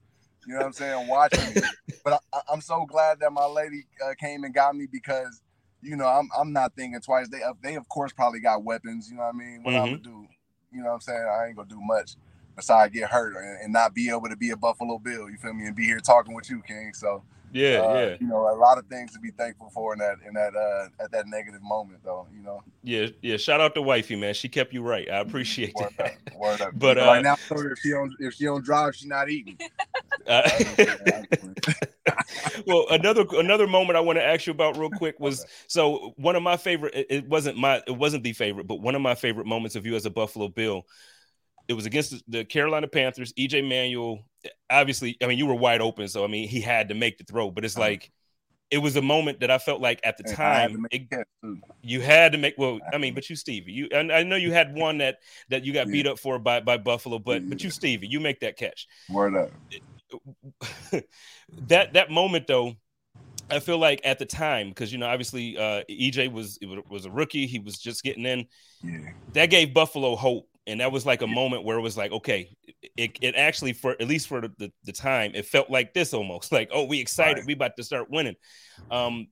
You 0.46 0.54
know 0.54 0.60
what 0.60 0.66
I'm 0.66 0.72
saying? 0.72 1.08
Watching 1.08 1.54
me. 1.54 1.62
But 2.02 2.22
I, 2.32 2.52
am 2.52 2.60
so 2.60 2.86
glad 2.86 3.20
that 3.20 3.30
my 3.32 3.44
lady 3.44 3.84
uh, 4.04 4.14
came 4.18 4.44
and 4.44 4.54
got 4.54 4.74
me 4.74 4.86
because, 4.90 5.42
you 5.82 5.96
know, 5.96 6.06
I'm 6.06 6.28
I'm 6.38 6.52
not 6.52 6.74
thinking 6.74 7.00
twice. 7.00 7.28
They 7.28 7.42
uh, 7.42 7.52
they 7.62 7.76
of 7.76 7.88
course 7.88 8.12
probably 8.12 8.40
got 8.40 8.64
weapons. 8.64 9.10
You 9.10 9.16
know 9.16 9.24
what 9.24 9.34
I 9.34 9.38
mean? 9.38 9.62
What 9.62 9.74
mm-hmm. 9.74 9.82
I'm 9.84 9.90
gonna 9.90 10.02
do? 10.02 10.26
You 10.72 10.82
know 10.82 10.88
what 10.88 10.94
I'm 10.94 11.00
saying? 11.00 11.26
I 11.28 11.46
ain't 11.46 11.56
gonna 11.56 11.68
do 11.68 11.80
much 11.80 12.16
besides 12.56 12.92
get 12.92 13.10
hurt 13.10 13.36
and, 13.36 13.64
and, 13.64 13.72
not 13.72 13.94
be 13.94 14.10
able 14.10 14.28
to 14.28 14.36
be 14.36 14.50
a 14.50 14.56
Buffalo 14.56 14.98
Bill. 14.98 15.30
You 15.30 15.36
feel 15.36 15.54
me? 15.54 15.66
And 15.66 15.76
be 15.76 15.84
here 15.84 16.00
talking 16.00 16.34
with 16.34 16.50
you, 16.50 16.62
King. 16.66 16.92
So 16.94 17.22
yeah, 17.52 17.78
uh, 17.78 17.94
yeah. 17.94 18.16
You 18.20 18.26
know, 18.26 18.52
a 18.52 18.56
lot 18.56 18.78
of 18.78 18.86
things 18.86 19.12
to 19.12 19.18
be 19.18 19.30
thankful 19.30 19.70
for 19.70 19.92
in 19.92 19.98
that 19.98 20.16
in 20.26 20.34
that 20.34 20.54
uh 20.54 21.02
at 21.02 21.10
that 21.12 21.26
negative 21.26 21.62
moment 21.62 22.00
though, 22.04 22.26
you 22.34 22.42
know. 22.42 22.62
Yeah, 22.82 23.08
yeah. 23.22 23.36
Shout 23.36 23.60
out 23.60 23.74
to 23.74 23.82
wifey, 23.82 24.16
man. 24.16 24.34
She 24.34 24.48
kept 24.48 24.72
you 24.72 24.82
right. 24.82 25.10
I 25.10 25.18
appreciate 25.20 25.74
Word 25.74 25.94
that. 25.98 26.06
Up. 26.06 26.38
Word 26.38 26.60
up. 26.60 26.70
But 26.78 26.98
uh, 26.98 27.06
right 27.06 27.22
now, 27.22 27.36
if 27.50 27.78
she 27.78 27.90
don't 27.90 28.12
if 28.20 28.34
she 28.34 28.44
don't 28.44 28.64
drive, 28.64 28.94
she's 28.96 29.08
not 29.08 29.30
eating. 29.30 29.58
Uh, 30.26 30.48
well, 32.66 32.84
another 32.90 33.24
another 33.32 33.66
moment 33.66 33.96
I 33.96 34.00
want 34.00 34.18
to 34.18 34.24
ask 34.24 34.46
you 34.46 34.50
about 34.52 34.76
real 34.76 34.90
quick 34.90 35.18
was 35.18 35.40
okay. 35.40 35.50
so 35.66 36.12
one 36.16 36.36
of 36.36 36.42
my 36.42 36.58
favorite. 36.58 36.94
It, 36.94 37.06
it 37.08 37.28
wasn't 37.28 37.56
my 37.56 37.82
it 37.86 37.96
wasn't 37.96 38.22
the 38.22 38.34
favorite, 38.34 38.66
but 38.66 38.80
one 38.80 38.94
of 38.94 39.00
my 39.00 39.14
favorite 39.14 39.46
moments 39.46 39.76
of 39.76 39.86
you 39.86 39.96
as 39.96 40.04
a 40.04 40.10
Buffalo 40.10 40.48
Bill 40.48 40.84
it 41.70 41.74
was 41.74 41.86
against 41.86 42.20
the 42.28 42.44
Carolina 42.44 42.88
Panthers. 42.88 43.32
EJ 43.34 43.66
Manuel, 43.66 44.24
obviously, 44.68 45.16
I 45.22 45.28
mean, 45.28 45.38
you 45.38 45.46
were 45.46 45.54
wide 45.54 45.80
open, 45.80 46.08
so 46.08 46.24
I 46.24 46.26
mean, 46.26 46.48
he 46.48 46.60
had 46.60 46.88
to 46.88 46.96
make 46.96 47.16
the 47.16 47.22
throw. 47.22 47.52
But 47.52 47.64
it's 47.64 47.76
uh-huh. 47.76 47.90
like 47.90 48.10
it 48.72 48.78
was 48.78 48.96
a 48.96 49.02
moment 49.02 49.38
that 49.38 49.52
I 49.52 49.58
felt 49.58 49.80
like 49.80 50.00
at 50.02 50.16
the 50.16 50.24
time 50.24 50.84
it, 50.90 51.06
you 51.80 52.00
had 52.00 52.32
to 52.32 52.38
make. 52.38 52.54
Well, 52.58 52.80
I 52.92 52.98
mean, 52.98 53.14
but 53.14 53.30
you 53.30 53.36
Stevie, 53.36 53.70
you 53.70 53.88
and 53.92 54.10
I 54.10 54.24
know 54.24 54.34
you 54.34 54.52
had 54.52 54.74
one 54.74 54.98
that 54.98 55.18
that 55.50 55.64
you 55.64 55.72
got 55.72 55.86
yeah. 55.86 55.92
beat 55.92 56.06
up 56.08 56.18
for 56.18 56.40
by 56.40 56.58
by 56.58 56.76
Buffalo, 56.76 57.20
but 57.20 57.40
yeah. 57.40 57.48
but 57.48 57.62
you 57.62 57.70
Stevie, 57.70 58.08
you 58.08 58.18
make 58.18 58.40
that 58.40 58.56
catch. 58.56 58.88
Word 59.08 59.36
up. 59.36 59.50
that 61.68 61.92
that 61.92 62.10
moment 62.10 62.48
though. 62.48 62.74
I 63.48 63.58
feel 63.58 63.78
like 63.78 64.00
at 64.04 64.20
the 64.20 64.26
time, 64.26 64.68
because 64.68 64.92
you 64.92 64.98
know, 64.98 65.06
obviously, 65.06 65.56
uh, 65.56 65.82
EJ 65.88 66.32
was 66.32 66.58
was 66.88 67.04
a 67.04 67.10
rookie. 67.10 67.46
He 67.46 67.60
was 67.60 67.78
just 67.78 68.02
getting 68.02 68.24
in. 68.24 68.46
Yeah. 68.82 69.10
That 69.34 69.46
gave 69.46 69.74
Buffalo 69.74 70.14
hope 70.14 70.49
and 70.70 70.80
that 70.80 70.92
was 70.92 71.04
like 71.04 71.22
a 71.22 71.26
moment 71.26 71.64
where 71.64 71.76
it 71.76 71.80
was 71.80 71.96
like 71.96 72.12
okay 72.12 72.56
it, 72.96 73.18
it 73.20 73.34
actually 73.34 73.72
for 73.72 73.92
at 74.00 74.06
least 74.06 74.28
for 74.28 74.40
the, 74.40 74.72
the, 74.84 74.92
time 74.92 75.32
it 75.34 75.44
felt 75.44 75.70
like 75.70 75.92
this 75.94 76.14
almost 76.14 76.52
like 76.58 76.70
oh 76.72 76.84
we 76.84 77.00
excited 77.00 77.38
right. 77.38 77.46
we 77.46 77.52
about 77.52 77.76
to 77.76 77.82
start 77.82 78.10
winning. 78.10 78.36
Um 78.90 79.28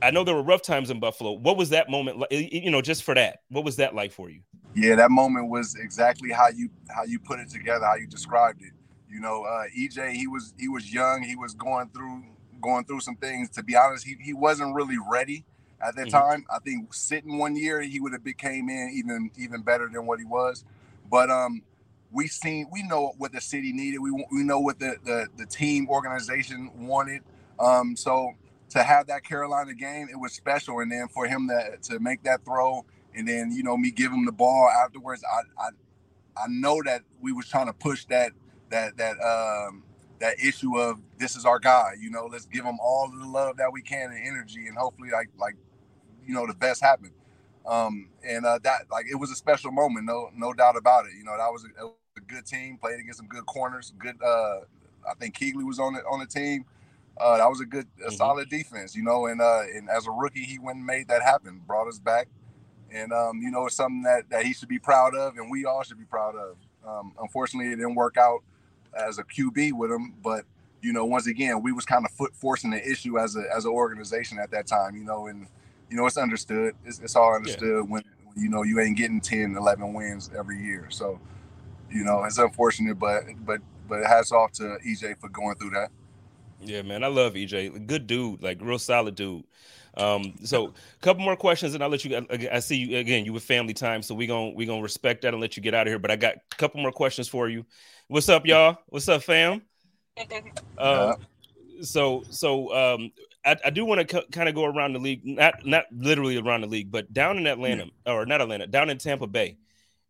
i 0.00 0.10
know 0.10 0.24
there 0.24 0.34
were 0.34 0.42
rough 0.42 0.62
times 0.62 0.90
in 0.90 0.98
buffalo. 0.98 1.32
What 1.32 1.56
was 1.56 1.70
that 1.70 1.90
moment 1.90 2.18
like 2.18 2.30
you 2.30 2.70
know 2.70 2.82
just 2.82 3.04
for 3.04 3.14
that 3.14 3.38
what 3.48 3.64
was 3.64 3.76
that 3.76 3.94
like 3.94 4.12
for 4.12 4.30
you? 4.30 4.40
Yeah 4.74 4.96
that 4.96 5.10
moment 5.10 5.48
was 5.48 5.76
exactly 5.76 6.30
how 6.30 6.48
you 6.48 6.68
how 6.88 7.04
you 7.04 7.18
put 7.18 7.38
it 7.38 7.48
together 7.50 7.84
how 7.84 7.96
you 7.96 8.06
described 8.06 8.62
it. 8.62 8.72
You 9.08 9.20
know 9.20 9.44
uh 9.44 9.64
ej 9.78 10.12
he 10.12 10.26
was 10.26 10.54
he 10.58 10.68
was 10.68 10.92
young 10.92 11.22
he 11.22 11.36
was 11.36 11.54
going 11.54 11.88
through 11.90 12.24
going 12.60 12.84
through 12.84 13.00
some 13.00 13.16
things. 13.16 13.50
To 13.50 13.62
be 13.62 13.76
honest 13.76 14.04
he, 14.06 14.16
he 14.22 14.32
wasn't 14.32 14.74
really 14.74 14.96
ready 15.10 15.44
at 15.84 15.96
that 15.96 16.06
mm-hmm. 16.06 16.16
time. 16.16 16.46
I 16.50 16.58
think 16.58 16.92
sitting 16.94 17.38
one 17.38 17.56
year, 17.56 17.80
he 17.82 18.00
would 18.00 18.12
have 18.12 18.24
became 18.24 18.68
in 18.68 18.92
even 18.94 19.30
even 19.36 19.62
better 19.62 19.88
than 19.92 20.06
what 20.06 20.18
he 20.18 20.24
was. 20.24 20.64
But 21.10 21.30
um, 21.30 21.62
we 22.10 22.28
seen 22.28 22.68
we 22.72 22.82
know 22.82 23.12
what 23.18 23.32
the 23.32 23.40
city 23.40 23.72
needed. 23.72 23.98
We 23.98 24.10
we 24.32 24.42
know 24.42 24.60
what 24.60 24.78
the 24.78 24.96
the, 25.04 25.28
the 25.36 25.46
team 25.46 25.88
organization 25.88 26.70
wanted. 26.74 27.22
Um, 27.58 27.96
so 27.96 28.32
to 28.70 28.82
have 28.82 29.06
that 29.08 29.24
Carolina 29.24 29.74
game, 29.74 30.08
it 30.10 30.16
was 30.16 30.32
special. 30.32 30.80
And 30.80 30.90
then 30.90 31.08
for 31.08 31.26
him 31.26 31.48
to 31.48 31.76
to 31.90 32.00
make 32.00 32.22
that 32.22 32.44
throw, 32.44 32.84
and 33.14 33.28
then 33.28 33.52
you 33.52 33.62
know 33.62 33.76
me 33.76 33.90
give 33.90 34.10
him 34.10 34.24
the 34.24 34.32
ball 34.32 34.68
afterwards, 34.68 35.22
I 35.30 35.62
I, 35.62 35.68
I 36.36 36.46
know 36.48 36.82
that 36.84 37.02
we 37.20 37.32
was 37.32 37.48
trying 37.48 37.66
to 37.66 37.72
push 37.72 38.04
that 38.06 38.32
that 38.70 38.96
that 38.96 39.16
um 39.20 39.82
that 40.20 40.38
issue 40.42 40.78
of 40.78 41.00
this 41.18 41.36
is 41.36 41.44
our 41.44 41.58
guy. 41.58 41.92
You 42.00 42.10
know, 42.10 42.28
let's 42.30 42.46
give 42.46 42.64
him 42.64 42.78
all 42.80 43.10
the 43.10 43.26
love 43.26 43.56
that 43.58 43.72
we 43.72 43.82
can 43.82 44.10
and 44.10 44.26
energy, 44.26 44.66
and 44.68 44.76
hopefully 44.76 45.10
like 45.10 45.28
like 45.38 45.56
you 46.26 46.34
know 46.34 46.46
the 46.46 46.54
best 46.54 46.82
happen. 46.82 47.10
Um, 47.66 48.10
and 48.26 48.44
uh, 48.44 48.58
that 48.62 48.90
like 48.90 49.06
it 49.10 49.14
was 49.14 49.30
a 49.30 49.34
special 49.34 49.70
moment, 49.70 50.06
no 50.06 50.30
no 50.36 50.52
doubt 50.52 50.76
about 50.76 51.06
it. 51.06 51.12
You 51.16 51.24
know, 51.24 51.36
that 51.36 51.50
was 51.50 51.64
a, 51.64 51.86
a 51.86 52.20
good 52.26 52.46
team, 52.46 52.78
played 52.78 53.00
against 53.00 53.18
some 53.18 53.26
good 53.26 53.46
corners, 53.46 53.92
good. 53.98 54.20
Uh, 54.22 54.60
I 55.08 55.14
think 55.18 55.36
Kuechly 55.38 55.64
was 55.64 55.78
on 55.78 55.94
it 55.96 56.04
on 56.10 56.20
the 56.20 56.26
team. 56.26 56.64
Uh, 57.16 57.38
that 57.38 57.48
was 57.48 57.60
a 57.60 57.64
good, 57.64 57.86
a 58.00 58.08
mm-hmm. 58.08 58.16
solid 58.16 58.48
defense, 58.48 58.96
you 58.96 59.02
know. 59.02 59.26
And 59.26 59.40
uh, 59.40 59.62
and 59.74 59.88
as 59.88 60.06
a 60.06 60.10
rookie, 60.10 60.44
he 60.44 60.58
went 60.58 60.78
and 60.78 60.86
made 60.86 61.08
that 61.08 61.22
happen, 61.22 61.60
brought 61.66 61.88
us 61.88 61.98
back, 61.98 62.28
and 62.90 63.12
um, 63.12 63.40
you 63.40 63.50
know, 63.50 63.66
it's 63.66 63.76
something 63.76 64.02
that 64.02 64.28
that 64.30 64.44
he 64.44 64.52
should 64.52 64.68
be 64.68 64.78
proud 64.78 65.14
of, 65.14 65.36
and 65.36 65.50
we 65.50 65.64
all 65.64 65.82
should 65.84 65.98
be 65.98 66.04
proud 66.04 66.34
of. 66.36 66.56
Um, 66.86 67.12
unfortunately, 67.20 67.72
it 67.72 67.76
didn't 67.76 67.94
work 67.94 68.16
out 68.16 68.42
as 68.94 69.18
a 69.18 69.24
QB 69.24 69.72
with 69.72 69.90
him, 69.90 70.14
but 70.22 70.44
you 70.82 70.92
know, 70.92 71.04
once 71.04 71.26
again, 71.26 71.62
we 71.62 71.72
was 71.72 71.86
kind 71.86 72.04
of 72.04 72.10
foot 72.10 72.34
forcing 72.36 72.70
the 72.70 72.90
issue 72.90 73.18
as 73.18 73.36
a 73.36 73.44
as 73.54 73.64
an 73.64 73.70
organization 73.70 74.38
at 74.38 74.50
that 74.50 74.66
time, 74.66 74.96
you 74.96 75.04
know, 75.04 75.28
and 75.28 75.46
you 75.90 75.96
know, 75.96 76.06
it's 76.06 76.16
understood. 76.16 76.74
It's, 76.84 77.00
it's 77.00 77.16
all 77.16 77.34
understood 77.34 77.84
yeah. 77.84 77.90
when 77.90 78.02
you 78.36 78.48
know 78.48 78.62
you 78.62 78.80
ain't 78.80 78.96
getting 78.96 79.20
10, 79.20 79.56
11 79.56 79.92
wins 79.92 80.30
every 80.36 80.62
year. 80.62 80.86
So, 80.90 81.20
you 81.90 82.04
know, 82.04 82.24
it's 82.24 82.38
unfortunate, 82.38 82.98
but 82.98 83.24
but 83.44 83.60
but 83.88 84.04
hats 84.04 84.32
off 84.32 84.52
to 84.52 84.78
EJ 84.86 85.18
for 85.20 85.28
going 85.28 85.56
through 85.56 85.70
that. 85.70 85.90
Yeah, 86.60 86.82
man, 86.82 87.04
I 87.04 87.08
love 87.08 87.34
EJ. 87.34 87.86
Good 87.86 88.06
dude, 88.06 88.42
like 88.42 88.58
real 88.60 88.78
solid 88.78 89.14
dude. 89.14 89.44
Um, 89.96 90.34
so 90.42 90.68
a 90.68 90.72
couple 91.02 91.22
more 91.22 91.36
questions, 91.36 91.74
and 91.74 91.82
I'll 91.82 91.90
let 91.90 92.04
you. 92.04 92.26
I 92.50 92.58
see 92.58 92.76
you 92.76 92.98
again. 92.98 93.24
You 93.24 93.32
with 93.32 93.44
family 93.44 93.74
time, 93.74 94.02
so 94.02 94.14
we 94.14 94.26
gonna 94.26 94.50
we 94.50 94.66
gonna 94.66 94.82
respect 94.82 95.22
that 95.22 95.34
and 95.34 95.40
let 95.40 95.56
you 95.56 95.62
get 95.62 95.74
out 95.74 95.86
of 95.86 95.90
here. 95.90 95.98
But 95.98 96.10
I 96.10 96.16
got 96.16 96.36
a 96.36 96.56
couple 96.56 96.80
more 96.80 96.92
questions 96.92 97.28
for 97.28 97.48
you. 97.48 97.64
What's 98.08 98.28
up, 98.28 98.44
y'all? 98.46 98.78
What's 98.88 99.08
up, 99.08 99.22
fam? 99.22 99.62
Uh, 100.78 101.14
so 101.82 102.22
so 102.30 102.72
um, 102.74 103.12
I, 103.44 103.56
I 103.64 103.70
do 103.70 103.84
want 103.84 104.08
to 104.08 104.16
c- 104.16 104.26
kind 104.32 104.48
of 104.48 104.54
go 104.54 104.64
around 104.64 104.94
the 104.94 104.98
league, 104.98 105.24
not 105.24 105.64
not 105.64 105.84
literally 105.92 106.38
around 106.38 106.62
the 106.62 106.66
league, 106.66 106.90
but 106.90 107.12
down 107.12 107.36
in 107.36 107.46
Atlanta 107.46 107.84
mm. 107.84 107.90
or 108.06 108.26
not 108.26 108.40
Atlanta, 108.40 108.66
down 108.66 108.90
in 108.90 108.98
Tampa 108.98 109.26
Bay. 109.26 109.56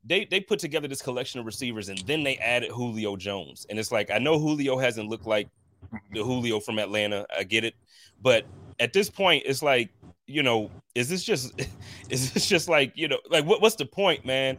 They, 0.07 0.27
they 0.27 0.39
put 0.39 0.59
together 0.59 0.87
this 0.87 1.01
collection 1.01 1.41
of 1.41 1.47
receivers 1.47 1.89
and 1.89 1.99
then 2.01 2.23
they 2.23 2.37
added 2.37 2.71
Julio 2.71 3.17
Jones. 3.17 3.67
And 3.71 3.79
it's 3.79 3.91
like, 3.91 4.11
I 4.11 4.19
know 4.19 4.39
Julio 4.39 4.77
hasn't 4.77 5.09
looked 5.09 5.27
like 5.27 5.49
the 6.13 6.23
Julio 6.23 6.61
from 6.61 6.79
Atlanta. 6.79 7.27
I 7.35 7.43
get 7.45 7.65
it. 7.65 7.75
But 8.21 8.45
at 8.81 8.93
this 8.93 9.09
point, 9.09 9.45
it's 9.47 9.63
like, 9.63 9.89
you 10.27 10.43
know, 10.43 10.71
is 10.95 11.09
this 11.09 11.25
just 11.25 11.59
is 12.11 12.33
this 12.33 12.47
just 12.47 12.69
like, 12.69 12.93
you 12.95 13.09
know, 13.09 13.19
like 13.31 13.45
what, 13.45 13.63
what's 13.63 13.77
the 13.77 13.87
point, 13.87 14.27
man? 14.27 14.59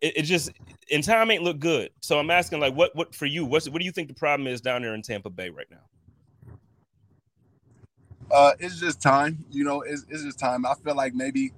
It, 0.00 0.18
it 0.18 0.22
just 0.22 0.50
in 0.88 1.02
time 1.02 1.30
ain't 1.30 1.42
look 1.42 1.58
good. 1.58 1.90
So 2.00 2.18
I'm 2.18 2.30
asking, 2.30 2.60
like, 2.60 2.74
what 2.74 2.94
what 2.94 3.14
for 3.14 3.26
you? 3.26 3.44
What's 3.44 3.68
what 3.68 3.80
do 3.80 3.84
you 3.84 3.92
think 3.92 4.08
the 4.08 4.14
problem 4.14 4.46
is 4.46 4.60
down 4.60 4.82
there 4.82 4.94
in 4.94 5.02
Tampa 5.02 5.30
Bay 5.30 5.50
right 5.50 5.66
now? 5.70 5.84
Uh, 8.30 8.52
it's 8.58 8.80
just 8.80 9.00
time. 9.00 9.44
You 9.50 9.64
know, 9.64 9.82
it's, 9.82 10.04
it's 10.08 10.24
just 10.24 10.38
time. 10.38 10.66
I 10.66 10.74
feel 10.74 10.94
like 10.94 11.14
maybe, 11.14 11.52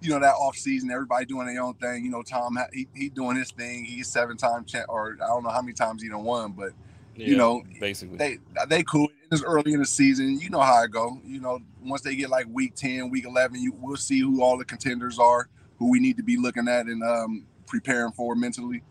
you 0.00 0.10
know, 0.10 0.20
that 0.20 0.34
off 0.34 0.56
season, 0.56 0.90
everybody 0.90 1.26
doing 1.26 1.46
their 1.46 1.62
own 1.62 1.74
thing. 1.74 2.04
You 2.04 2.10
know, 2.10 2.22
Tom, 2.22 2.58
he, 2.72 2.88
he 2.94 3.08
doing 3.08 3.36
his 3.36 3.50
thing. 3.50 3.84
He's 3.84 4.08
seven 4.08 4.36
time 4.36 4.64
champ, 4.64 4.86
or 4.88 5.16
I 5.22 5.26
don't 5.26 5.44
know 5.44 5.50
how 5.50 5.62
many 5.62 5.74
times 5.74 6.02
he 6.02 6.08
done 6.08 6.24
won, 6.24 6.52
but 6.52 6.72
yeah, 7.16 7.26
you 7.26 7.36
know, 7.36 7.62
basically 7.78 8.16
they 8.16 8.38
they 8.68 8.82
cool. 8.82 9.08
It's 9.30 9.42
early 9.42 9.72
in 9.72 9.80
the 9.80 9.86
season. 9.86 10.40
You 10.40 10.50
know 10.50 10.60
how 10.60 10.82
it 10.82 10.90
go. 10.90 11.20
You 11.24 11.40
know, 11.40 11.60
once 11.84 12.02
they 12.02 12.16
get 12.16 12.30
like 12.30 12.46
week 12.50 12.74
ten, 12.74 13.10
week 13.10 13.26
eleven, 13.26 13.60
you 13.60 13.74
we'll 13.78 13.96
see 13.96 14.20
who 14.20 14.42
all 14.42 14.58
the 14.58 14.64
contenders 14.64 15.18
are, 15.18 15.48
who 15.78 15.90
we 15.90 16.00
need 16.00 16.16
to 16.16 16.22
be 16.22 16.36
looking 16.36 16.66
at 16.66 16.86
and 16.86 17.02
um, 17.02 17.46
preparing 17.66 18.12
for 18.12 18.34
mentally. 18.34 18.82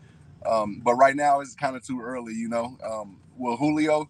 Um, 0.46 0.80
but 0.82 0.94
right 0.94 1.14
now 1.16 1.40
it's 1.40 1.54
kind 1.54 1.76
of 1.76 1.84
too 1.84 2.00
early. 2.00 2.34
You 2.34 2.48
know, 2.48 2.78
um, 2.88 3.18
well 3.36 3.56
Julio, 3.56 4.08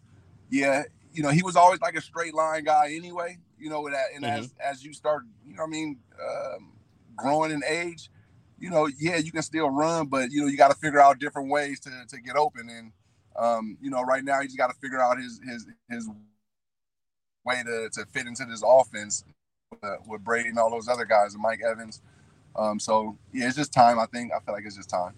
yeah, 0.51 0.85
you 1.13 1.23
know, 1.23 1.31
he 1.31 1.43
was 1.43 1.57
always 1.57 1.81
like 1.81 1.97
a 1.97 2.01
straight 2.01 2.35
line 2.35 2.65
guy 2.65 2.93
anyway. 2.93 3.39
You 3.59 3.71
know, 3.71 3.89
that 3.89 4.07
and 4.15 4.25
mm-hmm. 4.25 4.41
as 4.41 4.55
as 4.65 4.85
you 4.85 4.93
start, 4.93 5.25
you 5.47 5.55
know, 5.55 5.65
I 5.65 5.67
mean, 5.67 5.99
um, 6.21 6.73
growing 7.17 7.53
in 7.53 7.63
age, 7.67 8.11
you 8.59 8.71
know, 8.71 8.89
yeah, 8.99 9.17
you 9.17 9.33
can 9.33 9.43
still 9.43 9.71
run, 9.71 10.07
but 10.07 10.31
you 10.31 10.41
know, 10.41 10.47
you 10.47 10.57
got 10.57 10.71
to 10.71 10.77
figure 10.77 11.01
out 11.01 11.19
different 11.19 11.51
ways 11.51 11.81
to 11.81 11.91
to 12.09 12.21
get 12.21 12.37
open. 12.37 12.69
And 12.69 12.93
um, 13.37 13.79
you 13.81 13.91
know, 13.91 14.03
right 14.03 14.25
now, 14.25 14.41
he's 14.41 14.57
got 14.57 14.69
to 14.69 14.79
figure 14.81 15.01
out 15.01 15.19
his 15.19 15.41
his 15.47 15.67
his 15.89 16.09
way 17.45 17.63
to 17.65 17.89
to 17.93 18.07
fit 18.07 18.27
into 18.27 18.45
this 18.45 18.63
offense 18.65 19.25
uh, 19.83 19.97
with 20.07 20.25
Brady 20.25 20.51
and 20.51 20.59
all 20.59 20.71
those 20.71 20.89
other 20.89 21.05
guys, 21.05 21.35
and 21.35 21.43
Mike 21.43 21.61
Evans. 21.67 22.03
Um, 22.57 22.79
so 22.81 23.17
yeah, 23.33 23.47
it's 23.47 23.57
just 23.57 23.73
time. 23.73 23.99
I 23.99 24.07
think 24.07 24.33
I 24.33 24.41
feel 24.45 24.55
like 24.55 24.65
it's 24.67 24.77
just 24.77 24.91
time. 24.91 25.15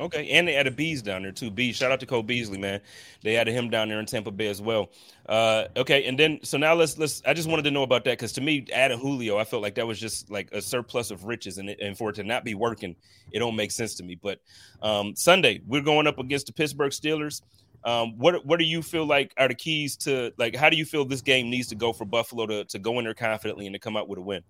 Okay, 0.00 0.30
and 0.30 0.48
they 0.48 0.56
added 0.56 0.74
Bees 0.74 1.02
down 1.02 1.22
there 1.22 1.32
too. 1.32 1.50
Bees, 1.50 1.76
shout 1.76 1.92
out 1.92 2.00
to 2.00 2.06
Cole 2.06 2.22
Beasley, 2.22 2.56
man. 2.56 2.80
They 3.22 3.36
added 3.36 3.52
him 3.52 3.68
down 3.68 3.88
there 3.88 4.00
in 4.00 4.06
Tampa 4.06 4.30
Bay 4.30 4.46
as 4.46 4.60
well. 4.62 4.90
Uh, 5.26 5.64
okay, 5.76 6.06
and 6.06 6.18
then 6.18 6.40
so 6.42 6.56
now 6.56 6.72
let's 6.72 6.96
let's. 6.96 7.22
I 7.26 7.34
just 7.34 7.46
wanted 7.46 7.64
to 7.64 7.70
know 7.70 7.82
about 7.82 8.04
that 8.04 8.12
because 8.12 8.32
to 8.32 8.40
me, 8.40 8.66
adding 8.72 8.98
Julio, 8.98 9.36
I 9.36 9.44
felt 9.44 9.62
like 9.62 9.74
that 9.74 9.86
was 9.86 10.00
just 10.00 10.30
like 10.30 10.48
a 10.52 10.62
surplus 10.62 11.10
of 11.10 11.24
riches, 11.24 11.58
and 11.58 11.68
it, 11.68 11.78
and 11.80 11.96
for 11.96 12.08
it 12.08 12.14
to 12.14 12.24
not 12.24 12.42
be 12.42 12.54
working, 12.54 12.96
it 13.32 13.40
don't 13.40 13.54
make 13.54 13.70
sense 13.70 13.94
to 13.96 14.02
me. 14.02 14.14
But 14.14 14.40
um, 14.80 15.14
Sunday, 15.14 15.60
we're 15.66 15.82
going 15.82 16.06
up 16.06 16.18
against 16.18 16.46
the 16.46 16.54
Pittsburgh 16.54 16.92
Steelers. 16.92 17.42
Um, 17.84 18.16
what 18.16 18.46
what 18.46 18.58
do 18.58 18.64
you 18.64 18.80
feel 18.80 19.04
like 19.04 19.34
are 19.36 19.48
the 19.48 19.54
keys 19.54 19.96
to 19.98 20.32
like? 20.38 20.56
How 20.56 20.70
do 20.70 20.76
you 20.76 20.86
feel 20.86 21.04
this 21.04 21.20
game 21.20 21.50
needs 21.50 21.68
to 21.68 21.74
go 21.74 21.92
for 21.92 22.06
Buffalo 22.06 22.46
to 22.46 22.64
to 22.64 22.78
go 22.78 22.98
in 22.98 23.04
there 23.04 23.12
confidently 23.12 23.66
and 23.66 23.74
to 23.74 23.78
come 23.78 23.98
out 23.98 24.08
with 24.08 24.18
a 24.18 24.22
win? 24.22 24.42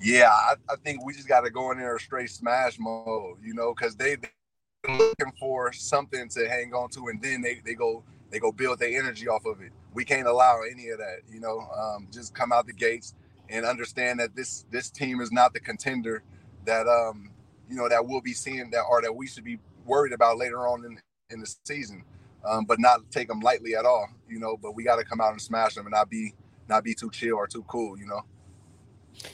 Yeah, 0.00 0.30
I, 0.30 0.54
I 0.70 0.76
think 0.84 1.04
we 1.04 1.14
just 1.14 1.28
got 1.28 1.42
to 1.42 1.50
go 1.50 1.70
in 1.70 1.78
there 1.78 1.98
straight 1.98 2.30
smash 2.30 2.78
mode, 2.78 3.38
you 3.42 3.54
know, 3.54 3.74
because 3.74 3.96
they 3.96 4.14
are 4.14 4.96
looking 4.96 5.32
for 5.38 5.72
something 5.72 6.28
to 6.30 6.48
hang 6.48 6.74
on 6.74 6.90
to, 6.90 7.08
and 7.08 7.20
then 7.20 7.42
they, 7.42 7.60
they 7.64 7.74
go 7.74 8.02
they 8.30 8.38
go 8.38 8.50
build 8.52 8.78
their 8.78 8.98
energy 8.98 9.28
off 9.28 9.46
of 9.46 9.60
it. 9.60 9.72
We 9.94 10.04
can't 10.04 10.26
allow 10.26 10.60
any 10.70 10.88
of 10.90 10.98
that, 10.98 11.20
you 11.30 11.40
know. 11.40 11.60
Um, 11.60 12.08
just 12.12 12.34
come 12.34 12.52
out 12.52 12.66
the 12.66 12.72
gates 12.72 13.14
and 13.48 13.64
understand 13.64 14.20
that 14.20 14.34
this 14.34 14.66
this 14.70 14.90
team 14.90 15.20
is 15.20 15.32
not 15.32 15.54
the 15.54 15.60
contender 15.60 16.22
that 16.64 16.86
um 16.88 17.30
you 17.68 17.76
know 17.76 17.88
that 17.88 18.06
we'll 18.06 18.20
be 18.20 18.32
seeing 18.32 18.70
that 18.70 18.82
or 18.82 19.00
that 19.02 19.14
we 19.14 19.26
should 19.26 19.44
be 19.44 19.58
worried 19.84 20.12
about 20.12 20.36
later 20.36 20.66
on 20.66 20.84
in 20.84 20.98
in 21.30 21.40
the 21.40 21.56
season, 21.64 22.04
um, 22.44 22.64
but 22.64 22.78
not 22.78 23.10
take 23.10 23.28
them 23.28 23.40
lightly 23.40 23.74
at 23.74 23.84
all, 23.84 24.08
you 24.28 24.38
know. 24.38 24.56
But 24.56 24.74
we 24.74 24.84
got 24.84 24.96
to 24.96 25.04
come 25.04 25.20
out 25.20 25.32
and 25.32 25.40
smash 25.40 25.74
them 25.74 25.86
and 25.86 25.92
not 25.92 26.10
be 26.10 26.34
not 26.68 26.84
be 26.84 26.94
too 26.94 27.10
chill 27.10 27.36
or 27.36 27.46
too 27.46 27.64
cool, 27.68 27.98
you 27.98 28.06
know. 28.06 28.22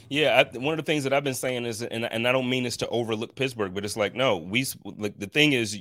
Yeah, 0.08 0.44
I, 0.54 0.58
one 0.58 0.78
of 0.78 0.84
the 0.84 0.90
things 0.90 1.04
that 1.04 1.12
I've 1.12 1.24
been 1.24 1.34
saying 1.34 1.64
is, 1.64 1.82
and, 1.82 2.04
and 2.04 2.26
I 2.26 2.32
don't 2.32 2.48
mean 2.48 2.64
this 2.64 2.76
to 2.78 2.88
overlook 2.88 3.34
Pittsburgh, 3.34 3.74
but 3.74 3.84
it's 3.84 3.96
like, 3.96 4.14
no, 4.14 4.36
we 4.36 4.66
like 4.84 5.18
the 5.18 5.26
thing 5.26 5.52
is, 5.52 5.80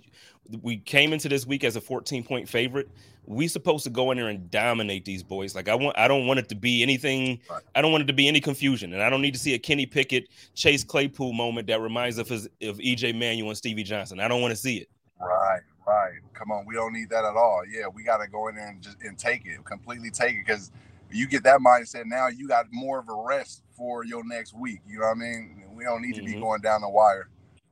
we 0.61 0.77
came 0.77 1.13
into 1.13 1.29
this 1.29 1.45
week 1.45 1.63
as 1.63 1.75
a 1.75 1.81
14 1.81 2.23
point 2.23 2.47
favorite. 2.47 2.89
We 3.25 3.47
supposed 3.47 3.83
to 3.83 3.89
go 3.89 4.11
in 4.11 4.17
there 4.17 4.29
and 4.29 4.49
dominate 4.49 5.05
these 5.05 5.21
boys. 5.21 5.55
Like 5.55 5.69
I 5.69 5.75
want, 5.75 5.97
I 5.97 6.07
don't 6.07 6.27
want 6.27 6.39
it 6.39 6.49
to 6.49 6.55
be 6.55 6.81
anything. 6.81 7.39
Right. 7.49 7.61
I 7.75 7.81
don't 7.81 7.91
want 7.91 8.03
it 8.03 8.07
to 8.07 8.13
be 8.13 8.27
any 8.27 8.41
confusion, 8.41 8.93
and 8.93 9.01
I 9.01 9.09
don't 9.09 9.21
need 9.21 9.33
to 9.33 9.39
see 9.39 9.53
a 9.53 9.59
Kenny 9.59 9.85
Pickett, 9.85 10.29
Chase 10.55 10.83
Claypool 10.83 11.33
moment 11.33 11.67
that 11.67 11.81
reminds 11.81 12.19
us 12.19 12.31
of, 12.31 12.47
of 12.63 12.77
EJ 12.79 13.17
Manuel 13.17 13.49
and 13.49 13.57
Stevie 13.57 13.83
Johnson. 13.83 14.19
I 14.19 14.27
don't 14.27 14.41
want 14.41 14.51
to 14.51 14.57
see 14.57 14.77
it. 14.77 14.89
Right, 15.19 15.61
right. 15.87 16.13
Come 16.33 16.51
on, 16.51 16.65
we 16.65 16.73
don't 16.73 16.93
need 16.93 17.09
that 17.09 17.23
at 17.23 17.35
all. 17.35 17.61
Yeah, 17.69 17.87
we 17.87 18.03
got 18.03 18.17
to 18.17 18.27
go 18.27 18.47
in 18.47 18.55
there 18.55 18.69
and 18.69 18.81
just 18.81 18.97
and 19.01 19.17
take 19.17 19.45
it, 19.45 19.63
completely 19.65 20.09
take 20.09 20.31
it, 20.31 20.45
because 20.45 20.71
you 21.13 21.27
get 21.27 21.43
that 21.43 21.59
mindset 21.59 22.05
now, 22.05 22.27
you 22.27 22.47
got 22.47 22.65
more 22.71 22.99
of 22.99 23.09
a 23.09 23.15
rest 23.15 23.63
for 23.75 24.03
your 24.05 24.23
next 24.25 24.53
week. 24.53 24.79
You 24.87 24.99
know 24.99 25.07
what 25.07 25.17
I 25.17 25.19
mean? 25.19 25.63
We 25.73 25.83
don't 25.83 26.01
need 26.01 26.15
mm-hmm. 26.15 26.19
to 26.19 26.25
be 26.25 26.31
mm-hmm. 26.33 26.41
going 26.41 26.61
down 26.61 26.81
the 26.81 26.89
wire. 26.89 27.29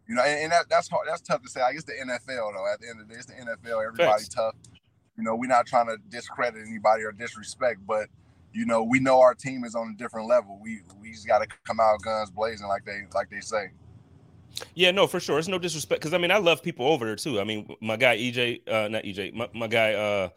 You 0.08 0.16
know, 0.16 0.24
and, 0.24 0.44
and 0.44 0.52
that, 0.52 0.66
that's 0.70 0.88
hard, 0.90 1.08
that's 1.08 1.22
tough 1.22 1.44
to 1.44 1.50
say. 1.50 1.62
I 1.62 1.74
guess 1.74 1.84
the 1.84 1.94
NFL 1.94 2.54
though. 2.54 2.72
At 2.72 2.82
the 2.82 2.90
end 2.90 3.02
of 3.02 3.08
the 3.08 3.14
day, 3.14 3.20
it's 3.20 3.28
the 3.28 3.34
NFL. 3.34 3.86
Everybody 3.86 4.10
Thanks. 4.10 4.30
tough. 4.30 4.56
You 5.18 5.24
know, 5.24 5.36
we're 5.36 5.48
not 5.48 5.68
trying 5.68 5.88
to 5.88 5.98
discredit 6.10 6.66
anybody 6.68 7.04
or 7.04 7.12
disrespect, 7.12 7.82
but 7.86 8.08
you 8.54 8.66
know, 8.66 8.84
we 8.84 9.00
know 9.00 9.20
our 9.20 9.36
team 9.36 9.64
is 9.64 9.76
on 9.76 9.94
a 9.94 9.98
different 9.98 10.28
level. 10.28 10.60
We 10.62 10.82
we 11.00 11.12
just 11.12 11.28
got 11.28 11.40
to 11.40 11.48
come 11.66 11.80
out 11.80 12.02
guns 12.02 12.32
blazing, 12.32 12.68
like 12.68 12.86
they 12.86 13.02
like 13.14 13.30
they 13.30 13.42
say. 13.42 13.70
Yeah, 14.74 14.92
no, 14.92 15.08
for 15.08 15.20
sure. 15.20 15.38
It's 15.38 15.48
no 15.48 15.60
disrespect 15.60 16.02
because 16.02 16.14
I 16.14 16.18
mean 16.18 16.32
I 16.32 16.38
love 16.38 16.64
people 16.64 16.88
over 16.88 17.06
there 17.06 17.16
too. 17.16 17.40
I 17.40 17.44
mean, 17.44 17.76
my 17.82 17.96
guy 17.96 18.18
EJ, 18.18 18.68
uh, 18.68 18.88
not 18.88 19.04
EJ, 19.04 19.34
my, 19.34 19.48
my 19.54 19.68
guy 19.68 19.94
uh, 19.94 20.30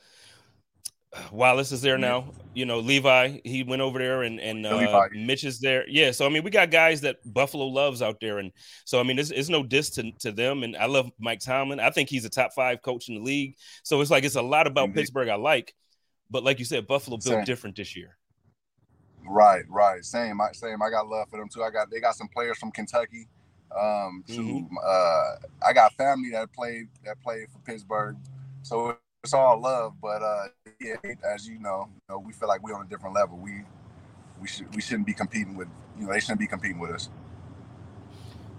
Wallace 1.31 1.73
is 1.73 1.83
there 1.83 1.99
now. 1.99 2.33
You 2.55 2.65
know, 2.65 2.81
Levi, 2.81 3.41
he 3.45 3.63
went 3.63 3.83
over 3.83 3.99
there 3.99 4.23
and, 4.23 4.41
and 4.41 4.65
uh, 4.65 5.09
Mitch 5.13 5.45
is 5.45 5.59
there. 5.61 5.87
Yeah. 5.89 6.11
So, 6.11 6.27
I 6.27 6.29
mean, 6.29 6.43
we 6.43 6.51
got 6.51 6.71
guys 6.71 7.03
that 7.03 7.17
Buffalo 7.25 7.67
loves 7.67 8.01
out 8.01 8.19
there. 8.21 8.39
And 8.39 8.53
so, 8.85 8.99
I 8.99 9.03
mean, 9.03 9.19
it's, 9.19 9.31
it's 9.31 9.49
no 9.49 9.63
diss 9.63 9.91
to, 9.91 10.11
to 10.21 10.33
them. 10.33 10.63
And 10.63 10.77
I 10.77 10.87
love 10.87 11.11
Mike 11.19 11.41
Tomlin. 11.41 11.81
I 11.81 11.91
think 11.91 12.09
he's 12.09 12.25
a 12.25 12.31
top 12.31 12.53
five 12.55 12.81
coach 12.83 13.09
in 13.09 13.17
the 13.17 13.21
league. 13.21 13.57
So 13.83 14.01
it's 14.01 14.11
like, 14.11 14.25
it's 14.25 14.37
a 14.37 14.43
lot 14.43 14.67
about 14.67 14.95
Pittsburgh 14.95 15.29
I 15.29 15.35
like. 15.35 15.75
But 16.31 16.45
like 16.45 16.59
you 16.59 16.65
said, 16.65 16.87
Buffalo 16.87 17.19
built 17.19 17.25
same. 17.25 17.45
different 17.45 17.77
this 17.77 17.95
year. 17.95 18.17
Right, 19.27 19.65
right. 19.69 20.03
Same. 20.05 20.41
I, 20.41 20.53
same. 20.53 20.83
I 20.83 20.89
got 20.91 21.07
love 21.09 21.29
for 21.29 21.39
them 21.39 21.49
too. 21.49 21.63
I 21.63 21.71
got, 21.71 21.91
they 21.91 22.01
got 22.01 22.17
some 22.17 22.29
players 22.29 22.59
from 22.59 22.71
Kentucky. 22.71 23.29
Um, 23.71 24.25
mm-hmm. 24.29 24.77
uh, 24.83 25.67
I 25.67 25.73
got 25.75 25.93
family 25.95 26.31
that 26.31 26.53
played, 26.53 26.89
that 27.05 27.23
played 27.23 27.49
for 27.51 27.59
Pittsburgh. 27.61 28.17
So 28.63 28.97
it's 29.25 29.35
all 29.35 29.61
love, 29.61 29.95
but 30.01 30.23
uh, 30.23 30.47
yeah, 30.81 30.97
as 31.33 31.47
you 31.47 31.59
know, 31.59 31.89
you 31.89 32.01
know, 32.09 32.19
we 32.19 32.33
feel 32.33 32.49
like 32.49 32.63
we're 32.63 32.75
on 32.75 32.85
a 32.85 32.89
different 32.89 33.15
level. 33.15 33.39
We 33.39 33.63
we 34.41 34.49
should 34.49 34.75
we 34.75 34.83
shouldn't 34.83 35.07
be 35.07 35.15
competing 35.15 35.57
with 35.57 35.69
you 35.99 36.07
know 36.07 36.13
they 36.13 36.21
shouldn't 36.21 36.41
be 36.41 36.47
competing 36.47 36.79
with 36.79 36.91
us. 36.91 37.09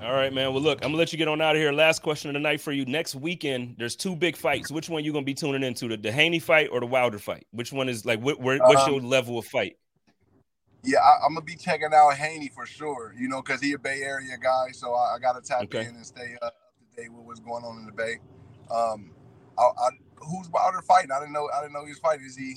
All 0.02 0.14
right, 0.14 0.34
man. 0.34 0.54
Well, 0.54 0.62
look, 0.62 0.80
I'm 0.80 0.90
gonna 0.90 0.98
let 0.98 1.12
you 1.12 1.18
get 1.18 1.28
on 1.28 1.42
out 1.42 1.56
of 1.56 1.62
here. 1.62 1.72
Last 1.72 2.02
question 2.02 2.30
of 2.30 2.34
the 2.34 2.40
night 2.40 2.62
for 2.62 2.72
you. 2.72 2.86
Next 2.86 3.16
weekend, 3.16 3.76
there's 3.78 3.96
two 3.96 4.16
big 4.16 4.36
fights. 4.36 4.72
Which 4.72 4.90
one 4.90 5.04
you 5.04 5.14
gonna 5.14 5.26
be 5.26 5.34
tuning 5.34 5.64
into? 5.64 5.88
The, 5.88 5.98
the 5.98 6.12
Haney 6.12 6.40
fight 6.40 6.70
or 6.72 6.80
the 6.80 6.86
Wilder 6.86 7.20
fight? 7.20 7.46
Which 7.52 7.72
one 7.72 7.90
is 7.90 8.06
like? 8.06 8.20
What, 8.20 8.40
where, 8.40 8.58
what's 8.60 8.84
um, 8.84 8.92
your 8.92 9.02
level 9.02 9.38
of 9.38 9.46
fight? 9.46 9.78
Yeah, 10.84 11.00
I, 11.00 11.26
am 11.26 11.36
gonna 11.36 11.46
be 11.46 11.56
checking 11.56 11.90
out 11.94 12.16
Haney 12.16 12.50
for 12.54 12.66
sure. 12.66 13.14
You 13.18 13.30
know, 13.30 13.42
because 13.42 13.62
he 13.62 13.74
a 13.74 13.80
Bay 13.80 14.02
Area 14.02 14.38
guy, 14.42 14.72
so 14.74 14.94
I, 14.94 15.16
I 15.16 15.20
gotta 15.20 15.42
tap 15.42 15.64
okay. 15.64 15.82
in 15.82 15.96
and 15.96 16.06
stay 16.06 16.36
uh, 16.42 16.48
up 16.48 16.56
to 16.80 17.02
date 17.02 17.12
with 17.12 17.26
what's 17.26 17.40
going 17.40 17.64
on 17.64 17.78
in 17.80 17.86
the 17.86 17.92
Bay. 17.92 18.18
Um, 18.72 19.12
I, 19.58 19.64
I, 19.64 19.90
who's 20.26 20.50
Wilder 20.50 20.82
fighting? 20.82 21.12
I 21.12 21.20
didn't 21.20 21.34
know. 21.34 21.50
I 21.56 21.62
didn't 21.62 21.74
know 21.74 21.86
he 21.86 21.92
was 21.92 22.00
fighting. 22.00 22.26
Is 22.26 22.36
he? 22.36 22.56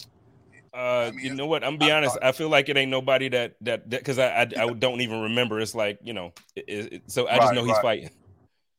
Uh, 0.75 1.09
I 1.09 1.11
mean, 1.11 1.25
you 1.25 1.35
know 1.35 1.47
what? 1.47 1.65
I'm 1.65 1.79
be 1.79 1.91
honest. 1.91 2.19
I 2.21 2.33
feel 2.33 2.49
like 2.49 2.69
it 2.69 2.77
ain't 2.77 2.91
nobody 2.91 3.29
that 3.31 3.57
that 3.63 3.89
because 3.89 4.19
I, 4.19 4.29
I, 4.29 4.43
I 4.43 4.73
don't 4.73 5.01
even 5.01 5.23
remember. 5.23 5.61
It's 5.61 5.75
like 5.75 5.99
you 6.03 6.13
know, 6.13 6.33
it, 6.55 6.93
it, 6.93 7.03
so 7.07 7.27
I 7.27 7.33
right, 7.33 7.41
just 7.41 7.55
know 7.55 7.65
he's 7.65 7.73
right. 7.75 7.83
fighting. 7.83 8.11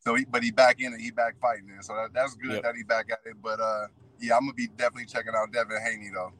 So 0.02 0.16
he, 0.16 0.26
but 0.26 0.44
he 0.44 0.52
back 0.52 0.80
in 0.80 0.94
it. 0.94 1.02
He 1.02 1.12
back 1.12 1.40
fighting 1.42 1.70
it. 1.78 1.84
So 1.84 1.94
that, 1.96 2.14
that's 2.14 2.36
good 2.36 2.52
yep. 2.52 2.64
that 2.64 2.76
he 2.76 2.84
back 2.84 3.08
at 3.12 3.20
it. 3.26 3.36
But 3.42 3.60
uh, 3.60 3.88
yeah, 4.20 4.36
I'm 4.36 4.44
gonna 4.44 4.54
be 4.54 4.68
definitely 4.68 5.06
checking 5.06 5.34
out 5.36 5.52
Devin 5.52 5.78
Haney 5.84 6.12
though. 6.14 6.32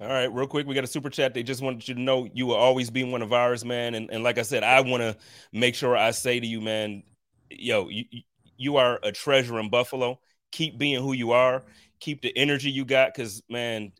All 0.00 0.08
right, 0.08 0.32
real 0.32 0.46
quick, 0.46 0.66
we 0.66 0.74
got 0.74 0.84
a 0.84 0.86
super 0.86 1.10
chat. 1.10 1.34
They 1.34 1.42
just 1.42 1.60
wanted 1.60 1.86
you 1.86 1.94
to 1.94 2.00
know 2.00 2.26
you 2.32 2.46
will 2.46 2.56
always 2.56 2.88
be 2.90 3.04
one 3.04 3.20
of 3.20 3.34
ours, 3.34 3.66
man. 3.66 3.94
And, 3.94 4.10
and 4.10 4.24
like 4.24 4.38
I 4.38 4.42
said, 4.42 4.64
I 4.64 4.80
want 4.80 5.02
to 5.02 5.14
make 5.52 5.74
sure 5.74 5.94
I 5.94 6.10
say 6.12 6.40
to 6.40 6.46
you, 6.46 6.62
man, 6.62 7.02
yo, 7.50 7.90
you, 7.90 8.04
you 8.56 8.76
are 8.76 8.98
a 9.02 9.12
treasure 9.12 9.60
in 9.60 9.68
Buffalo. 9.68 10.18
Keep 10.52 10.78
being 10.78 11.02
who 11.02 11.12
you 11.12 11.32
are. 11.32 11.62
Keep 12.00 12.22
the 12.22 12.36
energy 12.36 12.70
you 12.70 12.84
got, 12.84 13.14
because 13.14 13.42
man, 13.48 13.92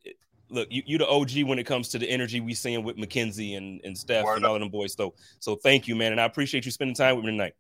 look, 0.49 0.69
you 0.71 0.83
you 0.87 0.99
the 0.99 1.07
OG 1.07 1.45
when 1.45 1.59
it 1.59 1.65
comes 1.65 1.89
to 1.91 1.99
the 1.99 2.09
energy 2.09 2.41
we 2.41 2.55
seeing 2.55 2.83
with 2.85 2.97
McKenzie 2.97 3.57
and 3.57 3.81
and 3.85 3.97
Steph 3.97 4.25
Word 4.25 4.37
and 4.37 4.47
all 4.47 4.55
of 4.55 4.61
them 4.61 4.71
boys. 4.71 4.95
So 4.95 5.15
so 5.39 5.57
thank 5.57 5.89
you, 5.89 5.97
man, 5.97 6.13
and 6.13 6.21
I 6.21 6.25
appreciate 6.25 6.65
you 6.65 6.71
spending 6.71 6.95
time 6.95 7.17
with 7.17 7.25
me 7.25 7.33
tonight. 7.33 7.55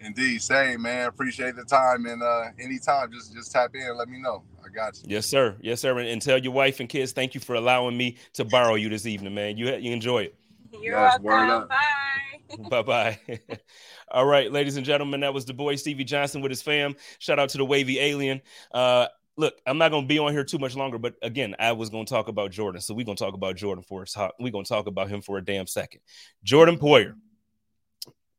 Indeed, 0.00 0.40
same 0.42 0.82
man. 0.82 1.08
Appreciate 1.08 1.56
the 1.56 1.64
time 1.64 2.06
and 2.06 2.22
uh 2.22 2.44
anytime, 2.58 3.12
just 3.12 3.34
just 3.34 3.52
tap 3.52 3.74
in, 3.74 3.82
and 3.82 3.98
let 3.98 4.08
me 4.08 4.20
know. 4.20 4.42
I 4.64 4.68
got 4.68 4.96
you. 4.96 5.04
Yes, 5.06 5.26
sir. 5.26 5.56
Yes, 5.60 5.80
sir. 5.80 5.98
And, 5.98 6.08
and 6.08 6.22
tell 6.22 6.38
your 6.38 6.52
wife 6.52 6.80
and 6.80 6.88
kids 6.88 7.12
thank 7.12 7.34
you 7.34 7.40
for 7.40 7.54
allowing 7.54 7.96
me 7.96 8.16
to 8.34 8.44
borrow 8.44 8.76
you 8.76 8.88
this 8.88 9.06
evening, 9.06 9.34
man. 9.34 9.56
You 9.56 9.74
you 9.76 9.92
enjoy 9.92 10.24
it. 10.24 10.34
You're 10.72 10.94
yes, 10.94 11.18
welcome. 11.20 11.68
Bye. 11.68 12.29
Bye 12.58 12.82
bye. 12.82 13.20
All 14.10 14.26
right, 14.26 14.50
ladies 14.50 14.76
and 14.76 14.86
gentlemen, 14.86 15.20
that 15.20 15.34
was 15.34 15.44
the 15.44 15.54
boy 15.54 15.76
Stevie 15.76 16.04
Johnson 16.04 16.40
with 16.40 16.50
his 16.50 16.62
fam. 16.62 16.96
Shout 17.18 17.38
out 17.38 17.50
to 17.50 17.58
the 17.58 17.64
wavy 17.64 17.98
alien. 18.00 18.40
Uh, 18.72 19.06
look, 19.36 19.54
I'm 19.66 19.78
not 19.78 19.90
to 20.04 20.08
be 20.08 20.18
on 20.18 20.32
here 20.32 20.44
too 20.44 20.58
much 20.58 20.76
longer, 20.76 20.98
but 20.98 21.14
again, 21.22 21.56
I 21.58 21.72
was 21.72 21.90
to 22.06 22.12
talk 22.12 22.28
about 22.28 22.50
Jordan. 22.50 22.80
So 22.80 22.94
we're 22.94 23.04
to 23.16 23.24
talk 23.24 23.34
about 23.34 23.56
Jordan 23.56 23.82
for 23.82 24.02
us. 24.02 24.16
We're 24.38 24.50
going 24.50 24.64
to 24.64 24.68
talk 24.68 24.86
about 24.86 25.08
him 25.08 25.22
for 25.22 25.38
a 25.38 25.44
damn 25.44 25.66
second. 25.66 26.00
Jordan 26.44 26.78
Poyer 26.78 27.14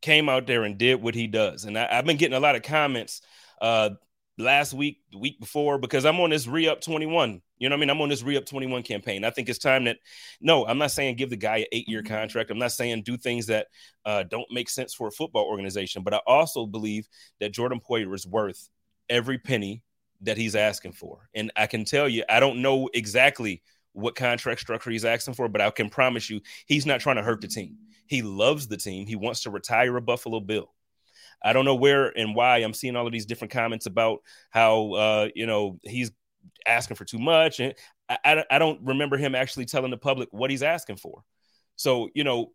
came 0.01 0.29
out 0.29 0.47
there 0.47 0.63
and 0.63 0.77
did 0.77 1.01
what 1.01 1.15
he 1.15 1.27
does. 1.27 1.65
And 1.65 1.77
I, 1.77 1.95
have 1.95 2.05
been 2.05 2.17
getting 2.17 2.37
a 2.37 2.39
lot 2.39 2.55
of 2.55 2.63
comments 2.63 3.21
uh, 3.61 3.91
last 4.41 4.73
week, 4.73 4.99
the 5.11 5.17
week 5.17 5.39
before, 5.39 5.77
because 5.77 6.05
I'm 6.05 6.19
on 6.19 6.31
this 6.31 6.47
re 6.47 6.67
up 6.67 6.81
21. 6.81 7.41
You 7.57 7.69
know 7.69 7.73
what 7.73 7.77
I 7.77 7.79
mean? 7.79 7.89
I'm 7.89 8.01
on 8.01 8.09
this 8.09 8.23
re 8.23 8.37
up 8.37 8.45
21 8.45 8.83
campaign. 8.83 9.23
I 9.23 9.29
think 9.29 9.47
it's 9.47 9.59
time 9.59 9.85
that, 9.85 9.97
no, 10.41 10.65
I'm 10.65 10.77
not 10.77 10.91
saying 10.91 11.15
give 11.15 11.29
the 11.29 11.37
guy 11.37 11.57
an 11.57 11.65
eight 11.71 11.87
year 11.87 12.01
mm-hmm. 12.01 12.13
contract. 12.13 12.51
I'm 12.51 12.59
not 12.59 12.71
saying 12.71 13.03
do 13.03 13.17
things 13.17 13.47
that 13.47 13.67
uh, 14.05 14.23
don't 14.23 14.47
make 14.51 14.69
sense 14.69 14.93
for 14.93 15.07
a 15.07 15.11
football 15.11 15.45
organization. 15.45 16.03
But 16.03 16.13
I 16.13 16.21
also 16.25 16.65
believe 16.65 17.07
that 17.39 17.53
Jordan 17.53 17.79
Poyer 17.79 18.13
is 18.13 18.27
worth 18.27 18.69
every 19.09 19.37
penny 19.37 19.83
that 20.21 20.37
he's 20.37 20.55
asking 20.55 20.93
for. 20.93 21.29
And 21.33 21.51
I 21.55 21.67
can 21.67 21.85
tell 21.85 22.07
you, 22.07 22.23
I 22.29 22.39
don't 22.39 22.61
know 22.61 22.89
exactly 22.93 23.61
what 23.93 24.15
contract 24.15 24.61
structure 24.61 24.89
he's 24.89 25.05
asking 25.05 25.33
for, 25.33 25.47
but 25.49 25.61
I 25.61 25.69
can 25.71 25.89
promise 25.89 26.29
you 26.29 26.41
he's 26.65 26.85
not 26.85 27.01
trying 27.01 27.17
to 27.17 27.23
hurt 27.23 27.41
the 27.41 27.47
team. 27.47 27.77
He 28.07 28.21
loves 28.21 28.67
the 28.67 28.77
team. 28.77 29.07
He 29.07 29.15
wants 29.15 29.43
to 29.43 29.51
retire 29.51 29.95
a 29.97 30.01
Buffalo 30.01 30.39
Bill. 30.39 30.69
I 31.43 31.53
don't 31.53 31.65
know 31.65 31.75
where 31.75 32.07
and 32.17 32.35
why 32.35 32.57
I'm 32.57 32.73
seeing 32.73 32.95
all 32.95 33.05
of 33.05 33.11
these 33.11 33.25
different 33.25 33.51
comments 33.51 33.85
about 33.85 34.19
how 34.49 34.93
uh, 34.93 35.27
you 35.35 35.45
know 35.47 35.79
he's 35.83 36.11
asking 36.65 36.97
for 36.97 37.05
too 37.05 37.19
much, 37.19 37.59
and 37.59 37.73
I, 38.09 38.17
I, 38.23 38.43
I 38.51 38.59
don't 38.59 38.81
remember 38.83 39.17
him 39.17 39.35
actually 39.35 39.65
telling 39.65 39.91
the 39.91 39.97
public 39.97 40.29
what 40.31 40.51
he's 40.51 40.63
asking 40.63 40.97
for. 40.97 41.23
So 41.75 42.09
you 42.13 42.23
know, 42.23 42.51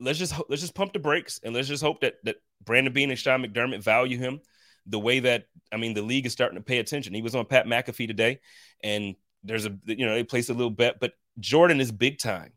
let's 0.00 0.18
just 0.18 0.34
let's 0.48 0.62
just 0.62 0.74
pump 0.74 0.92
the 0.92 0.98
brakes 0.98 1.40
and 1.42 1.54
let's 1.54 1.68
just 1.68 1.82
hope 1.82 2.00
that 2.00 2.14
that 2.24 2.36
Brandon 2.64 2.92
Beane 2.92 3.10
and 3.10 3.18
Sean 3.18 3.42
McDermott 3.42 3.82
value 3.82 4.18
him 4.18 4.40
the 4.86 4.98
way 4.98 5.20
that 5.20 5.44
I 5.72 5.76
mean 5.76 5.94
the 5.94 6.02
league 6.02 6.26
is 6.26 6.32
starting 6.32 6.58
to 6.58 6.64
pay 6.64 6.78
attention. 6.78 7.14
He 7.14 7.22
was 7.22 7.34
on 7.34 7.44
Pat 7.46 7.66
McAfee 7.66 8.06
today, 8.06 8.40
and 8.82 9.14
there's 9.44 9.66
a 9.66 9.76
you 9.84 10.06
know 10.06 10.14
they 10.14 10.24
placed 10.24 10.50
a 10.50 10.54
little 10.54 10.70
bet, 10.70 11.00
but 11.00 11.12
Jordan 11.38 11.80
is 11.80 11.92
big 11.92 12.18
time, 12.18 12.52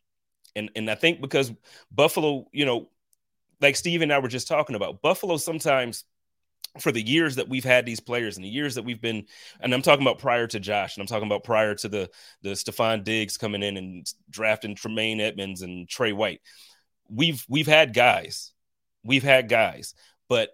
and 0.55 0.71
and 0.75 0.89
I 0.89 0.95
think 0.95 1.21
because 1.21 1.51
Buffalo, 1.91 2.47
you 2.51 2.65
know, 2.65 2.89
like 3.62 3.76
Steve 3.76 4.01
and 4.01 4.12
I 4.12 4.20
were 4.20 4.28
just 4.28 4.47
talking 4.47 4.76
about, 4.76 5.01
Buffalo 5.01 5.38
sometimes 5.38 6.03
for 6.80 6.91
the 6.91 7.01
years 7.01 7.36
that 7.36 7.49
we've 7.49 7.64
had 7.64 7.86
these 7.86 7.99
players 7.99 8.38
and 8.38 8.45
the 8.45 8.49
years 8.49 8.76
that 8.76 8.84
we've 8.84 9.01
been, 9.01 9.26
and 9.59 9.74
I'm 9.74 9.82
talking 9.82 10.05
about 10.05 10.20
prior 10.20 10.47
to 10.47 10.59
Josh, 10.59 10.95
and 10.95 11.01
I'm 11.01 11.07
talking 11.07 11.28
about 11.28 11.43
prior 11.43 11.76
to 11.76 11.89
the 11.89 12.09
the 12.41 12.51
Stefon 12.51 13.03
Diggs 13.03 13.38
coming 13.38 13.64
in 13.64 13.78
and 13.78 14.05
drafting 14.30 14.76
Tremaine 14.76 15.20
Edmunds 15.20 15.62
and 15.62 15.88
Tre 15.88 16.12
White. 16.12 16.41
We've 17.09 17.43
we've 17.49 17.68
had 17.68 17.93
guys, 17.93 18.53
we've 19.03 19.24
had 19.24 19.49
guys, 19.49 19.93
but 20.30 20.49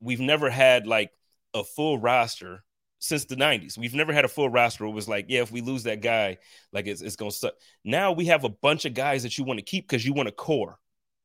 we've 0.00 0.20
never 0.20 0.50
had 0.50 0.86
like 0.86 1.10
a 1.54 1.64
full 1.64 1.98
roster 1.98 2.64
since 3.00 3.24
the 3.24 3.36
90s. 3.36 3.78
We've 3.78 3.94
never 3.94 4.12
had 4.12 4.24
a 4.24 4.28
full 4.28 4.48
roster. 4.48 4.84
It 4.84 4.90
was 4.90 5.08
like, 5.08 5.26
yeah, 5.28 5.40
if 5.40 5.50
we 5.50 5.62
lose 5.62 5.84
that 5.84 6.02
guy, 6.02 6.38
like 6.72 6.86
it's, 6.86 7.00
it's 7.00 7.16
going 7.16 7.30
to 7.30 7.36
suck. 7.36 7.54
Now 7.82 8.12
we 8.12 8.26
have 8.26 8.44
a 8.44 8.50
bunch 8.50 8.84
of 8.84 8.94
guys 8.94 9.22
that 9.22 9.36
you 9.38 9.44
want 9.44 9.58
to 9.58 9.64
keep 9.64 9.88
because 9.88 10.04
you 10.04 10.12
want 10.12 10.28
a 10.28 10.32
core. 10.32 10.78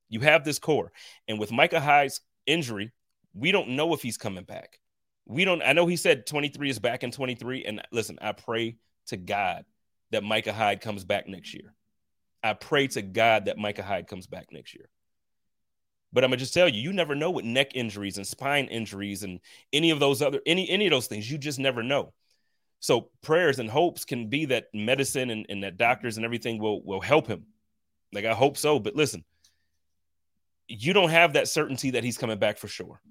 You 0.10 0.20
have 0.22 0.43
this 0.43 0.60
core. 0.60 0.91
And 1.28 1.39
with 1.39 1.51
Micah 1.51 1.80
Hyde's 1.80 2.22
injury, 2.45 2.91
we 3.34 3.51
don't 3.51 3.70
know 3.70 3.93
if 3.93 4.01
he's 4.01 4.18
coming 4.18 4.43
back. 4.43 4.80
We 5.26 5.45
don't, 5.45 5.62
I 5.62 5.74
know 5.74 5.88
he 5.88 5.97
said 5.97 6.28
23 6.28 6.70
is 6.70 6.80
back 6.80 7.03
in 7.03 7.12
23. 7.12 7.66
And 7.66 7.82
listen, 7.91 8.18
I 8.22 8.32
pray 8.32 8.78
to 9.08 9.18
God 9.18 9.66
that 10.12 10.24
Micah 10.24 10.53
Hyde 10.53 10.82
comes 10.82 11.03
back 11.03 11.28
next 11.28 11.53
year. 11.53 11.74
I 12.43 12.53
pray 12.53 12.88
to 12.89 13.01
God 13.01 13.45
that 13.45 13.58
Micah 13.58 13.84
Hyde 13.84 14.08
comes 14.08 14.28
back 14.28 14.47
next 14.51 14.76
year. 14.76 14.88
But 16.14 16.24
I'm 16.24 16.30
gonna 16.30 16.38
just 16.38 16.53
tell 16.53 16.70
you, 16.70 16.80
you 16.80 16.93
never 16.93 17.16
know 17.16 17.32
with 17.32 17.43
neck 17.43 17.72
injuries 17.76 18.18
and 18.18 18.26
spine 18.26 18.68
injuries 18.68 19.24
and 19.24 19.39
any 19.74 19.89
of 19.89 19.99
those 19.99 20.22
other 20.22 20.39
any 20.45 20.70
any 20.70 20.86
of 20.86 20.91
those 20.91 21.08
things. 21.08 21.30
You 21.30 21.38
just 21.38 21.60
never 21.60 21.84
know. 21.84 22.14
So 22.80 23.10
prayers 23.22 23.60
and 23.60 23.70
hopes 23.70 24.06
can 24.06 24.30
be 24.30 24.45
that 24.45 24.68
medicine 24.74 25.30
and, 25.30 25.45
and 25.49 25.64
that 25.64 25.78
doctors 25.78 26.18
and 26.18 26.26
everything 26.26 26.60
will 26.60 26.82
will 26.86 27.01
help 27.01 27.28
him. 27.28 27.47
Like 28.14 28.26
I 28.26 28.34
hope 28.34 28.58
so. 28.58 28.80
But 28.80 28.95
listen, 28.95 29.26
you 30.68 30.93
don't 30.93 31.09
have 31.09 31.34
that 31.34 31.47
certainty 31.47 31.91
that 31.91 32.03
he's 32.03 32.18
coming 32.18 32.39
back 32.39 32.57
for 32.57 32.68
sure. 32.68 33.01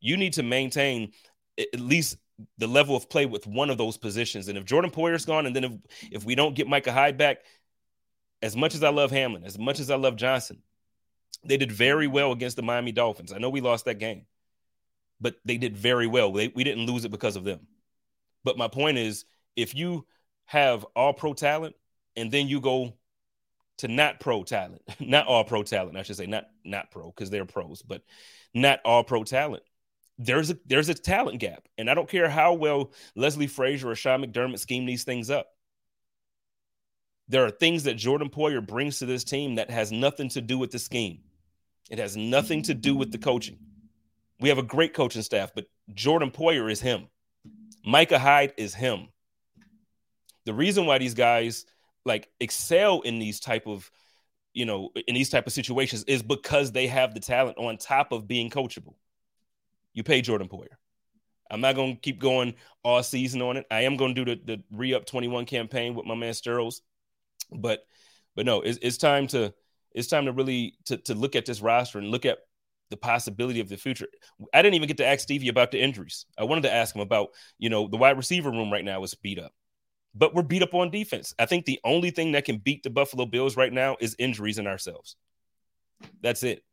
You 0.00 0.16
need 0.16 0.34
to 0.34 0.42
maintain 0.42 1.12
at 1.58 1.80
least 1.80 2.16
the 2.58 2.66
level 2.66 2.96
of 2.96 3.08
play 3.08 3.26
with 3.26 3.46
one 3.46 3.70
of 3.70 3.78
those 3.78 3.96
positions. 3.96 4.48
And 4.48 4.58
if 4.58 4.64
Jordan 4.64 4.90
Poyer's 4.90 5.24
gone, 5.24 5.46
and 5.46 5.54
then 5.54 5.64
if 5.64 5.72
if 6.10 6.24
we 6.24 6.34
don't 6.34 6.54
get 6.54 6.68
Micah 6.68 6.92
Hyde 6.92 7.16
back, 7.16 7.38
as 8.42 8.56
much 8.56 8.74
as 8.74 8.82
I 8.82 8.90
love 8.90 9.10
Hamlin, 9.10 9.44
as 9.44 9.58
much 9.58 9.78
as 9.80 9.90
I 9.90 9.96
love 9.96 10.16
Johnson, 10.16 10.62
they 11.44 11.56
did 11.56 11.72
very 11.72 12.06
well 12.06 12.32
against 12.32 12.56
the 12.56 12.62
Miami 12.62 12.92
Dolphins. 12.92 13.32
I 13.32 13.38
know 13.38 13.50
we 13.50 13.60
lost 13.60 13.84
that 13.84 13.98
game, 13.98 14.26
but 15.20 15.36
they 15.44 15.56
did 15.56 15.76
very 15.76 16.06
well. 16.06 16.32
They, 16.32 16.48
we 16.48 16.64
didn't 16.64 16.86
lose 16.86 17.04
it 17.04 17.10
because 17.10 17.36
of 17.36 17.44
them. 17.44 17.66
But 18.44 18.58
my 18.58 18.68
point 18.68 18.98
is, 18.98 19.24
if 19.56 19.74
you 19.74 20.06
have 20.46 20.84
all 20.96 21.12
pro 21.12 21.34
talent 21.34 21.76
and 22.16 22.30
then 22.30 22.48
you 22.48 22.60
go 22.60 22.94
to 23.78 23.88
not 23.88 24.20
pro 24.20 24.44
talent, 24.44 24.82
not 25.00 25.26
all 25.26 25.44
pro 25.44 25.62
talent, 25.62 25.96
I 25.96 26.02
should 26.02 26.16
say, 26.16 26.26
not 26.26 26.46
not 26.64 26.90
pro 26.90 27.10
because 27.10 27.30
they're 27.30 27.44
pros, 27.44 27.82
but 27.82 28.02
not 28.54 28.80
all 28.84 29.04
pro 29.04 29.24
talent. 29.24 29.62
There's 30.18 30.50
a 30.50 30.58
there's 30.66 30.88
a 30.88 30.94
talent 30.94 31.40
gap, 31.40 31.68
and 31.78 31.90
I 31.90 31.94
don't 31.94 32.08
care 32.08 32.28
how 32.28 32.54
well 32.54 32.92
Leslie 33.16 33.46
Frazier 33.46 33.90
or 33.90 33.94
Sean 33.94 34.24
McDermott 34.24 34.58
scheme 34.58 34.86
these 34.86 35.04
things 35.04 35.30
up. 35.30 35.48
There 37.28 37.44
are 37.44 37.50
things 37.50 37.84
that 37.84 37.94
Jordan 37.94 38.28
Poyer 38.28 38.64
brings 38.64 38.98
to 38.98 39.06
this 39.06 39.24
team 39.24 39.54
that 39.54 39.70
has 39.70 39.90
nothing 39.90 40.28
to 40.30 40.40
do 40.40 40.58
with 40.58 40.70
the 40.70 40.78
scheme. 40.78 41.20
It 41.90 41.98
has 41.98 42.16
nothing 42.16 42.62
to 42.64 42.74
do 42.74 42.94
with 42.94 43.10
the 43.10 43.18
coaching. 43.18 43.58
We 44.40 44.48
have 44.48 44.58
a 44.58 44.62
great 44.62 44.92
coaching 44.92 45.22
staff, 45.22 45.52
but 45.54 45.66
Jordan 45.94 46.30
Poyer 46.30 46.70
is 46.70 46.80
him. 46.80 47.08
Micah 47.84 48.18
Hyde 48.18 48.52
is 48.56 48.74
him. 48.74 49.08
The 50.44 50.54
reason 50.54 50.86
why 50.86 50.98
these 50.98 51.14
guys 51.14 51.64
like 52.04 52.28
excel 52.40 53.00
in 53.02 53.18
these 53.18 53.40
type 53.40 53.66
of, 53.66 53.90
you 54.52 54.64
know, 54.64 54.90
in 55.06 55.14
these 55.14 55.30
type 55.30 55.46
of 55.46 55.52
situations 55.52 56.04
is 56.04 56.22
because 56.22 56.72
they 56.72 56.86
have 56.86 57.14
the 57.14 57.20
talent 57.20 57.58
on 57.58 57.78
top 57.78 58.12
of 58.12 58.28
being 58.28 58.50
coachable. 58.50 58.94
You 59.94 60.02
pay 60.02 60.20
Jordan 60.20 60.48
Poyer. 60.48 60.76
I'm 61.50 61.60
not 61.60 61.74
going 61.74 61.94
to 61.94 62.00
keep 62.00 62.18
going 62.18 62.54
all 62.82 63.02
season 63.02 63.42
on 63.42 63.58
it. 63.58 63.66
I 63.70 63.82
am 63.82 63.96
going 63.96 64.14
to 64.14 64.24
do 64.24 64.36
the, 64.36 64.56
the 64.56 64.62
re-up 64.70 65.04
21 65.04 65.44
campaign 65.44 65.94
with 65.94 66.06
my 66.06 66.14
man 66.14 66.32
Sterles, 66.32 66.80
but 67.50 67.84
but 68.34 68.46
no, 68.46 68.62
it's, 68.62 68.78
it's 68.80 68.96
time 68.96 69.26
to 69.28 69.52
it's 69.94 70.08
time 70.08 70.24
to 70.24 70.32
really 70.32 70.74
to, 70.86 70.96
to 70.96 71.14
look 71.14 71.36
at 71.36 71.44
this 71.44 71.60
roster 71.60 71.98
and 71.98 72.08
look 72.08 72.24
at 72.24 72.38
the 72.88 72.96
possibility 72.96 73.60
of 73.60 73.68
the 73.68 73.76
future. 73.76 74.06
I 74.52 74.62
didn't 74.62 74.74
even 74.74 74.88
get 74.88 74.98
to 74.98 75.06
ask 75.06 75.20
Stevie 75.20 75.48
about 75.48 75.70
the 75.70 75.80
injuries. 75.80 76.26
I 76.38 76.44
wanted 76.44 76.62
to 76.62 76.72
ask 76.72 76.94
him 76.94 77.00
about, 77.00 77.28
you 77.58 77.70
know, 77.70 77.88
the 77.88 77.96
wide 77.96 78.16
receiver 78.16 78.50
room 78.50 78.72
right 78.72 78.84
now 78.84 79.02
is 79.02 79.14
beat 79.14 79.38
up, 79.38 79.52
but 80.14 80.34
we're 80.34 80.42
beat 80.42 80.62
up 80.62 80.74
on 80.74 80.90
defense. 80.90 81.34
I 81.38 81.46
think 81.46 81.64
the 81.64 81.80
only 81.84 82.10
thing 82.10 82.32
that 82.32 82.44
can 82.44 82.58
beat 82.58 82.82
the 82.82 82.90
Buffalo 82.90 83.26
Bills 83.26 83.56
right 83.56 83.72
now 83.72 83.96
is 84.00 84.16
injuries 84.18 84.58
in 84.58 84.66
ourselves. 84.66 85.16
That's 86.20 86.42
it. 86.42 86.64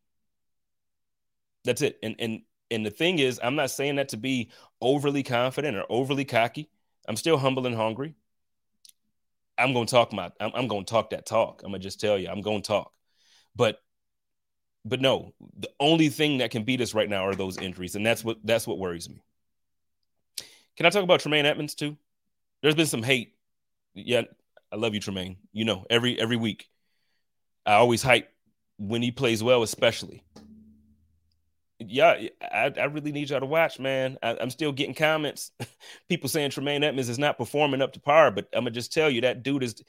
That's 1.63 1.81
it. 1.81 1.97
And 2.03 2.15
and 2.19 2.41
and 2.71 2.85
the 2.85 2.91
thing 2.91 3.19
is, 3.19 3.39
I'm 3.41 3.55
not 3.55 3.71
saying 3.71 3.95
that 3.95 4.09
to 4.09 4.17
be 4.17 4.51
overly 4.81 5.23
confident 5.23 5.77
or 5.77 5.85
overly 5.89 6.25
cocky. 6.25 6.69
I'm 7.07 7.15
still 7.15 7.37
humble 7.37 7.65
and 7.65 7.75
hungry. 7.75 8.15
I'm 9.57 9.73
gonna 9.73 9.85
talk 9.85 10.13
my 10.13 10.31
I'm, 10.39 10.51
I'm 10.53 10.67
gonna 10.67 10.85
talk 10.85 11.11
that 11.11 11.25
talk. 11.25 11.61
I'm 11.63 11.71
gonna 11.71 11.79
just 11.79 11.99
tell 11.99 12.17
you, 12.17 12.29
I'm 12.29 12.41
gonna 12.41 12.61
talk. 12.61 12.91
But 13.55 13.81
but 14.85 15.01
no, 15.01 15.33
the 15.57 15.69
only 15.79 16.09
thing 16.09 16.37
that 16.37 16.51
can 16.51 16.63
beat 16.63 16.81
us 16.81 16.93
right 16.93 17.09
now 17.09 17.25
are 17.25 17.35
those 17.35 17.57
injuries, 17.57 17.95
and 17.95 18.05
that's 18.05 18.23
what 18.23 18.37
that's 18.43 18.65
what 18.67 18.79
worries 18.79 19.09
me. 19.09 19.21
Can 20.77 20.85
I 20.85 20.89
talk 20.89 21.03
about 21.03 21.19
Tremaine 21.19 21.45
Edmunds 21.45 21.75
too? 21.75 21.97
There's 22.61 22.75
been 22.75 22.85
some 22.85 23.03
hate. 23.03 23.35
Yeah, 23.93 24.23
I 24.71 24.75
love 24.75 24.93
you, 24.93 24.99
Tremaine. 24.99 25.37
You 25.51 25.65
know, 25.65 25.85
every 25.89 26.19
every 26.19 26.37
week, 26.37 26.69
I 27.65 27.73
always 27.73 28.03
hype 28.03 28.29
when 28.77 29.01
he 29.01 29.11
plays 29.11 29.43
well, 29.43 29.63
especially. 29.63 30.23
Yeah, 31.79 32.27
I, 32.41 32.73
I 32.77 32.83
really 32.85 33.13
need 33.13 33.29
y'all 33.29 33.39
to 33.39 33.45
watch, 33.45 33.79
man. 33.79 34.17
I, 34.21 34.31
am 34.31 34.49
still 34.49 34.73
getting 34.73 34.93
comments, 34.93 35.51
people 36.09 36.27
saying 36.27 36.51
Tremaine 36.51 36.83
Edmunds 36.83 37.07
is 37.07 37.17
not 37.17 37.37
performing 37.37 37.81
up 37.81 37.93
to 37.93 38.01
par, 38.01 38.31
but 38.31 38.49
I'm 38.53 38.61
gonna 38.61 38.71
just 38.71 38.91
tell 38.91 39.09
you 39.09 39.21
that 39.21 39.43
dude 39.43 39.63
is 39.63 39.81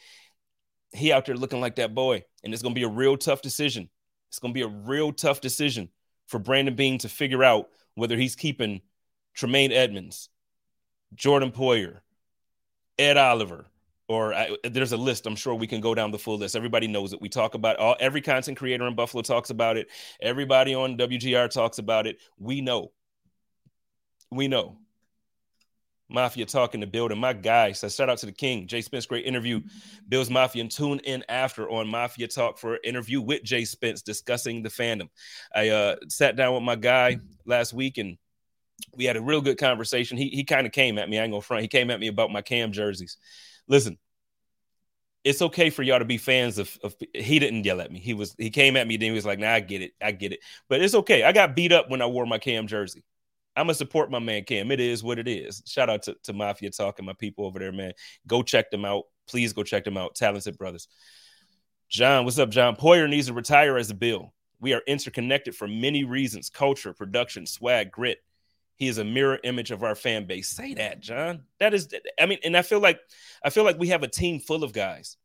he 0.93 1.13
out 1.13 1.27
there 1.27 1.37
looking 1.37 1.61
like 1.61 1.77
that 1.77 1.95
boy, 1.95 2.23
and 2.45 2.53
it's 2.53 2.63
gonna 2.63 2.77
be 2.77 2.85
a 2.85 2.89
real 2.89 3.17
tough 3.17 3.43
decision 3.43 3.91
it's 4.31 4.39
to 4.39 4.53
be 4.53 4.63
a 4.63 4.69
real 4.69 5.13
tough 5.13 5.41
decision 5.41 5.89
for 6.29 6.39
Brandon 6.39 6.77
Beane 6.77 6.99
to 6.99 7.09
figure 7.09 7.43
out 7.43 7.69
whether 7.97 8.17
he's 8.17 8.37
keeping 8.37 8.81
Tremaine 9.35 9.73
Edmunds, 9.73 10.29
Jordan 11.15 11.51
Poyer, 11.51 11.99
Ed 13.01 13.17
Oliver, 13.17 13.65
or 14.09 14.35
I, 14.35 14.55
there's 14.63 14.93
a 14.93 14.97
list. 14.97 15.27
I'm 15.27 15.35
sure 15.35 15.55
we 15.55 15.67
can 15.67 15.81
go 15.81 15.95
down 15.95 16.11
the 16.11 16.19
full 16.19 16.37
list. 16.37 16.55
Everybody 16.55 16.87
knows 16.87 17.15
it. 17.15 17.21
We 17.21 17.31
talk 17.31 17.55
about 17.55 17.77
all 17.77 17.97
every 17.99 18.21
content 18.21 18.59
creator 18.59 18.87
in 18.87 18.95
Buffalo 18.95 19.23
talks 19.23 19.49
about 19.49 19.79
it. 19.79 19.89
Everybody 20.21 20.75
on 20.75 20.99
WGR 20.99 21.49
talks 21.49 21.79
about 21.79 22.07
it. 22.07 22.19
We 22.39 22.61
know. 22.61 22.93
We 24.31 24.49
know. 24.49 24.77
Mafia 26.11 26.45
talking 26.45 26.83
to 26.83 26.87
building. 26.87 27.19
My 27.19 27.33
guy 27.33 27.73
says, 27.73 27.95
shout 27.95 28.11
out 28.11 28.19
to 28.19 28.27
the 28.27 28.33
King. 28.33 28.67
Jay 28.67 28.83
Spence, 28.83 29.07
great 29.07 29.25
interview. 29.25 29.61
Bills 30.09 30.29
Mafia 30.29 30.61
and 30.61 30.71
tune 30.71 30.99
in 31.05 31.25
after 31.29 31.71
on 31.71 31.89
Mafia 31.89 32.29
Talk 32.29 32.59
for 32.59 32.75
an 32.75 32.81
interview 32.85 33.23
with 33.23 33.45
Jay 33.45 33.65
Spence 33.65 34.03
discussing 34.03 34.63
the 34.63 34.69
fandom. 34.69 35.09
I 35.55 35.69
uh, 35.69 35.97
sat 36.09 36.37
down 36.37 36.53
with 36.53 36.65
my 36.65 36.77
guy 36.77 37.19
last 37.47 37.73
week 37.73 37.97
and 37.97 38.19
we 38.95 39.05
had 39.05 39.17
a 39.17 39.23
real 39.23 39.41
good 39.41 39.59
conversation. 39.59 40.17
He 40.17 40.29
he 40.29 40.45
kind 40.45 40.67
of 40.67 40.73
came 40.73 40.99
at 40.99 41.09
me. 41.09 41.19
I 41.19 41.23
ain't 41.23 41.33
gonna 41.33 41.43
front. 41.43 41.63
He 41.63 41.69
came 41.69 41.91
at 41.91 42.01
me 42.01 42.09
about 42.09 42.31
my 42.31 42.43
cam 42.43 42.73
jerseys. 42.73 43.17
Listen, 43.69 43.99
it's 45.25 45.43
okay 45.43 45.71
for 45.71 45.83
y'all 45.83 45.99
to 45.99 46.05
be 46.05 46.19
fans 46.19 46.59
of, 46.59 46.79
of 46.83 46.95
he 47.15 47.39
didn't 47.39 47.65
yell 47.65 47.81
at 47.81 47.93
me. 47.93 47.99
He 47.99 48.15
was 48.15 48.35
he 48.39 48.51
came 48.51 48.77
at 48.77 48.87
me, 48.87 48.97
then 48.97 49.11
he 49.11 49.15
was 49.15 49.27
like, 49.27 49.39
nah, 49.39 49.53
I 49.53 49.61
get 49.61 49.83
it. 49.83 49.93
I 50.01 50.13
get 50.13 50.33
it. 50.33 50.41
But 50.69 50.81
it's 50.81 50.95
okay. 50.95 51.25
I 51.25 51.33
got 51.33 51.55
beat 51.55 51.73
up 51.73 51.91
when 51.91 52.03
I 52.03 52.07
wore 52.07 52.27
my 52.27 52.39
cam 52.39 52.67
jersey. 52.67 53.05
I'm 53.57 53.67
gonna 53.67 53.75
support 53.75 54.11
my 54.11 54.21
man 54.21 54.45
Cam. 54.45 54.71
It 54.71 54.81
is 54.81 55.03
what 55.03 55.19
it 55.19 55.29
is. 55.29 55.63
Shout 55.67 55.91
out 55.91 56.03
to, 56.05 56.17
to 56.25 56.33
Mafia 56.33 56.71
Talk 56.71 56.99
and 56.99 57.07
my 57.07 57.13
people 57.13 57.45
over 57.45 57.59
there, 57.59 57.73
man. 57.73 57.93
Go 58.27 58.43
check 58.43 58.71
them 58.71 58.85
out. 58.85 59.05
Please 59.29 59.53
go 59.53 59.63
check 59.63 59.85
them 59.85 59.97
out. 59.97 60.15
Talented 60.15 60.57
brothers. 60.57 60.89
John, 61.89 62.25
what's 62.25 62.39
up, 62.39 62.51
John? 62.51 62.77
Poyer 62.77 63.09
needs 63.09 63.27
to 63.27 63.33
retire 63.35 63.77
as 63.77 63.91
a 63.91 63.95
bill. 63.95 64.33
We 64.61 64.75
are 64.75 64.83
interconnected 64.87 65.57
for 65.57 65.67
many 65.67 66.05
reasons 66.05 66.49
culture, 66.49 66.93
production, 66.93 67.47
swag, 67.47 67.91
grit. 67.91 68.19
He 68.81 68.89
is 68.89 68.99
a 68.99 69.05
mirror 69.05 69.39
image 69.45 69.71
of 69.71 69.85
our 69.85 69.95
fan 69.95 70.27
base. 70.27 70.49
Say 70.49 70.75
that, 70.75 70.99
John. 70.99 71.45
That 71.61 71.73
is, 71.73 71.89
I 72.19 72.27
mean, 72.27 72.39
and 72.43 72.57
I 72.57 72.63
feel 72.63 72.81
like 72.81 72.99
I 73.45 73.51
feel 73.51 73.63
like 73.63 73.79
we 73.79 73.89
have 73.89 74.03
a 74.03 74.09
team 74.09 74.41
full 74.41 74.65
of 74.65 74.73
guys 74.73 75.17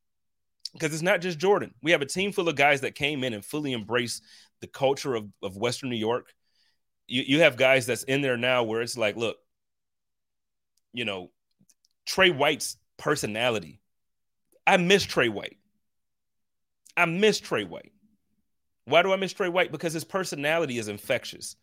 because 0.74 0.94
it's 0.94 1.02
not 1.02 1.22
just 1.22 1.40
Jordan. 1.40 1.74
We 1.82 1.92
have 1.92 2.04
a 2.04 2.06
team 2.06 2.32
full 2.32 2.48
of 2.48 2.56
guys 2.56 2.82
that 2.82 2.94
came 2.94 3.24
in 3.24 3.34
and 3.34 3.44
fully 3.44 3.74
embraced 3.74 4.22
the 4.62 4.68
culture 4.68 5.16
of, 5.16 5.26
of 5.42 5.58
Western 5.58 5.90
New 5.90 5.96
York 5.96 6.36
you, 7.08 7.24
you 7.26 7.40
have 7.42 7.58
guys 7.58 7.86
that's 7.86 8.04
in 8.04 8.22
there 8.22 8.38
now 8.38 8.64
where 8.64 8.82
it's 8.82 8.98
like, 8.98 9.16
look, 9.16 9.38
you 10.94 11.06
know, 11.06 11.32
Tre 12.06 12.30
White's 12.30 12.78
personality. 12.98 13.82
I 14.66 14.78
miss 14.78 15.04
Tre 15.04 15.30
White. 15.30 15.58
I 16.98 17.06
miss 17.06 17.40
Tre 17.40 17.64
White. 17.64 17.92
Why 18.86 19.02
do 19.02 19.12
I 19.12 19.18
miss 19.18 19.34
Tre 19.34 19.50
White? 19.50 19.72
Because 19.72 19.94
his 19.94 20.04
personality 20.04 20.78
is 20.78 20.88
infectious. 20.88 21.56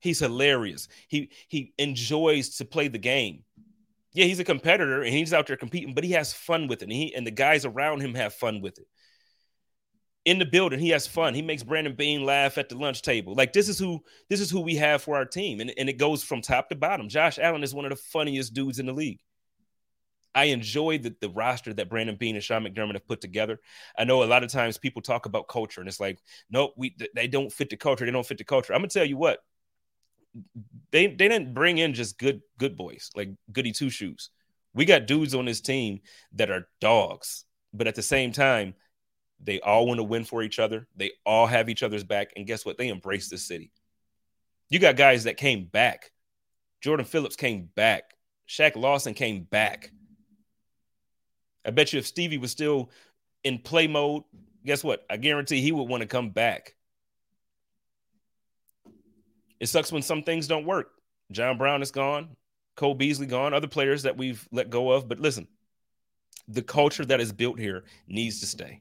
He's 0.00 0.20
hilarious. 0.20 0.88
He 1.08 1.30
he 1.48 1.72
enjoys 1.78 2.56
to 2.56 2.64
play 2.64 2.88
the 2.88 2.98
game. 2.98 3.44
Yeah, 4.12 4.24
he's 4.24 4.40
a 4.40 4.44
competitor 4.44 5.02
and 5.02 5.12
he's 5.12 5.32
out 5.32 5.46
there 5.46 5.56
competing, 5.56 5.94
but 5.94 6.04
he 6.04 6.12
has 6.12 6.32
fun 6.32 6.66
with 6.66 6.82
it. 6.82 6.86
And 6.86 6.92
he 6.92 7.14
and 7.14 7.26
the 7.26 7.30
guys 7.30 7.64
around 7.64 8.00
him 8.00 8.14
have 8.14 8.34
fun 8.34 8.60
with 8.60 8.78
it 8.78 8.86
in 10.24 10.38
the 10.38 10.44
building. 10.44 10.78
He 10.78 10.90
has 10.90 11.06
fun. 11.06 11.34
He 11.34 11.40
makes 11.40 11.62
Brandon 11.62 11.94
Beane 11.94 12.24
laugh 12.24 12.58
at 12.58 12.68
the 12.68 12.76
lunch 12.76 13.00
table. 13.00 13.34
Like 13.34 13.52
this 13.54 13.68
is 13.68 13.78
who 13.78 14.02
this 14.28 14.40
is 14.40 14.50
who 14.50 14.60
we 14.60 14.76
have 14.76 15.02
for 15.02 15.16
our 15.16 15.24
team, 15.24 15.60
and, 15.60 15.72
and 15.78 15.88
it 15.88 15.98
goes 15.98 16.22
from 16.22 16.42
top 16.42 16.68
to 16.68 16.76
bottom. 16.76 17.08
Josh 17.08 17.38
Allen 17.38 17.62
is 17.62 17.74
one 17.74 17.86
of 17.86 17.90
the 17.90 17.96
funniest 17.96 18.52
dudes 18.52 18.78
in 18.78 18.86
the 18.86 18.92
league. 18.92 19.20
I 20.34 20.44
enjoy 20.44 20.98
the, 20.98 21.16
the 21.20 21.30
roster 21.30 21.72
that 21.72 21.88
Brandon 21.88 22.14
Beane 22.14 22.34
and 22.36 22.44
Sean 22.44 22.64
McDermott 22.64 22.92
have 22.92 23.08
put 23.08 23.20
together. 23.20 23.58
I 23.98 24.04
know 24.04 24.22
a 24.22 24.26
lot 24.26 24.44
of 24.44 24.52
times 24.52 24.76
people 24.76 25.00
talk 25.00 25.24
about 25.24 25.48
culture, 25.48 25.80
and 25.80 25.88
it's 25.88 25.98
like, 25.98 26.20
nope, 26.50 26.74
we 26.76 26.94
they 27.14 27.26
don't 27.26 27.52
fit 27.52 27.70
the 27.70 27.76
culture. 27.76 28.04
They 28.04 28.12
don't 28.12 28.26
fit 28.26 28.38
the 28.38 28.44
culture. 28.44 28.74
I'm 28.74 28.80
gonna 28.80 28.88
tell 28.88 29.06
you 29.06 29.16
what. 29.16 29.38
They 30.90 31.06
they 31.06 31.28
didn't 31.28 31.54
bring 31.54 31.78
in 31.78 31.94
just 31.94 32.18
good 32.18 32.40
good 32.58 32.76
boys 32.76 33.10
like 33.14 33.30
goody 33.52 33.72
two 33.72 33.90
shoes. 33.90 34.30
We 34.74 34.84
got 34.84 35.06
dudes 35.06 35.34
on 35.34 35.44
this 35.44 35.60
team 35.60 36.00
that 36.32 36.50
are 36.50 36.68
dogs, 36.80 37.44
but 37.72 37.86
at 37.86 37.94
the 37.94 38.02
same 38.02 38.32
time, 38.32 38.74
they 39.42 39.60
all 39.60 39.86
want 39.86 39.98
to 39.98 40.04
win 40.04 40.24
for 40.24 40.42
each 40.42 40.58
other. 40.58 40.86
They 40.96 41.12
all 41.24 41.46
have 41.46 41.68
each 41.68 41.82
other's 41.82 42.04
back. 42.04 42.32
And 42.36 42.46
guess 42.46 42.64
what? 42.64 42.78
They 42.78 42.88
embrace 42.88 43.28
the 43.28 43.38
city. 43.38 43.72
You 44.68 44.78
got 44.78 44.96
guys 44.96 45.24
that 45.24 45.36
came 45.36 45.64
back. 45.64 46.10
Jordan 46.80 47.06
Phillips 47.06 47.36
came 47.36 47.68
back. 47.74 48.14
Shaq 48.48 48.76
Lawson 48.76 49.14
came 49.14 49.44
back. 49.44 49.92
I 51.64 51.70
bet 51.70 51.92
you 51.92 51.98
if 51.98 52.06
Stevie 52.06 52.38
was 52.38 52.50
still 52.50 52.90
in 53.44 53.58
play 53.58 53.86
mode, 53.86 54.24
guess 54.64 54.82
what? 54.82 55.04
I 55.10 55.16
guarantee 55.16 55.60
he 55.60 55.72
would 55.72 55.88
want 55.88 56.02
to 56.02 56.06
come 56.06 56.30
back. 56.30 56.74
It 59.60 59.68
sucks 59.68 59.92
when 59.92 60.02
some 60.02 60.22
things 60.22 60.46
don't 60.46 60.66
work. 60.66 60.90
John 61.30 61.58
Brown 61.58 61.82
is 61.82 61.90
gone. 61.90 62.36
Cole 62.76 62.94
Beasley 62.94 63.26
gone. 63.26 63.54
Other 63.54 63.66
players 63.66 64.04
that 64.04 64.16
we've 64.16 64.46
let 64.52 64.70
go 64.70 64.90
of. 64.90 65.08
But 65.08 65.20
listen, 65.20 65.48
the 66.46 66.62
culture 66.62 67.04
that 67.04 67.20
is 67.20 67.32
built 67.32 67.58
here 67.58 67.84
needs 68.06 68.40
to 68.40 68.46
stay. 68.46 68.80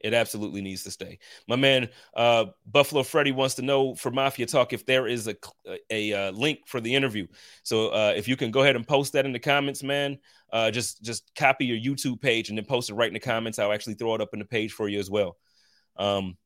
It 0.00 0.12
absolutely 0.12 0.60
needs 0.60 0.82
to 0.84 0.90
stay. 0.90 1.18
My 1.48 1.56
man, 1.56 1.88
uh, 2.14 2.46
Buffalo 2.66 3.02
Freddy 3.02 3.32
wants 3.32 3.54
to 3.54 3.62
know 3.62 3.94
for 3.94 4.10
Mafia 4.10 4.44
Talk 4.44 4.74
if 4.74 4.84
there 4.84 5.06
is 5.06 5.28
a 5.28 5.36
a, 5.66 5.78
a 5.90 6.12
uh, 6.12 6.30
link 6.32 6.60
for 6.66 6.78
the 6.78 6.94
interview. 6.94 7.26
So 7.62 7.88
uh, 7.88 8.12
if 8.14 8.28
you 8.28 8.36
can 8.36 8.50
go 8.50 8.60
ahead 8.60 8.76
and 8.76 8.86
post 8.86 9.14
that 9.14 9.24
in 9.24 9.32
the 9.32 9.38
comments, 9.38 9.82
man. 9.82 10.18
Uh, 10.52 10.70
just 10.70 11.02
just 11.02 11.34
copy 11.34 11.64
your 11.64 11.78
YouTube 11.78 12.20
page 12.20 12.50
and 12.50 12.58
then 12.58 12.66
post 12.66 12.90
it 12.90 12.94
right 12.94 13.08
in 13.08 13.14
the 13.14 13.20
comments. 13.20 13.58
I'll 13.58 13.72
actually 13.72 13.94
throw 13.94 14.14
it 14.14 14.20
up 14.20 14.34
in 14.34 14.38
the 14.38 14.44
page 14.44 14.72
for 14.72 14.88
you 14.88 14.98
as 14.98 15.10
well. 15.10 15.38
Um, 15.96 16.36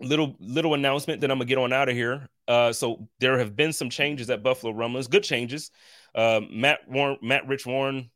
little 0.00 0.36
little 0.40 0.74
announcement 0.74 1.20
that 1.20 1.30
I'm 1.30 1.38
gonna 1.38 1.46
get 1.46 1.58
on 1.58 1.72
out 1.72 1.88
of 1.88 1.94
here. 1.94 2.28
Uh, 2.48 2.72
so 2.72 3.08
there 3.20 3.38
have 3.38 3.54
been 3.54 3.72
some 3.72 3.90
changes 3.90 4.30
at 4.30 4.42
Buffalo 4.42 4.72
Rumblings, 4.72 5.08
good 5.08 5.22
changes. 5.22 5.70
Uh, 6.14 6.40
Matt 6.50 6.80
Warren, 6.88 7.18
Matt 7.22 7.46
Rich 7.46 7.66
Warren, 7.66 8.10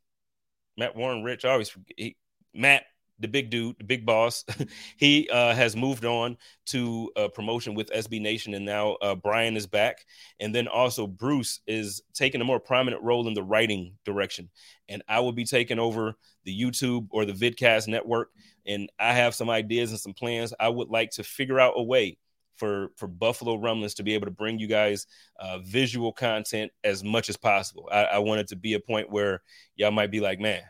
Matt 0.77 0.95
Warren 0.95 1.23
Rich. 1.23 1.45
I 1.45 1.51
always 1.51 1.69
forget, 1.69 1.93
he, 1.97 2.17
Matt 2.53 2.83
the 3.19 3.27
big 3.27 3.49
dude, 3.49 3.77
the 3.77 3.83
big 3.83 4.05
boss, 4.05 4.43
he 4.97 5.29
uh, 5.29 5.53
has 5.53 5.75
moved 5.75 6.05
on 6.05 6.37
to 6.67 7.11
a 7.15 7.29
promotion 7.29 7.75
with 7.75 7.89
SB 7.91 8.21
Nation, 8.21 8.53
and 8.53 8.65
now 8.65 8.93
uh, 9.01 9.15
Brian 9.15 9.55
is 9.55 9.67
back. 9.67 10.05
And 10.39 10.53
then 10.53 10.67
also 10.67 11.07
Bruce 11.07 11.61
is 11.67 12.01
taking 12.13 12.41
a 12.41 12.45
more 12.45 12.59
prominent 12.59 13.03
role 13.03 13.27
in 13.27 13.33
the 13.33 13.43
writing 13.43 13.93
direction. 14.03 14.49
And 14.89 15.01
I 15.07 15.19
will 15.21 15.31
be 15.31 15.45
taking 15.45 15.79
over 15.79 16.15
the 16.43 16.59
YouTube 16.59 17.07
or 17.11 17.25
the 17.25 17.33
Vidcast 17.33 17.87
network. 17.87 18.29
And 18.67 18.89
I 18.99 19.13
have 19.13 19.35
some 19.35 19.49
ideas 19.49 19.91
and 19.91 19.99
some 19.99 20.13
plans. 20.13 20.53
I 20.59 20.69
would 20.69 20.89
like 20.89 21.11
to 21.11 21.23
figure 21.23 21.59
out 21.59 21.73
a 21.75 21.83
way 21.83 22.17
for 22.57 22.89
for 22.95 23.07
Buffalo 23.07 23.55
Rumblings 23.55 23.95
to 23.95 24.03
be 24.03 24.13
able 24.13 24.25
to 24.25 24.31
bring 24.31 24.59
you 24.59 24.67
guys 24.67 25.07
uh, 25.39 25.59
visual 25.59 26.11
content 26.11 26.71
as 26.83 27.03
much 27.03 27.29
as 27.29 27.37
possible. 27.37 27.89
I, 27.91 28.03
I 28.03 28.17
want 28.19 28.41
it 28.41 28.47
to 28.49 28.55
be 28.55 28.73
a 28.73 28.79
point 28.79 29.09
where 29.11 29.41
y'all 29.75 29.91
might 29.91 30.11
be 30.11 30.19
like, 30.19 30.39
man, 30.39 30.63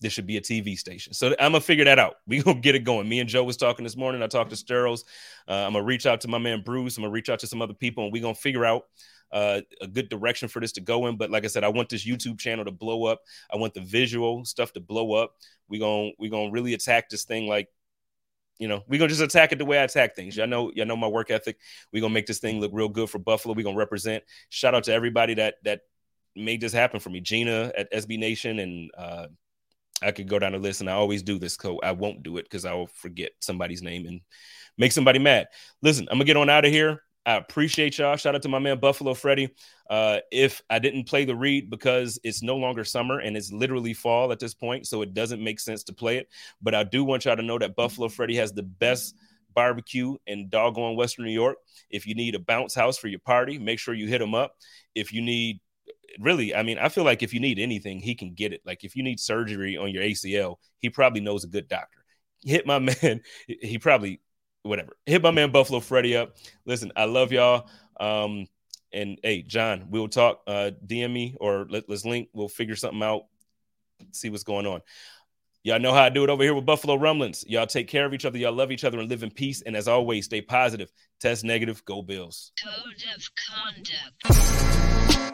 this 0.00 0.12
should 0.12 0.26
be 0.26 0.36
a 0.36 0.40
TV 0.40 0.78
station. 0.78 1.14
So 1.14 1.28
I'm 1.40 1.52
gonna 1.52 1.60
figure 1.60 1.84
that 1.84 1.98
out. 1.98 2.16
We 2.26 2.42
gonna 2.42 2.60
get 2.60 2.74
it 2.74 2.80
going. 2.80 3.08
Me 3.08 3.20
and 3.20 3.28
Joe 3.28 3.44
was 3.44 3.56
talking 3.56 3.84
this 3.84 3.96
morning. 3.96 4.22
I 4.22 4.26
talked 4.26 4.50
to 4.50 4.56
Sterls. 4.56 5.04
Uh, 5.48 5.52
I'm 5.52 5.72
gonna 5.72 5.84
reach 5.84 6.06
out 6.06 6.20
to 6.22 6.28
my 6.28 6.38
man 6.38 6.62
Bruce. 6.62 6.96
I'm 6.96 7.02
gonna 7.02 7.12
reach 7.12 7.28
out 7.28 7.38
to 7.40 7.46
some 7.46 7.62
other 7.62 7.74
people, 7.74 8.04
and 8.04 8.12
we 8.12 8.20
gonna 8.20 8.34
figure 8.34 8.64
out 8.64 8.84
uh, 9.34 9.60
a 9.80 9.86
good 9.88 10.08
direction 10.08 10.48
for 10.48 10.60
this 10.60 10.72
to 10.72 10.80
go 10.80 11.06
in. 11.06 11.16
But 11.16 11.30
like 11.30 11.44
I 11.44 11.48
said, 11.48 11.64
I 11.64 11.68
want 11.68 11.88
this 11.88 12.06
YouTube 12.06 12.38
channel 12.38 12.64
to 12.64 12.70
blow 12.70 13.04
up. 13.04 13.20
I 13.52 13.56
want 13.56 13.74
the 13.74 13.80
visual 13.80 14.44
stuff 14.44 14.72
to 14.74 14.80
blow 14.80 15.12
up. 15.12 15.34
We 15.68 15.78
gonna 15.78 16.10
we 16.18 16.30
gonna 16.30 16.52
really 16.52 16.72
attack 16.72 17.10
this 17.10 17.24
thing 17.24 17.48
like 17.48 17.68
you 18.60 18.68
know, 18.68 18.84
we're 18.86 18.98
gonna 18.98 19.08
just 19.08 19.20
attack 19.20 19.50
it 19.50 19.58
the 19.58 19.64
way 19.64 19.78
I 19.78 19.82
attack 19.82 20.14
things. 20.14 20.36
Y'all 20.36 20.46
know, 20.46 20.70
y'all 20.74 20.86
know 20.86 20.96
my 20.96 21.08
work 21.08 21.30
ethic. 21.30 21.58
We're 21.92 22.00
gonna 22.00 22.14
make 22.14 22.26
this 22.26 22.38
thing 22.38 22.60
look 22.60 22.70
real 22.72 22.88
good 22.88 23.10
for 23.10 23.18
Buffalo. 23.18 23.54
We're 23.54 23.64
gonna 23.64 23.76
represent. 23.76 24.22
Shout 24.48 24.74
out 24.74 24.84
to 24.84 24.92
everybody 24.92 25.34
that 25.34 25.56
that 25.64 25.80
made 26.36 26.60
this 26.60 26.72
happen 26.72 27.00
for 27.00 27.10
me. 27.10 27.20
Gina 27.20 27.72
at 27.76 27.92
SB 27.92 28.18
Nation 28.18 28.60
and 28.60 28.90
uh 28.96 29.26
I 30.02 30.12
could 30.12 30.28
go 30.28 30.38
down 30.38 30.52
the 30.52 30.58
list 30.58 30.80
and 30.80 30.90
I 30.90 30.94
always 30.94 31.22
do 31.22 31.38
this, 31.38 31.56
so 31.60 31.80
I 31.82 31.92
won't 31.92 32.22
do 32.22 32.36
it 32.36 32.44
because 32.44 32.64
I'll 32.64 32.86
forget 32.86 33.32
somebody's 33.40 33.82
name 33.82 34.06
and 34.06 34.20
make 34.78 34.92
somebody 34.92 35.18
mad. 35.18 35.48
Listen, 35.82 36.06
I'm 36.08 36.18
gonna 36.18 36.24
get 36.24 36.36
on 36.36 36.50
out 36.50 36.64
of 36.64 36.70
here. 36.70 37.00
I 37.26 37.36
appreciate 37.36 37.96
y'all. 37.96 38.16
Shout 38.16 38.34
out 38.34 38.42
to 38.42 38.48
my 38.48 38.58
man 38.58 38.78
Buffalo 38.78 39.14
Freddy. 39.14 39.48
Uh, 39.88 40.18
if 40.30 40.60
I 40.68 40.78
didn't 40.78 41.04
play 41.04 41.24
the 41.24 41.34
read 41.34 41.70
because 41.70 42.18
it's 42.22 42.42
no 42.42 42.56
longer 42.56 42.84
summer 42.84 43.18
and 43.18 43.36
it's 43.36 43.50
literally 43.50 43.94
fall 43.94 44.30
at 44.30 44.38
this 44.38 44.54
point, 44.54 44.86
so 44.86 45.02
it 45.02 45.14
doesn't 45.14 45.42
make 45.42 45.58
sense 45.58 45.84
to 45.84 45.92
play 45.94 46.18
it. 46.18 46.28
But 46.60 46.74
I 46.74 46.84
do 46.84 47.02
want 47.02 47.24
y'all 47.24 47.36
to 47.36 47.42
know 47.42 47.58
that 47.58 47.76
Buffalo 47.76 48.08
Freddy 48.08 48.36
has 48.36 48.52
the 48.52 48.62
best 48.62 49.14
barbecue 49.54 50.16
in 50.26 50.48
doggone 50.48 50.96
Western 50.96 51.24
New 51.24 51.32
York. 51.32 51.56
If 51.90 52.06
you 52.06 52.14
need 52.14 52.34
a 52.34 52.40
bounce 52.40 52.74
house 52.74 52.98
for 52.98 53.08
your 53.08 53.20
party, 53.20 53.58
make 53.58 53.78
sure 53.78 53.94
you 53.94 54.08
hit 54.08 54.20
him 54.20 54.34
up. 54.34 54.56
If 54.94 55.12
you 55.12 55.22
need 55.22 55.60
really, 56.18 56.54
I 56.54 56.62
mean, 56.62 56.78
I 56.78 56.88
feel 56.88 57.04
like 57.04 57.22
if 57.22 57.32
you 57.32 57.40
need 57.40 57.58
anything, 57.58 58.00
he 58.00 58.14
can 58.14 58.34
get 58.34 58.52
it. 58.52 58.60
Like 58.64 58.84
if 58.84 58.96
you 58.96 59.02
need 59.02 59.20
surgery 59.20 59.76
on 59.76 59.90
your 59.90 60.02
ACL, 60.02 60.56
he 60.78 60.90
probably 60.90 61.20
knows 61.20 61.44
a 61.44 61.48
good 61.48 61.68
doctor. 61.68 62.04
Hit 62.42 62.66
my 62.66 62.78
man. 63.02 63.22
He 63.46 63.78
probably 63.78 64.20
whatever. 64.64 64.96
Hit 65.06 65.22
my 65.22 65.30
man 65.30 65.52
Buffalo 65.52 65.80
Freddy 65.80 66.16
up. 66.16 66.36
Listen, 66.66 66.92
I 66.96 67.04
love 67.04 67.32
y'all. 67.32 67.68
Um, 68.00 68.46
and 68.92 69.18
hey, 69.22 69.42
John, 69.42 69.86
we'll 69.90 70.08
talk. 70.08 70.42
Uh, 70.46 70.70
DM 70.86 71.12
me 71.12 71.36
or 71.40 71.66
let, 71.68 71.88
let's 71.88 72.04
link. 72.04 72.28
We'll 72.32 72.48
figure 72.48 72.76
something 72.76 73.02
out. 73.02 73.26
See 74.12 74.30
what's 74.30 74.44
going 74.44 74.66
on. 74.66 74.80
Y'all 75.62 75.80
know 75.80 75.92
how 75.92 76.02
I 76.02 76.10
do 76.10 76.24
it 76.24 76.30
over 76.30 76.42
here 76.42 76.54
with 76.54 76.66
Buffalo 76.66 76.94
Rumblings. 76.94 77.44
Y'all 77.48 77.66
take 77.66 77.88
care 77.88 78.04
of 78.04 78.12
each 78.12 78.26
other. 78.26 78.36
Y'all 78.36 78.52
love 78.52 78.70
each 78.70 78.84
other 78.84 78.98
and 78.98 79.08
live 79.08 79.22
in 79.22 79.30
peace. 79.30 79.62
And 79.62 79.74
as 79.74 79.88
always, 79.88 80.26
stay 80.26 80.42
positive. 80.42 80.92
Test 81.20 81.42
negative. 81.42 81.82
Go 81.86 82.02
Bills. 82.02 82.52
Code 82.62 83.02
of 83.16 83.30
conduct. 83.48 85.33